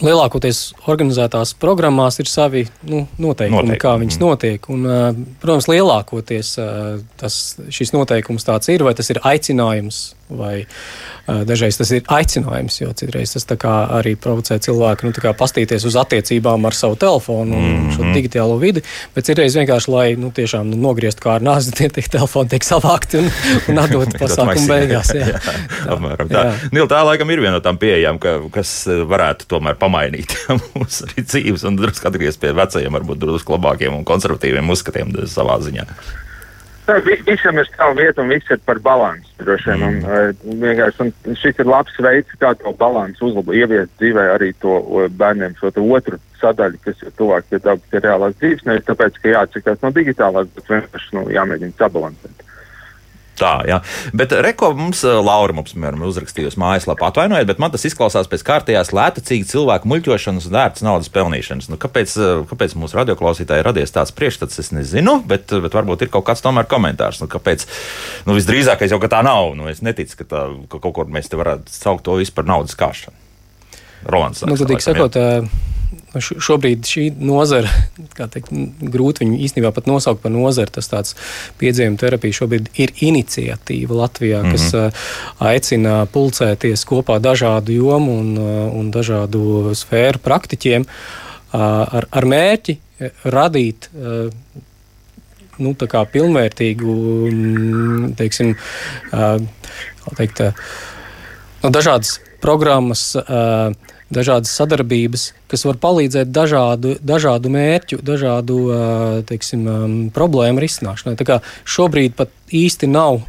lielākoties 0.00 0.60
organizētās 0.88 1.52
programmās 1.60 2.20
ir 2.22 2.28
savi 2.30 2.64
nu, 2.86 3.04
noteikumi, 3.20 3.56
noteikumi, 3.56 3.80
kā 3.82 3.96
viņas 4.00 4.16
mm. 4.16 4.24
notiek. 4.24 4.68
Un, 4.72 4.86
protams, 5.42 5.68
lielākoties 5.68 6.52
tas, 7.20 7.40
šis 7.72 7.92
noteikums 7.96 8.46
tāds 8.46 8.72
ir, 8.72 8.84
vai 8.86 8.94
tas 8.96 9.12
ir 9.12 9.20
aicinājums 9.26 10.15
Vai 10.28 10.64
uh, 10.64 11.42
dažreiz 11.46 11.76
tas 11.78 11.90
ir 11.94 12.06
aicinājums, 12.10 12.80
jo 12.80 12.90
citreiz 12.98 13.36
tas 13.36 13.46
arī 13.66 14.16
provocē 14.18 14.58
cilvēku 14.58 15.06
nu, 15.06 15.12
pastīties 15.38 15.86
uz 15.86 15.96
attiecībām 16.00 16.66
ar 16.66 16.74
savu 16.74 16.96
telefonu 16.96 17.56
un 17.56 17.62
mm 17.62 17.76
-hmm. 17.76 17.96
šo 17.96 18.02
digitālo 18.14 18.58
vidi. 18.58 18.82
Bet 19.14 19.24
citreiz 19.24 19.56
vienkārši, 19.56 19.90
lai 19.90 20.16
nu, 20.16 20.30
tiešām 20.30 20.66
nu, 20.70 20.76
nogrieztu 20.76 21.22
kā 21.22 21.36
ar 21.36 21.42
nāzi, 21.42 21.72
tie, 21.72 21.88
tie 21.88 22.02
telefoni 22.02 22.48
tiek 22.48 22.64
savākti 22.64 23.18
un, 23.18 23.30
un 23.68 23.78
atdoti 23.78 24.18
pasākumu 24.22 24.66
beigās. 24.66 25.14
Jā. 25.14 25.26
Jā. 25.36 25.38
Tā, 25.86 26.26
tā. 26.26 26.44
Jā. 26.44 26.54
Nil, 26.72 26.86
tā 26.86 27.04
laikam 27.06 27.30
ir 27.30 27.40
viena 27.40 27.56
no 27.56 27.60
tām 27.60 27.78
pieejām, 27.78 28.18
ka, 28.18 28.40
kas 28.52 28.86
varētu 28.86 29.46
tomēr 29.48 29.78
pamainīt 29.78 30.36
mūsu 30.74 31.06
dzīves 31.16 31.64
un 31.64 31.76
drusku 31.76 32.08
atgriezties 32.08 32.40
pie 32.40 32.52
vecajiem, 32.52 32.92
varbūt 32.92 33.18
drusku 33.22 33.56
labākiem 33.56 33.94
un 33.94 34.04
konservatīviem 34.04 34.70
uzskatiem 34.70 35.14
savā 35.26 35.60
ziņā. 35.62 35.86
Tā, 36.86 37.00
visam 37.26 37.58
ir 37.58 37.66
sava 37.72 37.96
vieta 37.98 38.22
un 38.22 38.30
viss 38.30 38.50
ir 38.54 38.60
par 38.62 38.78
balansu. 38.82 39.32
Droši 39.40 39.74
vien. 39.80 39.96
Mm. 40.06 40.92
Un 41.02 41.38
šis 41.40 41.58
ir 41.58 41.66
labs 41.66 41.96
veids, 41.98 42.36
kā 42.38 42.52
to 42.60 42.70
balansu 42.78 43.26
uzlabot, 43.26 43.56
ieviest 43.58 43.90
dzīvē 43.98 44.28
arī 44.36 44.52
to 44.62 44.78
bērniem 45.18 45.56
šo 45.58 45.72
otru 45.82 46.20
sadaļu, 46.40 46.78
kas 46.84 47.02
ir 47.02 47.14
tuvāk 47.18 47.48
pie 47.50 47.58
dabas, 47.64 47.90
pie 47.90 48.02
reālās 48.04 48.38
dzīves. 48.38 48.66
Nevis 48.68 48.86
tāpēc, 48.86 49.18
ka 49.22 49.34
jāatsakās 49.34 49.82
no 49.82 49.90
digitālās, 49.98 50.52
bet 50.54 50.70
vienkārši 50.74 51.18
nu, 51.18 51.26
jāmēģina 51.34 51.78
sabalansēt. 51.80 52.46
Tā, 53.36 53.52
jā. 53.68 53.80
Bet 54.16 54.32
reko 54.32 54.70
mums, 54.76 55.02
eh, 55.04 55.18
Laura, 55.20 55.52
mums, 55.56 55.74
piemēram, 55.76 56.04
uzrakstījusi 56.08 56.56
mājaslapā, 56.60 57.10
atvainojiet, 57.10 57.48
bet 57.50 57.60
man 57.60 57.74
tas 57.74 57.84
izklausās 57.84 58.30
pēc 58.32 58.44
kārtējās 58.46 58.94
lētacīgi 58.96 59.48
cilvēku 59.50 59.90
muļķošanas 59.92 60.48
un 60.48 60.56
vērts 60.56 60.84
naudas 60.86 61.12
pelnīšanas. 61.12 61.68
Nu, 61.72 61.76
kāpēc, 61.80 62.16
eh, 62.16 62.46
kāpēc 62.48 62.76
mūsu 62.80 62.96
radioklausītāji 62.96 63.66
radies 63.66 63.92
tāds 63.92 64.14
priekšstats, 64.16 64.58
es 64.58 64.72
nezinu, 64.72 65.20
bet, 65.26 65.52
bet 65.52 65.76
varbūt 65.76 66.02
ir 66.02 66.08
kaut 66.08 66.24
kāds 66.24 66.40
tomēr 66.40 66.64
komentārs. 66.64 67.20
Nu, 67.20 67.28
kāpēc, 67.28 67.66
nu, 68.24 68.34
visdrīzākais 68.38 68.90
jau, 68.90 69.00
ka 69.00 69.12
tā 69.12 69.22
nav. 69.22 69.54
Nu, 69.54 69.68
es 69.68 69.84
neticu, 69.84 70.22
ka, 70.22 70.24
tā, 70.24 70.42
ka 70.72 70.80
kaut 70.80 70.94
kur 70.94 71.04
mēs 71.04 71.28
te 71.28 71.36
varētu 71.36 71.68
saukt 71.68 72.04
to 72.08 72.16
visu 72.16 72.32
par 72.32 72.48
naudas 72.48 72.74
kāšanu. 72.74 73.24
Rolands. 74.06 74.44
Nu, 74.46 74.56
godīgi 74.56 74.80
sakot, 74.80 75.12
jā 75.12 75.75
šobrīd 76.22 76.86
šī 76.86 77.04
nozara, 77.18 77.70
kā 78.16 78.28
teikt, 78.32 78.52
grūti 78.92 79.24
viņu 79.24 79.40
īstenībā 79.46 79.72
pat 79.76 79.88
nosaukt 79.90 80.22
par 80.22 80.32
nozari, 80.34 80.72
tas 80.72 80.88
tāds 80.90 81.16
piedzīvuma 81.60 82.00
terapija 82.00 82.40
šobrīd 82.40 82.70
ir 82.82 82.92
iniciatīva 83.08 84.00
Latvijā, 84.02 84.42
mm 84.42 84.46
-hmm. 84.46 84.52
kas 84.52 84.72
mhm. 84.72 85.48
aicina 85.50 86.06
pulcēties 86.06 86.86
kopā 86.88 87.18
dažādu 87.20 87.72
jomu 87.72 88.18
un, 88.20 88.38
un 88.80 88.90
dažādu 88.90 89.74
sfēru 89.74 90.22
praktiķiem 90.22 90.86
ar, 91.52 92.06
ar 92.10 92.24
mērķi 92.24 92.78
radīt 93.24 93.90
nu, 95.58 95.72
pilnvērtīgu, 96.12 96.94
teiksim, 98.16 98.54
teikt, 100.16 100.40
no 101.62 101.70
dažādas 101.70 102.18
programmas, 102.40 103.16
dažādas 104.12 104.52
sadarbības, 104.54 105.30
kas 105.50 105.64
var 105.66 105.78
palīdzēt 105.82 106.30
dažādu, 106.34 106.96
dažādu 107.02 107.50
mērķu, 107.52 107.98
dažādu 108.06 108.58
teiksim, 109.26 109.66
problēmu 110.14 110.62
risināšanai. 110.62 111.16
Šobrīd 111.66 112.14
pat 112.18 112.30
īsti 112.54 112.90
nav 112.90 113.22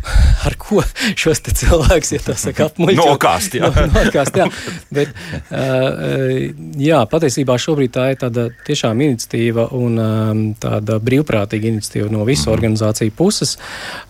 ar 0.48 0.56
ko 0.60 0.82
šos 1.22 1.44
cilvēkus, 1.48 2.14
ja 2.16 2.22
tā 2.24 2.36
saka, 2.40 2.70
apmuļķot. 2.72 3.12
Nokāst, 3.12 3.58
jā. 3.60 3.70
No, 3.72 3.86
nokāst, 3.94 4.38
jā. 4.40 4.48
Bet, 4.94 5.14
jā, 6.82 7.02
patiesībā 7.12 7.58
šobrīd 7.62 7.94
tā 7.96 8.10
ir 8.14 8.22
tāda 8.22 8.48
tiešām 8.68 9.04
iniciatīva 9.08 9.70
un 9.78 10.54
tāda 10.62 11.00
brīvprātīga 11.04 11.72
iniciatīva 11.72 12.12
no 12.14 12.26
visu 12.28 12.48
mm. 12.48 12.56
organizāciju 12.56 13.16
puses. 13.18 13.56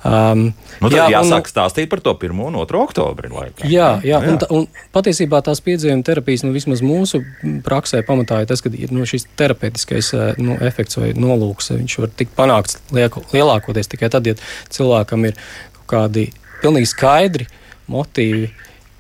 Um, 0.03 0.49
nu, 0.83 0.91
jā, 0.93 1.07
jāsāk 1.17 1.47
un, 1.47 1.51
stāstīt 1.51 1.91
par 1.91 2.03
to 2.05 2.15
1. 2.15 2.33
un 2.47 2.59
2. 2.59 2.81
oktobri. 2.81 3.31
Laikā. 3.33 3.67
Jā, 3.67 3.97
jā, 4.05 4.21
jā. 4.21 4.33
Un, 4.33 4.39
un 4.53 4.91
patiesībā 4.95 5.41
tās 5.45 5.61
piedzīvuma 5.65 6.05
terapijas, 6.07 6.45
nu, 6.45 6.53
vismaz 6.55 6.83
mūsu 6.85 7.21
praksē 7.65 8.03
pamatā 8.07 8.41
ir 8.43 8.49
tas, 8.49 8.63
ka 8.63 8.71
nu, 8.71 9.05
šis 9.09 9.27
terapeitiskais 9.39 10.13
nu, 10.41 10.57
efekts 10.63 10.99
vai 10.99 11.13
nolūks, 11.17 11.73
viņš 11.75 11.97
var 12.03 12.13
tikt 12.17 12.35
panākts 12.37 12.79
lielākoties 12.93 13.91
tikai 13.91 14.11
tad, 14.13 14.29
ja 14.29 14.37
cilvēkam 14.73 15.27
ir 15.29 15.39
kādi 15.89 16.29
pilnīgi 16.61 16.89
skaidri 16.91 17.47
motīvi, 17.91 18.49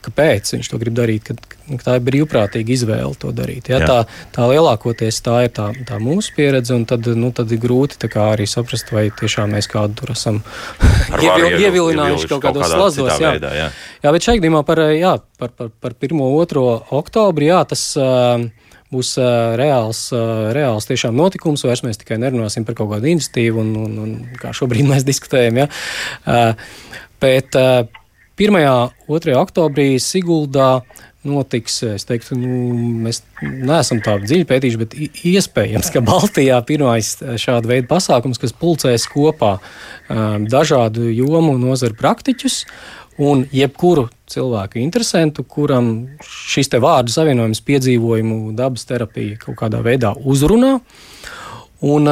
kāpēc 0.07 0.53
viņš 0.53 0.69
to 0.71 0.79
grib 0.79 0.95
darīt, 0.95 1.27
ka, 1.27 1.35
ka 1.67 1.79
tā 1.83 1.95
ir 1.97 2.03
brīvprātīga 2.07 2.73
izvēle 2.77 3.15
to 3.19 3.33
darīt. 3.35 3.67
Ja? 3.71 3.81
Jā. 3.81 3.87
Tā, 3.89 4.19
tā 4.35 4.45
lielākoties 4.51 5.19
tā 5.25 5.41
ir 5.47 5.51
tā, 5.55 5.67
tā 5.87 5.97
mūsu 5.99 6.31
pieredze, 6.37 6.75
un 6.77 6.85
tad, 6.87 7.09
nu, 7.19 7.33
tad 7.35 7.51
ir 7.51 7.59
grūti 7.63 8.09
arī 8.23 8.47
saprast, 8.47 8.93
vai 8.95 9.09
tiešām 9.11 9.51
mēs 9.57 9.67
kādu 9.71 9.99
tur 9.99 10.13
esam 10.15 10.39
ievil, 11.23 11.57
ievilinājuši 11.59 12.31
kaut 12.31 12.45
kādos 12.45 12.71
slazdos. 12.71 13.17
Jā. 13.19 13.33
Veidā, 13.35 13.51
jā. 13.57 13.67
jā, 14.05 14.15
bet 14.15 14.29
šeit 14.29 14.39
gadījumā 14.39 14.63
par, 14.67 14.85
jā, 14.95 15.17
par, 15.41 15.51
par, 15.57 15.73
par 15.83 15.97
1. 15.99 16.15
un 16.23 16.47
2. 16.55 16.65
oktobri, 17.01 17.51
jā, 17.51 17.65
tas. 17.67 17.89
Uh, 17.99 18.47
būs 18.93 19.15
reāls, 19.59 20.07
reāls 20.55 20.87
tiešām 20.89 21.17
notikums. 21.17 21.65
Vairs 21.67 21.83
mēs 21.83 21.99
tikai 22.01 22.19
nerunāsim 22.21 22.65
par 22.67 22.77
kaut 22.77 22.93
kādu 22.93 23.11
iniciatīvu, 23.11 23.63
un, 23.63 23.73
un, 23.83 23.97
un 24.05 24.17
kā 24.39 24.53
šobrīd 24.55 24.87
mēs 24.91 25.07
diskutējam. 25.07 25.63
Ja? 25.65 25.69
Bet 27.21 27.57
uh, 27.57 27.87
1. 28.37 28.53
un 28.53 29.19
2. 29.19 29.33
oktobrī 29.33 29.97
Siguldā 29.97 30.83
notiks. 31.25 31.79
Es 31.83 32.05
teiktu, 32.07 32.37
nu, 32.39 32.75
mēs 33.07 33.23
neesam 33.41 34.01
tā 34.05 34.17
dziļi 34.21 34.45
pētījuši, 34.47 34.79
bet 34.83 34.93
iespējams, 35.27 35.89
ka 35.93 36.03
Baltijā 36.05 36.59
pirmais 36.67 37.15
šāda 37.41 37.71
veida 37.71 37.89
pasākums, 37.89 38.39
kas 38.41 38.53
pulcēs 38.55 39.07
kopā 39.11 39.57
um, 39.57 40.45
dažādu 40.49 41.09
jomu 41.09 41.57
nozaru 41.59 41.97
praktiķus 41.97 42.61
un 43.17 43.47
jebkuru 43.51 44.07
cilvēku 44.27 44.81
interesantu, 44.81 45.43
kuram 45.47 45.91
šis 46.23 46.71
vārdu 46.83 47.13
savienojums 47.13 47.63
piedzīvojumu 47.67 48.51
dabas 48.57 48.85
terapija 48.89 49.37
kaut 49.41 49.59
kādā 49.61 49.79
veidā 49.85 50.13
uzrunā. 50.17 50.77
Un, 51.87 52.09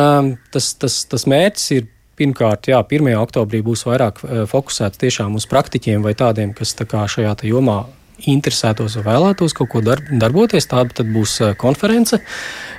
tas, 0.53 0.71
tas, 0.77 1.01
tas 1.09 1.25
mērķis 1.25 1.67
ir 1.75 1.87
pirmkārt, 2.15 2.69
jā, 2.71 2.79
1. 2.79 3.11
oktobrī 3.19 3.59
būs 3.65 3.83
vairāk 3.87 4.21
fokusēts 4.51 5.01
tiešām 5.01 5.35
uz 5.35 5.47
praktiķiem 5.51 6.05
vai 6.05 6.13
tādiem, 6.15 6.53
kas 6.55 6.75
tā 6.77 6.87
šajā 6.87 7.35
jomā 7.49 7.83
interesētos 8.31 8.95
vai 8.99 9.09
vēlētos 9.09 9.55
kaut 9.57 9.71
ko 9.73 9.81
dar, 9.83 9.99
darboties. 10.07 10.69
Tāda 10.71 11.03
būs 11.03 11.39
konference 11.59 12.21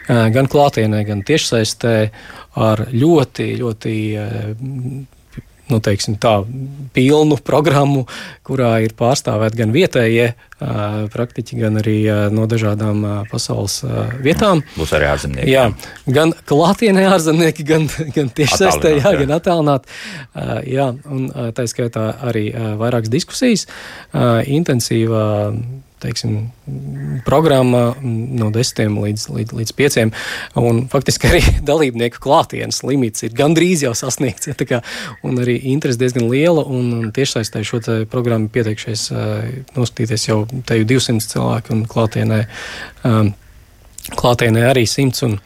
gan 0.09 0.49
klātienē, 0.49 1.03
gan 1.09 1.21
tiešsaistē 1.27 1.97
ar 2.57 2.87
ļoti, 2.93 3.51
ļoti 3.61 3.95
nu, 5.73 5.81
teiksim, 5.83 6.17
tā, 6.23 6.39
pilnu 6.97 7.39
programmu, 7.43 8.05
kurā 8.47 8.77
ir 8.85 8.95
pārstāvēti 8.99 9.61
gan 9.61 9.73
vietējie 9.75 10.29
praktiķi, 11.13 11.59
gan 11.61 11.81
arī 11.83 11.97
no 12.33 12.47
dažādām 12.49 13.03
pasaules 13.31 13.81
vietām. 14.25 14.63
Būs 14.79 14.95
arī 14.97 15.11
ārzemnieki. 15.13 15.51
Jā, 15.53 15.67
gan 16.09 16.33
klātienē 16.49 17.05
ārzemnieki, 17.13 17.67
gan, 17.69 17.89
gan 18.15 18.31
tieši 18.33 18.61
saistē, 18.63 18.95
jā, 18.97 19.05
jā. 19.11 19.25
gan 19.25 19.37
attālināt. 19.37 19.91
Jā, 20.65 20.93
un 21.13 21.29
tā 21.57 21.67
skaitā 21.69 22.09
arī 22.31 22.49
vairākas 22.81 23.13
diskusijas, 23.13 23.67
intensīva 24.47 25.27
teiksim, 26.03 26.51
programma 27.27 27.95
no 28.03 28.51
10 28.55 28.99
līdz, 29.01 29.27
līdz, 29.33 29.55
līdz 29.57 29.75
5. 29.79 29.99
Un 30.61 30.83
faktiski 30.93 31.31
arī 31.31 31.41
dalībnieku 31.71 32.21
klātienes 32.23 32.83
limits 32.87 33.25
ir 33.27 33.37
gandrīz 33.37 33.87
jau 33.87 33.95
sasniegts. 33.97 34.51
Ja, 34.51 34.57
kā, 34.57 34.83
un 35.27 35.41
arī 35.43 35.59
interese 35.73 36.01
diezgan 36.03 36.29
liela. 36.33 36.65
Un 36.67 37.11
tiešsaistē 37.17 37.65
šo 37.67 37.81
programmu 38.11 38.53
pieteikšies 38.53 39.09
noskatīties 39.77 40.29
jau 40.29 40.43
te 40.67 40.81
jau 40.81 40.89
200 40.97 41.33
cilvēku 41.33 41.77
un 41.77 41.85
klātienē. 41.91 42.45
Um, 43.07 43.35
Klātienē 44.15 44.63
arī 44.71 44.85
simts. 44.87 45.25
Un... 45.27 45.39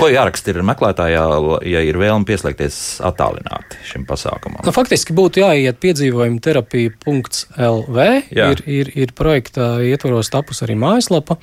Ko 0.00 0.08
jāraksta 0.10 0.50
ir 0.50 0.60
meklētājā, 0.66 1.22
ja 1.70 1.82
ir 1.86 1.98
vēlme 2.00 2.26
pieslēgties 2.26 2.78
attālināti 3.06 3.78
šim 3.86 4.06
pasākumam? 4.08 4.64
Nu, 4.66 4.74
faktiski 4.74 5.14
būtu 5.16 5.44
jāiet 5.44 5.78
piedzīvojuma 5.82 6.42
terapija.lv. 6.42 8.08
Jā. 8.34 8.50
Ir, 8.50 8.64
ir, 8.66 8.90
ir 9.06 9.14
projekta 9.18 9.76
ietvaros 9.86 10.32
tapus 10.34 10.64
arī 10.66 10.74
mājaslapa. 10.80 11.38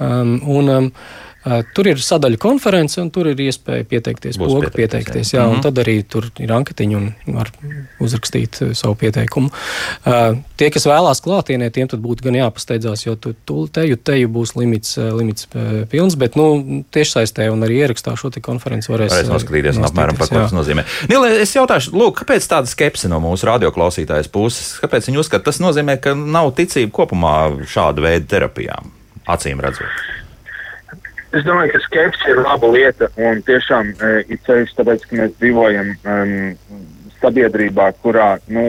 Um, 0.00 0.38
un, 0.48 0.72
um, 0.72 0.90
Tur 1.74 1.88
ir 1.90 2.00
sadaļa 2.00 2.38
konference, 2.40 2.96
un 3.02 3.10
tur 3.12 3.28
ir 3.28 3.40
iespēja 3.44 3.84
pieteikties, 3.88 4.38
Būs 4.40 4.48
poga 4.48 4.70
pieteikties. 4.72 5.34
Jā, 5.34 5.40
jā 5.40 5.44
mm 5.44 5.50
-hmm. 5.50 5.56
un 5.56 5.64
tad 5.66 5.80
arī 5.82 5.96
tur 6.08 6.30
ir 6.40 6.52
anketiņa 6.52 6.96
un 6.96 7.12
var 7.36 7.50
uzrakstīt 8.00 8.62
savu 8.72 8.94
pieteikumu. 8.94 9.50
Uh, 10.06 10.38
tie, 10.56 10.70
kas 10.70 10.86
vēlās 10.88 11.20
klātienē, 11.24 11.70
tiem 11.70 11.88
būtu 11.88 12.24
gan 12.24 12.38
jāpasteidzās, 12.38 13.04
jo 13.06 13.14
tu, 13.16 13.34
tu 13.44 13.66
teju, 13.68 13.96
teju 13.96 14.30
būs 14.32 14.54
limits, 14.56 14.96
limits 14.96 15.46
pilns, 15.90 16.16
bet 16.16 16.36
nu, 16.36 16.84
tiešsaistē 16.94 17.50
un 17.52 17.62
arī 17.66 17.84
ierakstā 17.84 18.16
šo 18.16 18.32
konferenci 18.42 18.92
varēs, 18.92 19.12
varēs 19.12 19.28
noskatīties, 19.28 19.78
noskatīties 19.78 19.92
apmēram 19.92 20.18
par 20.18 20.28
ko 20.32 20.40
tas 20.40 20.56
nozīmē. 20.56 20.86
Nīlē, 21.10 21.30
es 21.44 21.54
jautāšu, 21.56 21.92
lūk, 21.92 22.22
kāpēc 22.22 22.48
tāda 22.50 22.70
skepse 22.70 23.10
no 23.12 23.20
mūsu 23.20 23.48
radioklausītājas 23.50 24.32
puses? 24.32 24.74
Kāpēc 24.82 25.10
viņi 25.10 25.22
uzskata, 25.22 25.50
tas 25.50 25.60
nozīmē, 25.62 25.98
ka 26.00 26.16
nav 26.16 26.54
ticība 26.58 26.92
kopumā 27.02 27.36
šāda 27.68 28.04
veida 28.04 28.26
terapijām, 28.36 28.92
acīm 29.36 29.62
redzot? 29.64 30.23
Es 31.34 31.42
domāju, 31.42 31.72
ka 31.74 31.80
skepse 31.82 32.28
ir 32.30 32.38
laba 32.44 32.68
lieta 32.70 33.08
un 33.18 33.40
tiešām 33.42 33.88
e, 33.90 34.10
ir 34.30 34.38
ceļš, 34.46 34.74
tāpēc, 34.78 35.06
ka 35.10 35.16
mēs 35.18 35.32
dzīvojam 35.40 35.88
um, 36.06 36.34
sabiedrībā, 37.18 37.88
kurā, 38.04 38.36
nu, 38.54 38.62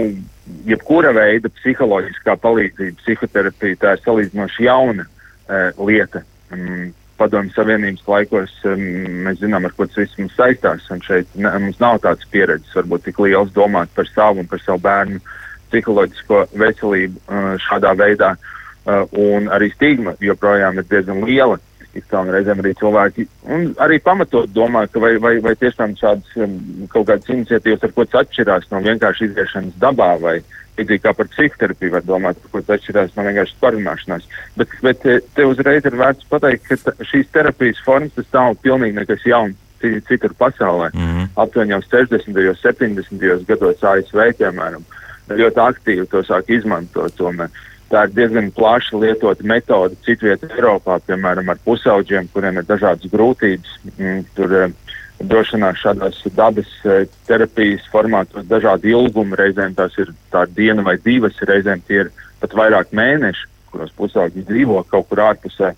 jebkura 0.66 1.12
veida 1.14 1.52
psiholoģiskā 1.60 2.34
palīdzība, 2.42 2.98
psihoterapija, 3.04 3.78
tā 3.84 3.94
ir 3.94 4.02
salīdzinoši 4.06 4.66
jauna 4.66 5.06
uh, 5.06 5.84
lieta. 5.86 6.24
Um, 6.54 6.90
Padomju 7.20 7.54
Savienības 7.54 8.10
laikos 8.10 8.58
um, 8.66 8.82
mēs 9.28 9.38
zinām, 9.44 9.70
ar 9.70 9.78
ko 9.78 9.86
tas 9.86 10.02
viss 10.02 10.18
mums 10.18 10.34
saistās, 10.36 10.90
šeit 11.06 11.38
ne, 11.38 11.54
mums 11.68 11.78
nav 11.84 12.02
tādas 12.02 12.26
pieredzes, 12.34 12.74
varbūt 12.76 13.06
tik 13.06 13.22
liels 13.28 13.54
domāt 13.54 13.94
par 13.94 14.10
savu 14.10 14.42
un 14.42 14.50
par 14.50 14.64
savu 14.66 14.82
bērnu 14.88 15.22
psiholoģisko 15.70 16.42
veselību 16.58 17.22
uh, 17.30 17.54
šādā 17.70 17.94
veidā, 18.02 18.34
uh, 18.34 19.06
un 19.14 19.54
arī 19.54 19.70
stigma 19.78 20.18
joprojām 20.24 20.82
ir 20.82 20.90
diezgan 20.90 21.22
liela. 21.30 21.62
Uh, 21.62 21.72
izcēlumi 22.00 22.36
reizēm 22.36 22.62
arī 22.62 22.74
cilvēki, 22.80 23.26
un 23.56 23.66
arī 23.84 24.00
pamatot 24.04 24.52
domā, 24.56 24.86
vai, 25.02 25.16
vai, 25.22 25.38
vai 25.44 25.56
tiešām 25.60 25.96
šādas 26.00 26.38
um, 26.42 26.60
kaut 26.92 27.08
kādas 27.10 27.32
iniciatīvas 27.32 27.84
ar 27.86 27.96
ko 27.96 28.06
tas 28.06 28.26
atšķirās 28.26 28.70
no 28.72 28.82
vienkārši 28.86 29.30
iziešanas 29.30 29.82
dabā, 29.82 30.12
vai 30.22 30.38
līdzīgi 30.76 31.04
kā 31.06 31.14
par 31.16 31.30
psihoterapiju 31.32 31.94
var 31.94 32.08
domāt, 32.08 32.40
par 32.44 32.54
ko 32.54 32.64
tas 32.64 32.80
atšķirās 32.80 33.14
no 33.16 33.28
vienkārši 33.28 33.60
parunāšanās. 33.62 34.26
Bet, 34.60 34.80
bet 34.86 35.06
eh, 35.12 35.22
te 35.36 35.46
uzreiz 35.48 35.88
ir 35.88 36.00
vērts 36.02 36.28
pateikt, 36.32 36.68
ka 36.72 37.08
šīs 37.12 37.32
terapijas 37.36 37.84
formas 37.86 38.16
tas 38.18 38.28
nav 38.36 38.58
pilnīgi 38.64 39.00
nekas 39.00 39.24
jauns 39.28 39.62
citur 40.08 40.34
pasaulē. 40.40 40.90
Mm 40.94 41.08
-hmm. 41.08 41.28
Aptuveni 41.36 41.72
jau 41.72 41.82
60. 41.82 42.28
un 42.28 42.56
70. 42.56 43.46
gados 43.46 43.84
ASV, 43.84 44.20
piemēram, 44.40 44.84
ļoti 45.30 45.60
aktīvi 45.62 46.08
to 46.10 46.24
sāk 46.24 46.50
izmantot. 46.50 47.22
Uh, 47.22 47.50
Tā 47.92 48.08
ir 48.08 48.16
diezgan 48.18 48.50
plaši 48.56 48.98
lietota 48.98 49.46
metode 49.46 49.98
citvietā 50.06 50.50
Eiropā, 50.56 50.98
piemēram, 51.06 51.52
ar 51.54 51.60
pusauģiem, 51.68 52.32
kuriem 52.34 52.58
ir 52.58 52.66
dažādas 52.66 53.12
grūtības. 53.12 53.76
Mm, 53.94 54.24
tur 54.38 54.56
eh, 54.58 54.74
došanās 55.22 55.82
šādās 55.84 56.22
dabas 56.36 56.72
eh, 56.84 57.06
terapijas 57.30 57.86
formātos 57.94 58.48
dažādi 58.50 58.94
ilgumi, 58.96 59.38
reizēm 59.38 59.78
tās 59.78 59.98
ir 60.02 60.12
tā 60.34 60.48
diena 60.50 60.86
vai 60.86 60.98
divas, 61.04 61.38
reizēm 61.46 61.84
tie 61.86 62.06
ir 62.06 62.14
pat 62.42 62.58
vairāk 62.58 62.94
mēneši, 62.96 63.50
kuros 63.72 63.94
pusauģi 64.00 64.48
dzīvo 64.50 64.82
kaut 64.90 65.12
kur 65.12 65.22
ārpusē. 65.30 65.76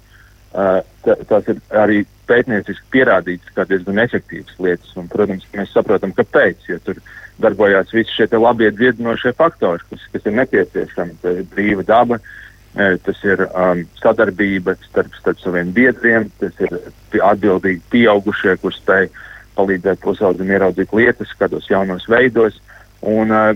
Uh, 0.58 0.80
tās 1.04 1.50
ir 1.52 1.60
arī 1.76 2.06
pētnieciski 2.28 2.92
pierādītas 2.94 3.54
kā 3.56 3.66
diezgan 3.70 4.02
efektīvas 4.04 4.60
lietas. 4.64 4.92
Un, 5.00 5.08
protams, 5.12 5.48
mēs 5.56 5.72
saprotam, 5.76 6.14
kāpēc. 6.18 6.68
Jo 6.70 6.80
tur 6.86 7.02
darbojās 7.42 7.94
visi 7.94 8.16
šie 8.16 8.28
labie 8.38 8.72
dziedinošie 8.74 9.34
faktori, 9.38 9.84
kas, 9.90 10.06
kas 10.14 10.28
ir 10.28 10.38
nepieciešami. 10.42 11.18
Tā 11.24 11.34
ir 11.40 11.50
brīva 11.52 11.86
daba, 11.88 12.20
e, 12.76 12.90
tas 13.06 13.24
ir 13.26 13.46
um, 13.48 13.84
sadarbība 14.02 14.78
starp, 14.88 15.14
starp 15.22 15.42
saviem 15.44 15.74
biedriem, 15.76 16.30
tas 16.42 16.58
ir 16.64 16.78
atbildīgi 17.24 17.84
pieaugušie, 17.94 18.58
kur 18.62 18.76
spēj 18.76 19.12
palīdzēt 19.58 20.02
pusaudzim 20.04 20.50
ieraudzīt 20.54 20.94
lietas 20.94 21.34
kādos 21.40 21.70
jaunos 21.70 22.06
veidos. 22.10 22.60
Un, 23.08 23.30
uh, 23.30 23.54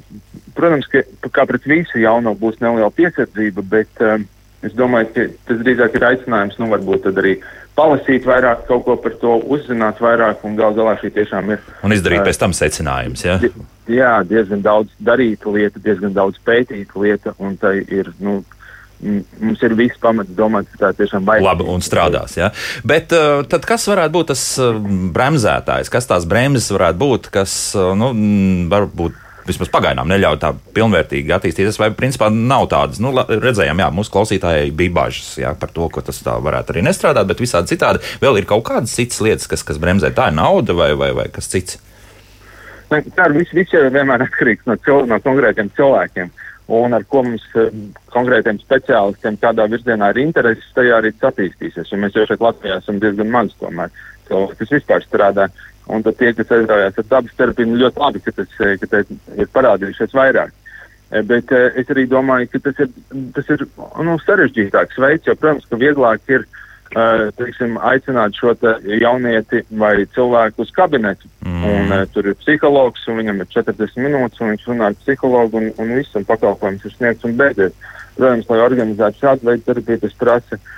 protams, 0.54 0.86
ka 0.90 1.02
kā 1.34 1.48
pret 1.50 1.66
visu 1.66 2.02
jauno 2.02 2.36
būs 2.38 2.60
neliela 2.62 2.92
piesardzība, 2.94 3.66
bet 3.66 4.04
um, 4.06 4.28
es 4.66 4.78
domāju, 4.78 5.10
ka 5.16 5.26
tas 5.50 5.60
drīzāk 5.64 5.98
ir 5.98 6.08
aicinājums, 6.12 6.60
nu, 6.62 6.70
varbūt 6.72 7.10
arī 7.12 7.36
palasīt 7.78 8.26
vairāk, 8.28 8.66
kaut 8.70 8.86
ko 8.86 8.96
par 9.02 9.18
to 9.22 9.38
uzzināt 9.54 10.02
vairāk, 10.04 10.46
un 10.48 10.58
gal 10.60 10.76
galā 10.78 10.98
šī 11.02 11.14
tiešām 11.18 11.54
ir. 11.56 11.62
Un 11.88 11.96
izdarīt 11.96 12.22
uh, 12.22 12.28
pēc 12.30 12.42
tam 12.42 12.56
secinājumus, 12.56 13.26
ja? 13.26 13.38
Jā, 13.92 14.16
diezgan 14.28 14.64
daudz 14.66 14.92
darīta 15.02 15.52
lieta, 15.54 15.82
diezgan 15.84 16.14
daudz 16.16 16.40
pētīta 16.46 17.00
lieta, 17.02 17.36
un 17.42 17.56
tai 17.60 17.80
ir, 17.88 18.12
nu, 18.22 18.42
mums 19.02 19.64
ir 19.66 19.76
viss 19.80 20.00
pamats 20.02 20.36
domāt, 20.38 20.70
ka 20.74 20.86
tā 20.86 20.92
tiešām 21.02 21.26
vajag. 21.28 21.46
Labi, 21.48 21.66
un 21.74 21.84
strādās. 21.86 22.38
Ja? 22.38 22.52
Bet 22.88 23.10
tad 23.12 23.66
kas 23.68 23.88
varētu 23.90 24.16
būt 24.18 24.32
tas 24.34 24.46
bremzētājs? 25.16 25.90
Kas 25.92 26.10
tās 26.10 26.28
bremzes 26.30 26.70
varētu 26.76 27.02
būt, 27.02 27.32
kas 27.34 27.56
nu, 27.98 28.14
varbūt 28.72 29.18
vismaz 29.52 29.70
pagaidām 29.74 30.10
neļauj 30.10 30.40
tā 30.42 30.52
pilnvērtīgi 30.76 31.36
attīstīties. 31.36 31.80
Vai 31.82 31.92
principā 31.96 32.32
nav 32.34 32.70
tādas, 32.72 33.02
nu, 33.04 33.14
redzējām, 33.14 33.84
jā, 33.84 33.92
mūsu 33.94 34.16
klausītāji 34.16 34.74
bija 34.78 34.96
bažas 34.96 35.36
jā, 35.44 35.54
par 35.60 35.76
to, 35.76 35.88
ka 35.94 36.04
tas 36.08 36.24
tā 36.26 36.38
varētu 36.42 36.76
arī 36.76 36.86
nestrādāt, 36.88 37.30
bet 37.30 37.44
visādi 37.44 37.76
citādi 37.76 38.04
vēl 38.24 38.42
ir 38.42 38.50
kaut 38.50 38.66
kādas 38.72 38.96
citas 38.98 39.22
lietas, 39.24 39.50
kas, 39.52 39.66
kas 39.68 39.82
bremzē. 39.82 40.14
Tā 40.16 40.32
ir 40.32 40.38
nauda 40.40 40.76
vai, 40.78 40.94
vai, 40.98 41.12
vai 41.18 41.30
kas 41.34 41.52
cits. 41.52 41.80
Ne, 42.92 43.00
tā 43.16 43.30
ir 43.30 43.38
viss, 43.40 43.54
viss 43.56 43.72
jau 43.72 43.86
vienmēr 43.88 44.26
atkarīgs 44.26 44.68
no, 44.68 44.76
cil, 44.84 45.06
no 45.08 45.20
konkrētiem 45.24 45.72
cilvēkiem. 45.78 46.32
Un 46.72 46.96
ar 46.96 47.04
ko 47.12 47.24
mums 47.26 47.44
eh, 47.60 47.72
konkrētiem 48.14 48.60
speciālistiem 48.62 49.38
kādā 49.42 49.66
virzienā 49.72 50.12
ir 50.14 50.22
interesi, 50.24 50.64
tajā 50.76 51.00
arī 51.00 51.12
attīstīsies. 51.16 51.92
Jo 51.92 52.00
mēs 52.00 52.16
jau 52.16 52.28
šeit 52.28 52.44
Latvijā 52.44 52.80
esam 52.80 53.00
diezgan 53.02 53.32
maz 53.32 53.52
tomēr 53.60 53.92
cilvēki, 54.28 54.58
kas 54.60 54.74
vispār 54.78 55.06
strādā. 55.08 55.48
Un 55.92 56.06
tad 56.06 56.16
tie, 56.20 56.32
kas 56.36 56.52
aizraujās 56.56 57.00
ar 57.02 57.08
dabas 57.10 57.36
terapiju, 57.36 57.78
ļoti 57.82 58.00
labi, 58.00 58.24
ka 58.24 58.34
tas, 58.38 58.58
ka 58.80 58.90
tas 58.94 59.14
ir 59.36 59.50
parādījušies 59.52 60.16
vairāk. 60.16 60.54
E, 61.12 61.22
bet 61.28 61.52
uh, 61.52 61.68
es 61.76 61.92
arī 61.92 62.06
domāju, 62.08 62.48
ka 62.54 62.62
tas 62.70 62.80
ir, 62.86 62.90
tas 63.36 63.52
ir 63.52 63.66
nu, 64.08 64.16
sarežģītāks 64.24 65.02
veids, 65.04 65.28
jo, 65.28 65.36
protams, 65.36 65.68
ka 65.68 65.80
vieglāk 65.82 66.32
ir 66.32 66.48
teiksim, 66.92 67.78
aicināt 67.88 68.36
šo 68.36 68.52
te 68.60 68.74
jaunieti 69.00 69.62
vai 69.80 69.94
cilvēku 70.12 70.66
uz 70.66 70.74
kabinetu. 70.76 71.30
Mm. 71.48 71.62
Un, 71.70 71.94
tur 72.12 72.28
ir 72.28 72.36
psihologs, 72.42 73.06
un 73.08 73.22
viņam 73.22 73.40
ir 73.40 73.48
40 73.54 73.96
minūtes, 74.04 74.42
un 74.44 74.52
viņš 74.52 74.66
runā 74.68 74.90
ar 74.90 74.98
psihologu, 75.00 75.62
un, 75.62 75.70
un 75.80 75.94
viss, 75.96 76.12
un 76.20 76.28
pakalpojums 76.28 76.84
ir 76.84 76.96
sniegts 76.98 77.24
un 77.30 77.38
beidzies. 77.40 77.78
Protams, 78.18 78.52
lai 78.52 78.60
organizētu 78.66 79.24
šādu 79.24 79.48
veidu 79.48 79.64
terapiju, 79.70 80.02
tas 80.04 80.20
prasa 80.20 80.60
uh, 80.60 80.76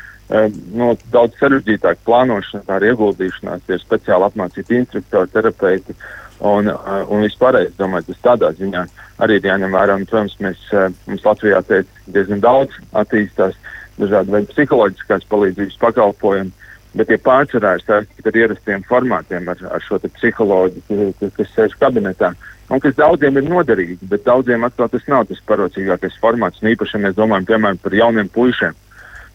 nu, 0.73 0.93
daudz 1.11 1.37
sarežģītāk 1.39 2.03
plānošana, 2.07 2.63
tā 2.67 2.79
ir 2.79 2.93
ieguldīšanās, 2.93 3.65
ir 3.69 3.81
speciāli 3.81 4.29
apmācīti 4.29 4.79
instruktori, 4.79 5.31
terapeiti 5.33 5.95
un, 6.39 6.69
un 6.71 7.25
vispārējais. 7.25 7.73
Es 7.73 7.79
domāju, 7.79 8.09
tas 8.11 8.23
tādā 8.29 8.51
ziņā 8.57 8.85
arī 9.23 9.39
ir 9.39 9.49
jāņem 9.51 9.75
vērā. 9.75 9.99
Un, 9.99 10.07
protams, 10.09 10.35
mēs, 10.43 10.65
mums 11.09 11.27
Latvijā 11.27 11.61
teikt, 11.67 12.03
diezgan 12.15 12.43
daudz 12.43 12.79
attīstās 13.03 13.57
dažādu 13.99 14.33
veidu 14.33 14.49
psiholoģiskās 14.53 15.27
palīdzības 15.29 15.77
pakalpojumu, 15.81 16.69
bet 16.97 17.09
tie 17.09 17.19
pārsvarā 17.21 17.75
ir 17.77 17.85
saistīti 17.85 18.29
ar 18.29 18.39
ierastiem 18.41 18.87
formātiem, 18.89 19.47
ar, 19.49 19.61
ar 19.75 19.85
šo 19.85 19.99
psiholoģiju, 20.01 21.13
kas, 21.19 21.35
kas 21.37 21.53
sēž 21.57 21.77
kabinetā. 21.81 22.33
Un 22.73 22.81
kas 22.81 22.95
daudziem 22.97 23.37
ir 23.37 23.45
noderīgi, 23.45 23.99
bet 24.09 24.23
daudziem 24.25 24.63
atkal 24.65 24.89
tas 24.89 25.03
nav 25.11 25.27
tas 25.29 25.41
parocīgākais 25.49 26.15
formāts. 26.21 26.63
Un 26.63 26.71
īpaši, 26.71 26.95
ja 26.95 27.03
mēs 27.05 27.17
domājam, 27.17 27.49
piemēram, 27.51 27.81
par 27.83 27.93
jauniem 27.97 28.31
puišiem, 28.33 28.77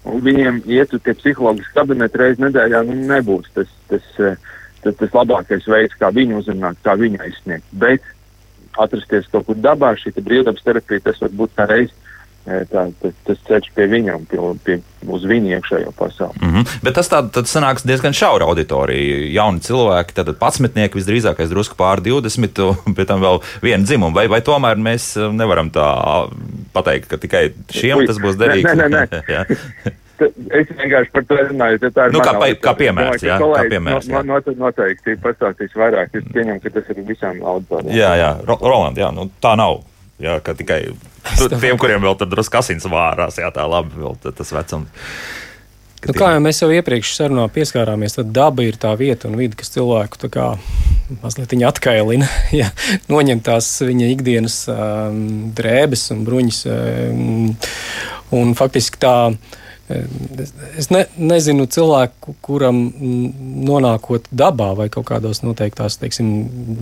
un 0.08 0.22
viņiem 0.24 0.62
iet 0.70 0.94
uz 0.96 1.02
tie 1.04 1.14
psiholoģiski 1.18 1.76
kabineti 1.76 2.20
reizes 2.20 2.42
nedēļā, 2.42 2.84
nu, 2.88 2.96
nebūs 3.10 3.50
tas, 3.56 3.72
tas, 3.92 4.06
eh, 4.18 4.36
tas, 4.84 4.96
tas 5.00 5.16
labākais 5.16 5.68
veids, 5.68 5.96
kā 6.00 6.10
viņu 6.14 6.42
uzrunāt, 6.42 6.80
kā 6.84 6.96
viņu 6.98 7.20
aizsniegt. 7.26 7.66
Bet 7.72 8.04
atrasties 8.78 9.28
kaut 9.32 9.48
kur 9.48 9.58
dabā, 9.58 9.94
šī 9.98 10.14
brīvdabas 10.18 10.64
terapija, 10.64 11.04
tas 11.08 11.20
var 11.24 11.34
būt 11.42 11.56
kā 11.58 11.68
reizes 11.70 12.07
tā, 12.70 12.84
tas, 13.02 13.14
tas 13.26 13.40
ceļš 13.48 13.68
pie 13.76 13.86
viņam, 13.90 14.24
pie, 14.30 14.40
pie, 14.64 14.78
uz 15.14 15.26
viņu 15.28 15.52
iekšējo 15.56 15.92
pasauli. 15.98 16.40
Mm 16.40 16.54
-hmm. 16.54 16.74
Bet 16.86 16.96
tas 16.98 17.10
tāds 17.12 17.52
sanāks 17.52 17.86
diezgan 17.86 18.16
šaura 18.16 18.48
auditorija. 18.48 19.20
Jauni 19.34 19.60
cilvēki, 19.60 20.16
tad 20.16 20.32
patsmetnieki 20.40 20.98
visdrīzākais 20.98 21.52
drusku 21.52 21.76
pār 21.78 22.00
20, 22.04 22.62
un 22.86 22.96
pēc 22.96 23.06
tam 23.12 23.22
vēl 23.24 23.42
viena 23.62 23.84
dzimuma. 23.84 24.14
Vai, 24.14 24.26
vai 24.28 24.40
tomēr 24.40 24.76
mēs 24.76 25.14
nevaram 25.32 25.70
tā 25.70 25.88
pateikt, 26.72 27.08
ka 27.08 27.16
tikai 27.16 27.52
šiem 27.70 28.06
tas 28.06 28.20
būs 28.22 28.38
derīgs? 28.40 28.74
Nē, 28.74 28.88
nē, 28.88 29.06
nē. 29.12 29.94
Es 30.18 30.70
vienkārši 30.74 31.12
par 31.14 31.24
to 31.30 31.36
runāju. 31.36 31.78
Tā 31.94 32.08
ir 32.08 32.14
nu, 32.16 32.22
kā, 32.24 32.32
pa, 32.40 32.48
kā 32.62 32.72
piemērs. 32.78 33.22
Jā, 33.22 33.36
kā 33.38 33.62
piemērs 33.70 34.08
no, 34.10 34.22
no, 34.26 34.40
noteikti 34.64 35.14
pastāstīs 35.22 35.76
vairāk. 35.78 36.10
Es 36.18 36.26
pieņemu, 36.34 36.58
ka 36.64 36.72
tas 36.74 36.90
ir 36.90 37.04
visām 37.06 37.38
auditorijām. 37.38 37.94
Jā, 37.94 38.10
jā, 38.18 38.32
Roland, 38.48 38.98
jā, 38.98 39.12
nu, 39.14 39.28
tā 39.42 39.54
nav. 39.58 39.84
Jā, 40.18 40.40
ka 40.42 40.56
tikai 40.58 40.80
tiem, 41.52 41.76
kuriem 41.80 42.02
vēl 42.04 42.16
tur 42.18 42.30
drusku 42.30 42.60
asins 42.60 42.88
vārās, 42.90 43.38
jā, 43.40 43.50
tā 43.54 43.66
labi, 43.68 43.98
vēl 44.00 44.18
tas 44.28 44.54
vecums. 44.54 45.06
Nu, 46.06 46.14
kā 46.14 46.28
jau 46.30 46.42
mēs 46.42 46.60
jau 46.62 46.68
iepriekš 46.70 47.16
sarunā 47.16 47.48
pieskārāmies, 47.50 48.14
tad 48.14 48.28
daba 48.34 48.62
ir 48.62 48.76
tā 48.78 48.92
vieta 48.98 49.26
un 49.26 49.34
vide, 49.38 49.58
kas 49.58 49.72
cilvēku 49.74 50.30
kā, 50.30 50.52
mazliet 51.24 51.56
atkailina, 51.66 52.28
ja 52.60 52.70
noņem 53.10 53.42
tās 53.42 53.70
viņa 53.82 54.10
ikdienas 54.14 54.60
um, 54.70 55.24
drēbes 55.58 56.06
un 56.14 56.22
bruņas. 56.28 56.60
Um, 56.70 57.56
un 58.38 58.52
faktiski 58.58 59.00
tā 59.00 59.16
Es 59.88 60.90
ne, 60.92 61.06
nezinu 61.16 61.64
cilvēku, 61.72 62.34
kuram 62.44 62.80
nonākot 63.64 64.26
dabā 64.28 64.74
vai 64.76 64.88
kaut 64.92 65.06
kādos 65.08 65.40
noteiktās 65.40 65.96
teiksim, 66.02 66.28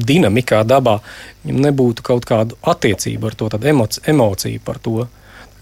dinamikā 0.08 0.64
dabā, 0.66 0.96
viņam 1.44 1.60
nebūtu 1.68 2.06
kaut 2.06 2.26
kāda 2.26 2.58
attiecība 2.66 3.30
ar 3.30 3.38
to, 3.38 3.50
tāda 3.54 3.70
emoci, 3.70 4.02
emocija 4.10 4.62
par 4.66 4.82
to. 4.82 5.06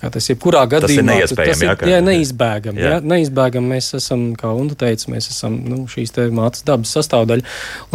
Tas 0.04 0.26
jebkurā 0.28 0.64
gadījumā 0.68 1.14
tas 1.22 1.32
ir, 1.32 1.38
tas 1.38 1.60
ir 1.62 1.68
jā, 1.70 1.76
jā, 1.94 2.00
neizbēgami. 2.04 2.80
Jā. 2.80 2.96
Jā, 2.96 3.04
neizbēgami 3.12 3.70
mēs 3.76 3.92
esam, 3.96 4.26
kā 4.36 4.50
Unda 4.52 4.76
teica, 4.80 5.08
mēs 5.12 5.30
esam 5.32 5.56
nu, 5.68 5.84
šīs 5.88 6.12
mātes 6.34 6.64
dabas 6.66 6.92
sastāvdaļa. 6.96 7.44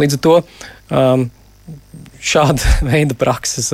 Līdz 0.00 0.18
ar 0.18 0.22
to 0.26 0.34
um, 0.40 1.28
šāda 2.20 2.74
veida 2.90 3.16
prakses, 3.18 3.70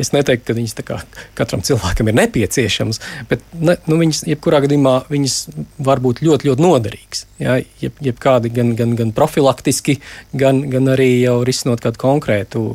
es 0.00 0.12
neteiktu, 0.14 0.46
ka 0.48 0.56
viņas 0.56 0.76
kā, 0.86 1.00
katram 1.38 1.64
cilvēkam 1.66 2.10
ir 2.10 2.18
nepieciešamas, 2.20 3.00
bet 3.30 3.44
ne, 3.58 3.76
nu, 3.88 4.00
viņas, 4.02 4.24
jebkurā 4.30 4.62
gadījumā 4.66 4.96
viņas 5.12 5.38
var 5.86 6.02
būt 6.04 6.22
ļoti, 6.26 6.50
ļoti 6.50 6.66
noderīgas. 6.66 7.26
Ja? 7.42 7.58
Jeb, 7.82 7.96
jebkādi 8.04 8.52
gan, 8.54 8.74
gan, 8.78 8.94
gan 8.98 9.12
profilaktiski, 9.16 9.98
gan, 10.36 10.64
gan 10.72 10.92
arī 10.94 11.10
jau 11.22 11.40
risinot 11.46 11.82
kādu 11.84 12.02
konkrētu 12.02 12.66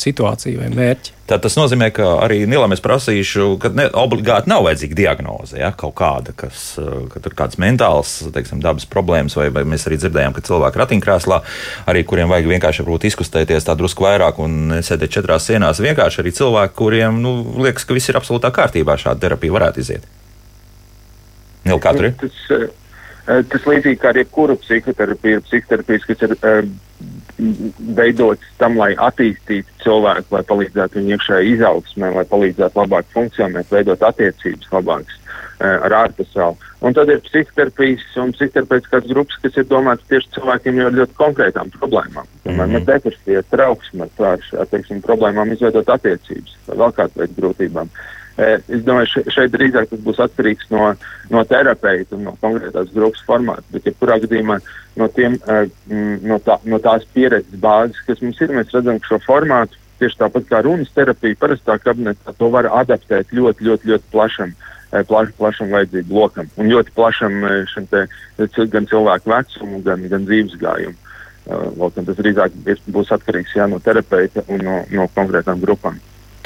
situāciju 0.00 0.60
vai 0.62 0.68
mērķi. 0.72 1.12
Tad 1.28 1.42
tas 1.44 1.54
nozīmē, 1.56 1.88
ka 1.94 2.06
arī 2.24 2.42
Nilam 2.50 2.74
es 2.74 2.82
prasīšu, 2.84 3.46
ka 3.62 3.70
ne, 3.76 3.86
obligāti 3.96 4.50
nav 4.50 4.64
vajadzīga 4.66 4.96
diagnoze, 4.98 5.56
ja, 5.60 5.70
kaut 5.78 5.94
kāda, 6.00 6.34
kas 6.36 6.74
ka 7.12 7.22
tur 7.24 7.36
kādas 7.38 7.60
mentālas, 7.62 8.14
teiksim, 8.34 8.60
dabas 8.64 8.88
problēmas, 8.90 9.36
vai, 9.38 9.48
vai 9.54 9.64
mēs 9.68 9.86
arī 9.88 10.00
dzirdējām, 10.02 10.36
ka 10.36 10.44
cilvēki 10.48 10.82
ratiņkrēslā, 10.82 11.40
arī 11.92 12.04
kuriem 12.08 12.32
vajag 12.32 12.50
vienkārši 12.52 12.84
varbūt 12.84 13.08
izkustēties 13.12 13.68
tā 13.68 13.76
drusku 13.78 14.08
vairāk 14.08 14.42
un 14.42 14.82
sēdēt 14.84 15.16
četrās 15.16 15.48
sienās, 15.48 15.80
vienkārši 15.84 16.24
arī 16.24 16.34
cilvēki, 16.40 16.76
kuriem, 16.82 17.22
nu, 17.24 17.36
liekas, 17.64 17.88
ka 17.88 17.96
viss 17.96 18.12
ir 18.12 18.20
absolūtā 18.20 18.52
kārtībā, 18.52 18.98
šāda 19.00 19.28
terapija 19.28 19.56
varētu 19.56 19.84
iziet. 19.84 20.08
Nil, 21.62 21.78
kā 21.82 21.94
tur 21.94 22.10
ir? 22.10 22.16
Tas, 22.18 22.38
eh, 22.50 22.68
tas 23.26 23.66
līdzīgi 23.68 24.00
kā 24.02 24.10
ar 24.10 24.18
jebkuru 24.18 24.56
psihoterapiju, 24.62 25.38
ir 25.38 25.46
psihoterapijas, 25.46 26.06
kas 26.08 26.24
ir 26.26 26.34
uh, 26.36 26.60
veidots 27.96 28.52
tam, 28.60 28.76
lai 28.78 28.92
attīstītu 28.98 29.82
cilvēku, 29.82 30.34
lai 30.36 30.42
palīdzētu 30.48 30.98
viņu 30.98 31.16
iekšējai 31.16 31.50
izaugsmē, 31.56 32.12
lai 32.16 32.24
palīdzētu 32.30 32.82
labāk 32.82 33.10
funkcionēt, 33.14 33.70
veidot 33.72 34.02
attiecības 34.06 34.70
labākas 34.74 35.18
uh, 35.18 35.78
ar 35.86 35.96
ārpasauli. 36.02 36.70
Un 36.82 36.96
tad 36.98 37.12
ir 37.14 37.22
psihoterapijas 37.28 38.16
un 38.18 38.34
psihoterapeitiskās 38.34 39.06
grupas, 39.10 39.38
kas 39.44 39.60
ir 39.60 39.68
domātas 39.70 40.08
tieši 40.10 40.32
cilvēkiem 40.38 40.80
ar 40.82 40.96
ļoti 40.98 41.18
konkrētām 41.20 41.70
problēmām. 41.76 42.26
Piemēram, 42.42 42.72
mm 42.72 42.80
-hmm. 42.80 42.88
depresija, 42.90 43.44
trauksme, 43.54 44.10
ar, 44.18 44.42
teiksim, 44.74 45.02
problēmām 45.06 45.54
izveidot 45.54 45.94
attiecības 45.94 46.58
vēl 46.72 46.98
kādu 46.98 47.22
veidu 47.22 47.38
grūtībām. 47.38 47.86
Uh, 47.86 48.21
Es 48.40 48.84
domāju, 48.86 49.26
šeit 49.28 49.52
drīzāk 49.52 49.90
tas 49.90 50.00
būs 50.00 50.20
atkarīgs 50.24 50.70
no, 50.72 50.94
no 51.32 51.42
terapeita 51.44 52.16
un 52.16 52.30
no 52.30 52.32
konkrētās 52.40 52.88
grupas 52.94 53.20
formāta. 53.28 53.64
Bet, 53.74 53.86
ja 53.86 53.92
kurā 53.98 54.16
gadījumā 54.22 54.56
no, 54.96 55.08
tiem, 55.12 55.36
no, 56.24 56.38
tā, 56.40 56.56
no 56.64 56.80
tās 56.80 57.04
pieredzes 57.12 57.60
bāzes, 57.60 58.00
kas 58.06 58.22
mums 58.24 58.40
ir, 58.40 58.54
mēs 58.56 58.72
redzam, 58.72 59.00
ka 59.02 59.12
šo 59.12 59.20
formātu 59.26 59.76
tieši 60.00 60.18
tāpat 60.22 60.48
kā 60.48 60.62
runas 60.64 60.92
terapija, 60.96 61.38
parastā 61.38 61.76
kabinetā 61.82 62.32
to 62.38 62.48
var 62.54 62.70
adaptēt 62.72 63.34
ļoti, 63.36 63.68
ļoti, 63.68 63.92
ļoti 63.92 64.14
plašam. 64.14 64.54
Plaš, 65.08 65.30
plašam 65.38 65.70
vajadzību 65.72 66.12
lokam 66.12 66.50
un 66.60 66.66
ļoti 66.68 66.92
plašam 66.92 67.38
te, 67.88 68.02
gan 68.68 68.84
cilvēku 68.90 69.30
vecumu, 69.32 69.78
gan, 69.86 70.02
gan 70.12 70.26
dzīves 70.28 70.58
gājumu. 70.60 70.98
Uh, 71.48 71.88
tas 71.96 72.18
drīzāk 72.18 72.58
būs 72.92 73.14
atkarīgs 73.16 73.56
jā, 73.56 73.64
no 73.72 73.80
terapeita 73.80 74.44
un 74.52 74.60
no, 74.60 74.76
no 74.92 75.08
konkrētām 75.16 75.64
grupām. 75.64 75.96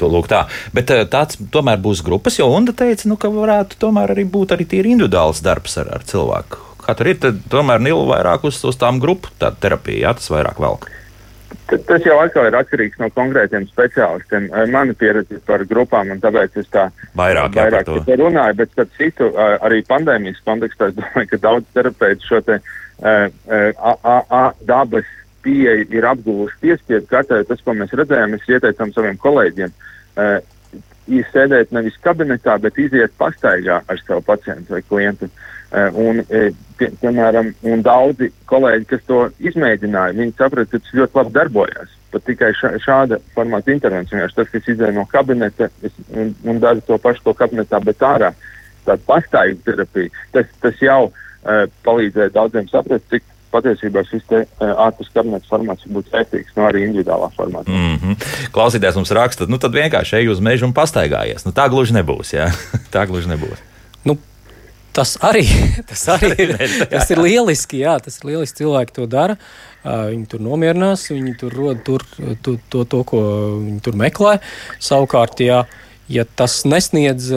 To 0.01 0.11
lūk 0.13 0.29
tā. 0.31 0.45
Bet 0.77 0.93
eh, 0.93 1.05
tāds 1.09 1.41
tomēr 1.53 1.81
būs 1.83 2.03
grupas, 2.07 2.39
jo 2.41 2.49
Unda 2.53 2.75
teica, 2.77 3.09
nu, 3.09 3.17
ka 3.21 3.33
varētu 3.33 3.81
tomēr 3.81 4.13
arī 4.17 4.27
būt 4.29 4.57
arī 4.57 4.69
tīri 4.69 4.93
individuāls 4.97 5.43
darbs 5.45 5.79
ar, 5.81 5.93
ar 5.99 6.05
cilvēku. 6.07 6.63
Kā 6.87 6.95
tur 6.95 7.11
ir, 7.11 7.19
tad 7.23 7.41
tomēr 7.51 7.81
Nilu 7.83 8.05
vairāk 8.11 8.45
uz, 8.47 8.61
uz 8.69 8.77
tām 8.79 9.01
grupu 9.03 9.33
terapiju, 9.41 10.05
jā, 10.05 10.13
tas 10.19 10.31
vairāk 10.31 10.61
velk. 10.63 10.87
Tas 11.67 12.05
jau 12.07 12.15
atkal 12.23 12.47
ir 12.47 12.55
atkarīgs 12.59 12.99
no 13.03 13.09
konkrētiem 13.15 13.65
speciālistiem. 13.67 14.47
Mana 14.71 14.95
pieredze 14.99 15.41
par 15.47 15.65
grupām, 15.67 16.13
un 16.15 16.21
tāpēc 16.23 16.61
es 16.63 16.69
tā 16.71 16.89
vairāk, 17.19 17.57
vairāk 17.57 17.91
jā, 17.91 18.03
par 18.07 18.21
runāju, 18.23 18.59
bet 18.61 18.75
starp 18.75 18.93
citu 18.99 19.31
arī 19.39 19.81
pandēmijas 19.89 20.43
kontekstā 20.47 20.93
es 20.93 20.99
domāju, 20.99 21.31
ka 21.33 21.41
daudz 21.43 21.67
terapeitu 21.75 22.29
šo 22.29 22.41
te 22.47 22.59
uh, 22.61 23.27
uh, 23.27 23.95
a, 23.97 24.17
a, 24.23 24.43
dabas 24.67 25.11
pieeja 25.47 25.87
ir 25.87 26.07
apguvusi 26.11 26.59
piespiedu 26.65 27.07
kārtē. 27.11 27.41
Tas, 27.47 27.63
ko 27.63 27.75
mēs 27.79 27.95
redzējām, 27.97 28.35
mēs 28.35 28.47
ieteicām 28.51 28.93
saviem 28.95 29.19
kolēģiem. 29.23 29.75
Uh, 30.17 30.39
Sēdēt 31.07 31.71
nevis 31.71 31.95
kabinetā, 32.03 32.57
bet 32.59 32.79
iziet 32.83 33.13
pastaigā 33.21 33.77
ar 33.87 34.01
savu 34.03 34.25
pacientu 34.27 34.75
vai 34.75 34.81
klientu. 34.83 35.29
Uh, 35.71 35.99
un, 36.03 36.19
uh, 36.25 36.49
pie, 36.79 36.89
piemēram, 37.03 37.53
un 37.71 37.85
daudzi 37.87 38.33
kolēģi, 38.51 38.89
kas 38.91 39.05
to 39.07 39.21
izmēģināja, 39.43 40.17
viņi 40.19 40.35
saprata, 40.39 40.73
ka 40.73 40.83
tas 40.83 40.97
ļoti 40.99 41.21
labi 41.21 41.35
darbojās. 41.37 41.95
Pat 42.11 42.27
tikai 42.27 42.51
šā, 42.59 42.73
šāda 42.83 43.21
formāta 43.37 43.75
intervencija, 43.75 44.27
tas, 44.35 44.51
kas 44.51 44.67
izdeja 44.73 44.95
no 44.97 45.07
kabineta 45.11 45.71
es, 45.87 45.95
un, 46.15 46.35
un 46.47 46.59
dara 46.63 46.83
to 46.87 46.99
pašu 47.03 47.23
to 47.27 47.37
kabinetā, 47.39 47.81
bet 47.87 48.03
ārā, 48.07 48.33
tāda 48.87 48.99
pastaigu 49.07 49.63
terapija, 49.67 50.27
tas, 50.35 50.51
tas 50.63 50.83
jau 50.83 51.01
uh, 51.11 51.65
palīdzēja 51.87 52.35
daudziem 52.35 52.71
saprast, 52.73 53.07
cik 53.15 53.27
patiesībā 53.57 54.05
šis 54.07 54.25
te, 54.31 54.45
uh, 54.47 54.73
ārpus 54.87 55.11
kabineta 55.15 55.49
formāts 55.51 55.89
būtu 55.91 56.13
vērtīgs, 56.15 56.55
no 56.59 56.69
arī 56.69 56.87
individuālā 56.87 57.33
formātā. 57.37 57.73
Mm 57.73 57.99
-hmm. 58.03 58.31
Klausītājs 58.55 59.01
mums 59.01 59.11
raksta, 59.11 59.49
nu 59.49 59.59
tad 59.59 59.75
vienkārši 59.75 60.21
ej 60.21 60.33
uz 60.35 60.41
mežu 60.41 60.69
un 60.69 60.75
pastaigājies. 60.77 61.47
Nu, 61.47 61.53
tā 61.53 61.69
gluži 61.69 61.97
nebūs. 61.97 62.33
Jā? 62.37 62.51
tā 62.95 63.07
gluži 63.07 63.33
nebūs. 63.35 63.63
Nu. 64.05 64.19
Tas 64.97 65.19
arī, 65.21 65.45
tas 65.89 66.07
arī 66.09 66.33
ir, 66.45 66.57
tas 66.91 67.11
ir 67.11 67.19
lieliski. 67.21 67.83
Jā, 67.85 67.99
tas 68.01 68.19
ir 68.19 68.31
lieliski. 68.31 68.63
Cilvēki 68.63 68.97
to 68.97 69.07
dara. 69.07 69.37
Viņi 69.85 70.27
tur 70.27 70.41
nomierinās, 70.41 71.11
viņi 71.11 71.37
tur 71.39 71.53
rod 71.55 71.83
tur, 71.85 72.03
to, 72.43 72.57
to, 72.69 72.85
to, 72.85 73.03
ko 73.05 73.21
viņi 73.61 73.81
tur 73.81 73.95
meklē. 73.95 74.39
Savukārt, 74.81 75.41
ja, 75.41 75.65
ja 76.09 76.25
tas 76.25 76.65
nesniedz 76.65 77.31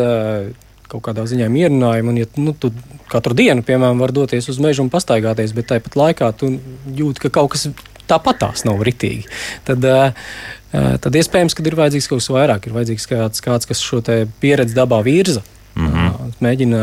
kaut 0.89 1.03
kādā 1.05 1.25
ziņā 1.29 1.49
mierinājumu. 1.53 2.13
Un, 2.13 2.19
ja 2.21 2.29
nu, 2.41 2.55
tu 2.57 2.71
katru 3.11 3.37
dienu, 3.37 3.63
piemēram, 3.65 4.01
var 4.01 4.13
doties 4.15 4.49
uz 4.51 4.59
mežu 4.63 4.85
un 4.85 4.91
pastaigāties, 4.93 5.53
bet 5.57 5.69
tāpat 5.71 5.97
laikā 5.99 6.31
tu 6.39 6.51
jūti, 6.97 7.25
ka 7.25 7.33
kaut 7.39 7.53
kas 7.55 7.69
tāpat 8.09 8.41
tās 8.41 8.65
nav 8.65 8.81
ritīgi, 8.85 9.29
tad, 9.67 9.85
tad 10.73 11.19
iespējams, 11.21 11.55
ka 11.55 11.65
ir 11.65 11.77
vajadzīgs 11.77 12.09
kaut 12.09 12.23
kas 12.23 12.31
vairāk. 12.33 12.67
Ir 12.67 12.77
vajadzīgs 12.77 13.09
kāds, 13.11 13.45
kāds 13.45 13.69
kas 13.69 13.83
šo 13.85 14.01
pieredzi 14.41 14.77
dabā 14.77 15.01
virza. 15.05 15.45
Mēģina 16.43 16.81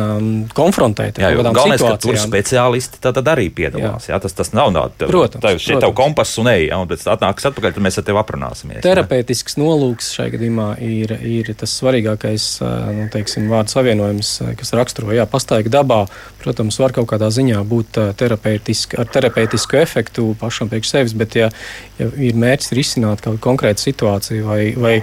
konfrontēt 0.57 1.19
ar 1.21 1.37
kādām 1.39 1.57
galvenais, 1.57 1.81
situācijām. 1.81 2.03
Tur 2.05 2.19
speciālisti 2.21 3.01
tad, 3.01 3.17
tad 3.19 3.31
arī 3.33 3.47
piedalās. 3.55 4.09
Jā. 4.09 4.17
Jā, 4.17 4.21
tas, 4.23 4.35
tas 4.37 4.53
nav 4.57 4.73
tāds- 4.75 5.11
protams, 5.13 5.43
tā, 5.45 5.55
šeit 5.63 5.81
tev 5.81 5.95
kompass 5.97 6.39
un 6.43 6.51
ej, 6.53 6.69
un 6.77 6.89
pēc 6.91 7.07
tam 7.07 7.17
atnāks 7.17 7.49
atpakaļ, 7.49 7.75
tad 7.77 7.87
mēs 7.87 7.99
ar 7.99 8.07
tevi 8.07 8.21
aprunāsimies. 8.21 8.83
Terapeitisks 8.85 9.57
nolūks 9.57 10.11
šajā 10.19 10.35
gadījumā 10.37 10.69
ir, 10.85 11.17
ir 11.25 11.53
tas 11.57 11.73
svarīgākais 11.81 12.49
nu, 12.97 13.09
teiksim, 13.13 13.49
vārdu 13.53 13.73
savienojums, 13.73 14.35
kas 14.61 14.75
raksturo, 14.77 15.15
jā, 15.17 15.27
pastaiga 15.31 15.73
dabā. 15.81 16.03
Protams, 16.43 16.79
var 16.79 16.93
kaut 16.97 17.09
kādā 17.11 17.33
ziņā 17.33 17.65
būt 17.67 18.01
terapeitisk, 18.21 18.99
ar 19.01 19.09
terapeitisku 19.11 19.81
efektu 19.81 20.29
pašam 20.41 20.71
priekš 20.71 20.93
sevis, 20.93 21.17
bet 21.17 21.35
ja, 21.39 21.51
ja 21.99 22.11
ir 22.21 22.39
mērķis 22.39 22.75
risināt 22.77 23.25
kādu 23.25 23.41
konkrētu 23.43 23.89
situāciju 23.89 24.47
vai, 24.47 24.63
vai 24.77 24.97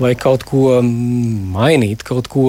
vai 0.00 0.14
kaut 0.18 0.44
ko 0.48 0.80
mainīt, 0.84 2.02
kaut 2.06 2.28
ko 2.32 2.48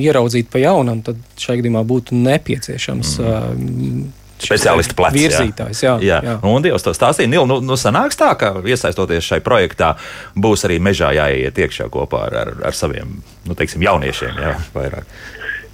ieraudzīt 0.00 0.50
pa 0.52 0.62
jaunam, 0.62 1.02
tad 1.06 1.20
šajā 1.40 1.60
gadījumā 1.60 1.84
būtu 1.86 2.18
nepieciešams 2.18 3.12
mm. 3.22 4.00
speciālistu 4.42 4.96
plecs. 4.98 5.18
Virzītājs, 5.18 5.82
jā. 5.84 5.96
jā. 6.02 6.18
jā. 6.26 6.36
Un 6.48 6.64
Dievs 6.64 6.86
to 6.86 6.94
stāstīja. 6.96 7.30
Nil, 7.30 7.46
nu, 7.50 7.60
nu 7.64 7.78
sanāks 7.78 8.18
tā, 8.18 8.32
ka 8.38 8.54
iesaistoties 8.66 9.28
šai 9.28 9.42
projektā 9.44 9.94
būs 10.34 10.66
arī 10.68 10.80
mežā 10.82 11.12
jāiet 11.18 11.62
iekšā 11.66 11.86
kopā 11.92 12.26
ar, 12.30 12.40
ar, 12.42 12.52
ar 12.72 12.78
saviem, 12.78 13.20
nu, 13.46 13.58
teiksim, 13.58 13.84
jauniešiem, 13.86 14.42
jā, 14.42 14.56
vairāk. 14.74 15.14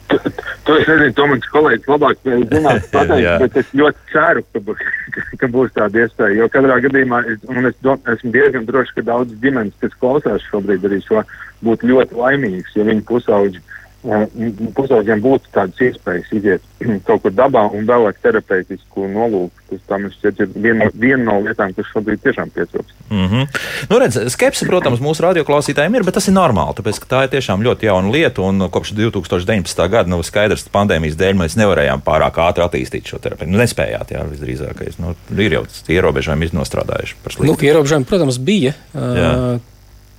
To 0.09 0.77
es 0.77 0.89
nezinu, 0.89 1.13
to 1.17 1.27
mans 1.29 1.49
kolēģis 1.53 1.89
labāk 1.91 2.21
zinās 2.25 2.87
pateikt, 2.95 3.29
bet 3.43 3.57
es 3.61 3.73
ļoti 3.77 4.13
ceru, 4.13 4.45
ka, 4.53 4.63
būs, 4.65 4.85
ka 5.41 5.51
būs 5.53 5.75
tāda 5.77 6.05
iespēja. 6.05 6.39
Jo 6.43 6.49
katrā 6.53 6.79
gadījumā, 6.85 7.23
es, 7.33 7.43
un 7.49 7.69
es 7.69 7.77
do, 7.85 7.97
esmu 8.13 8.33
diezgan 8.37 8.69
drošs, 8.69 8.95
ka 8.97 9.05
daudz 9.09 9.37
ģimenes, 9.43 9.77
kas 9.83 9.97
klausās 10.01 10.45
šobrīd 10.49 10.87
arī 10.89 11.01
šo, 11.05 11.25
būtu 11.65 11.93
ļoti 11.93 12.21
laimīgs, 12.21 12.77
ja 12.79 12.87
viņu 12.89 13.05
pusauģi 13.09 13.61
uh, 13.61 13.78
pusaudžiem 14.03 15.18
būtu 15.22 15.51
tādas 15.51 15.80
iespējas 15.82 16.28
iziet 16.38 16.62
kaut 17.07 17.24
kur 17.24 17.32
dabā 17.34 17.64
un 17.74 17.86
vēlēt 17.88 18.20
terapeitisku 18.22 19.09
nolūku. 19.11 19.64
Tas 19.68 19.80
tā 19.90 19.99
mums 20.01 20.14
šķiet 20.16 20.42
ir 20.44 20.53
viena, 20.55 20.86
viena 20.94 21.24
no 21.26 21.38
lietām, 21.44 21.72
kas 21.76 21.88
šobrīd 21.90 22.22
tiešām 22.22 22.53
pietrūkst. 22.55 22.94
Mm 23.11 23.26
-hmm. 23.26 23.49
Nu, 23.90 23.99
redz, 23.99 24.18
skepse, 24.32 24.66
protams, 24.66 25.03
mūsu 25.03 25.24
radioklausītājiem 25.26 25.99
ir, 25.99 26.05
bet 26.07 26.14
tas 26.14 26.28
ir 26.28 26.34
normāli, 26.34 26.76
tāpēc, 26.78 27.01
ka 27.03 27.11
tā 27.14 27.22
ir 27.24 27.32
tiešām 27.34 27.64
ļoti 27.66 27.90
jauna 27.90 28.12
lieta 28.12 28.42
un 28.42 28.68
kopš 28.70 28.92
2019. 28.92 29.88
gada, 29.88 30.09
nu, 30.11 30.22
skaidrs, 30.22 30.62
ka 30.64 30.70
pandēmijas 30.78 31.18
dēļ 31.18 31.34
mēs 31.42 31.57
nevarējām 31.59 32.05
pārāk 32.07 32.38
ātri 32.38 32.64
attīstīt 32.64 33.07
šo 33.07 33.18
terapiju. 33.18 33.51
Nu, 33.51 33.59
nespējāt, 33.59 34.14
jā, 34.14 34.22
visdrīzākais. 34.30 34.99
Nu, 34.99 35.16
ir 35.36 35.53
jau 35.53 35.64
ierobežojumi 35.88 36.44
iznostrādājuši 36.44 37.16
par 37.22 37.32
sliktu. 37.32 37.51
Nu, 37.53 37.59
ierobežojumi, 37.61 38.09
protams, 38.09 38.38
bija. 38.38 38.72
Jā. 38.94 39.59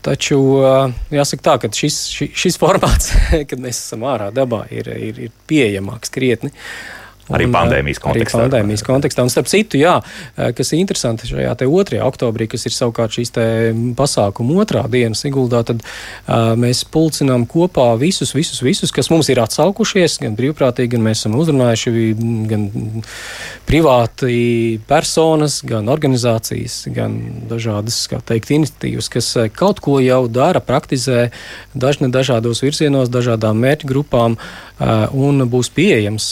Taču 0.05 0.39
jāsaka 1.11 1.43
tā, 1.43 1.55
ka 1.63 1.69
šis, 1.75 1.97
šis 2.31 2.57
formāts, 2.61 3.11
kad 3.49 3.59
mēs 3.59 3.81
esam 3.81 4.05
ārā 4.07 4.29
dabā, 4.35 4.63
ir, 4.71 4.87
ir, 4.95 5.19
ir 5.27 5.33
pieejamāks 5.49 6.13
krietni. 6.13 6.53
Arī 7.29 7.45
un, 7.45 7.53
pandēmijas 7.53 8.01
kontekstā. 8.01 8.39
Arī 8.39 8.49
pandēmijas 8.49 8.83
kontekstā. 8.85 9.25
Un 9.25 9.31
starp 9.33 9.49
citu, 9.51 9.77
jā, 9.81 9.97
kas 10.35 10.73
ir 10.73 10.81
interesanti 10.81 11.29
šajā 11.29 11.53
2. 11.61 11.99
oktobrī, 12.05 12.47
kas 12.49 12.65
ir 12.65 12.73
savukārt 12.73 13.13
šīs 13.13 13.33
pasākuma 13.97 14.63
otrā 14.63 14.85
diena 14.89 15.17
Siguldā, 15.17 15.61
tad 15.67 15.83
uh, 15.83 16.55
mēs 16.59 16.81
pulcinām 16.89 17.45
kopā 17.49 17.91
visus, 18.01 18.33
visus, 18.35 18.61
visus, 18.65 18.93
kas 18.95 19.11
mums 19.13 19.29
ir 19.29 19.41
atsaukušies, 19.43 20.19
gan 20.23 20.37
brīvprātīgi, 20.39 20.93
gan 20.95 21.05
mēs 21.05 21.21
esam 21.21 21.37
uzrunājuši, 21.39 21.93
gan 22.49 22.65
privāti 23.69 24.79
personas, 24.89 25.59
gan 25.67 25.91
organizācijas, 25.91 26.81
gan 26.95 27.19
dažādas, 27.49 28.01
kā 28.09 28.21
teikt, 28.25 28.53
iniciatīvas, 28.57 29.11
kas 29.13 29.29
kaut 29.53 29.83
ko 29.85 29.99
jau 30.01 30.23
dara, 30.31 30.63
praktizē 30.63 31.29
dažne 31.77 32.09
dažādos 32.13 32.63
virzienos, 32.65 33.11
dažādām 33.13 33.61
mērķu 33.61 33.89
grupām 33.89 34.39
un 34.79 35.43
būs 35.51 35.69
pieejams 35.75 36.31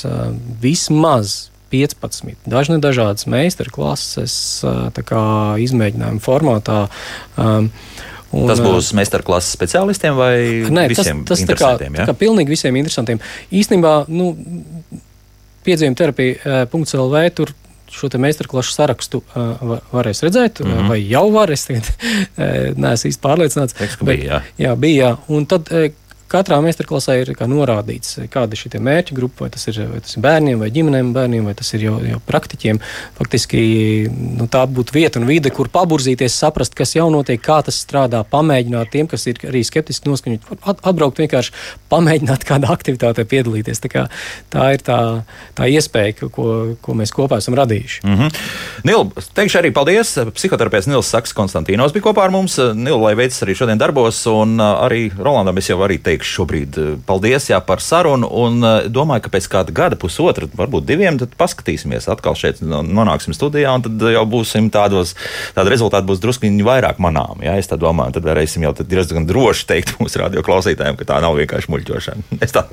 viss 0.62 0.87
vismaz 0.88 1.50
15 1.72 2.48
dažne 2.48 2.80
dažādas 2.80 3.28
meistarklases, 3.28 4.64
izmēģinājuma 5.60 6.24
formātā. 6.24 6.88
Um, 7.38 7.72
Un, 8.28 8.44
tas 8.44 8.60
būs 8.60 8.90
meistarklases 8.92 9.54
speciālistiem 9.56 10.18
vai 10.18 10.34
nē, 10.68 10.90
visiem 10.92 11.22
tas, 11.24 11.38
tas 11.38 11.44
interesantiem? 11.46 11.94
Kā, 11.96 12.02
ja? 12.02 12.08
kā 12.10 12.16
pilnīgi 12.20 12.52
visiem 12.52 12.76
interesantiem. 12.76 13.22
Īstenībā, 13.56 13.94
nu, 14.12 14.34
piedzīvuma 15.64 15.96
terapija.lv 15.96 17.22
tur 17.38 17.54
šo 17.88 18.10
meistarklašu 18.20 18.76
sarakstu 18.76 19.22
uh, 19.24 19.78
varēs 19.96 20.20
redzēt, 20.28 20.60
mm 20.60 20.74
-hmm. 20.74 20.92
vai 20.92 21.00
jau 21.08 21.24
var. 21.32 21.56
Es 21.56 21.64
tagad 21.70 21.88
neesmu 22.84 23.14
īsti 23.14 23.24
pārliecināts. 23.24 23.80
Teiks, 23.80 23.96
bet, 24.02 24.20
bija, 24.20 24.28
jā. 24.28 24.42
jā, 24.68 24.76
bija. 24.76 25.08
Jā. 25.08 25.18
Un 25.32 25.48
tad 25.48 25.72
Katrā 26.28 26.58
meistarklasē 26.60 27.14
ir 27.22 27.30
norādīts, 27.48 28.18
kāda 28.32 28.52
ir 28.52 28.60
šī 28.60 28.82
mērķa 28.84 29.16
grupa, 29.16 29.46
vai 29.46 29.52
tas, 29.54 29.64
ir, 29.72 29.80
vai 29.88 30.02
tas 30.04 30.18
ir 30.18 30.24
bērniem, 30.26 30.60
vai 30.60 30.68
ģimenēm, 30.76 31.14
bērniem, 31.16 31.46
vai 31.48 31.54
tas 31.56 31.70
ir 31.78 31.86
jau, 31.86 31.94
jau 32.04 32.20
praktiķiem. 32.28 32.82
Faktiski 33.16 33.62
nu, 34.12 34.50
tā 34.52 34.66
būtu 34.68 34.96
vieta 34.98 35.22
un 35.22 35.28
vide, 35.30 35.54
kur 35.56 35.72
paburzīties, 35.72 36.36
saprast, 36.36 36.76
kas 36.76 36.98
jau 36.98 37.08
notiek, 37.14 37.40
kā 37.40 37.62
tas 37.64 37.80
strādā, 37.80 38.26
pamēģināt 38.28 38.92
tiem, 38.92 39.08
kas 39.08 39.24
ir 39.32 39.40
arī 39.48 39.62
skeptiski 39.64 40.12
noskaņoti, 40.12 40.60
atbraukt 40.76 41.22
vienkārši 41.24 41.56
pamēģināt 41.94 42.44
kādā 42.50 42.74
aktivitātē 42.76 43.24
piedalīties. 43.32 43.80
Tā, 43.88 44.08
tā 44.52 44.68
ir 44.76 44.84
tā, 44.84 45.00
tā 45.56 45.72
iespēja, 45.72 46.28
ko, 46.28 46.76
ko 46.84 46.98
mēs 46.98 47.16
kopā 47.16 47.40
esam 47.40 47.56
radījuši. 47.56 48.04
Mm 48.04 48.20
-hmm. 48.20 48.44
Nil, 48.84 49.08
teikšu 49.34 49.62
arī 49.62 49.72
paldies. 49.72 50.18
Psihoterapeits 50.36 50.92
Nils 50.92 51.08
Saks 51.08 51.34
Konstantīnos 51.34 51.96
bija 51.96 52.04
kopā 52.12 52.28
ar 52.28 52.36
mums. 52.36 52.60
Nil, 52.76 53.00
lai 53.00 53.16
veids 53.16 53.42
arī 53.44 53.56
šodien 53.56 53.80
darbos, 53.80 54.26
un 54.28 54.60
arī 54.60 55.08
Rolandam 55.18 55.58
es 55.58 55.70
jau 55.70 55.80
arī 55.80 55.98
teikšu 56.04 56.17
teikšu 56.18 56.42
šobrīd 56.42 56.78
eh, 56.78 56.90
paldies 57.06 57.50
jā, 57.52 57.60
par 57.64 57.82
sarunu. 57.84 58.28
Un 58.28 58.64
eh, 58.64 58.88
domāju, 58.90 59.28
ka 59.28 59.34
pēc 59.38 59.48
kāda 59.52 59.74
gada, 59.76 59.98
pusotra, 60.00 60.50
varbūt 60.58 60.88
diviem, 60.88 61.20
tad 61.22 61.36
paskatīsimies 61.38 62.10
atkal 62.10 62.38
šeit, 62.38 62.62
nonāksim 62.62 63.36
studijā, 63.38 63.76
un 63.78 63.86
tad 63.86 64.08
jau 64.14 64.26
būsim 64.30 64.72
tādos, 64.74 65.14
tādi 65.56 65.74
rezultāti 65.74 66.10
būs 66.10 66.22
drusku 66.24 66.50
vairāk 66.68 67.02
manām. 67.04 67.44
Jā, 67.46 67.58
es 67.60 67.70
tā 67.70 67.78
domāju, 67.80 68.18
tad 68.18 68.26
varēsim 68.28 68.66
jau 68.66 68.74
diezgan 68.82 69.28
droši 69.30 69.68
teikt 69.70 69.96
mūsu 70.02 70.22
radio 70.22 70.44
klausītājiem, 70.46 70.98
ka 70.98 71.08
tā 71.14 71.22
nav 71.24 71.38
vienkārši 71.38 71.74
muļķošana. 71.74 72.26
Es 72.48 72.54
tā 72.54 72.64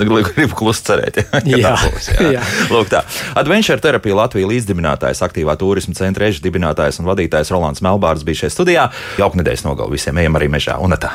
gribu 0.00 0.56
klusi 0.58 0.82
cerēt, 0.88 1.20
jā, 1.20 1.26
ka 1.44 1.58
jā. 1.60 1.72
tā 1.76 1.90
būs. 1.92 2.10
Jā. 2.16 2.30
jā. 2.38 2.44
Lūk, 2.72 2.90
tā. 2.92 3.04
Adventure 3.38 3.78
terapija 3.82 4.18
Latvijas 4.18 4.50
līdzdibinātājs, 4.50 5.22
aktīvā 5.26 5.54
turisma 5.60 5.94
centra 5.98 6.26
režģa 6.26 6.46
dibinātājs 6.48 7.00
un 7.02 7.10
vadītājs 7.10 7.52
Rolands 7.54 7.84
Melbārs 7.84 8.26
bija 8.26 8.44
šajā 8.44 8.56
studijā. 8.56 8.88
Jauka 9.20 9.40
nedēļas 9.40 9.68
nogalu 9.68 9.94
visiem, 9.94 10.18
ejam 10.24 10.40
arī 10.40 10.50
mežā 10.50 10.80
un 10.82 10.98
tā. 10.98 11.14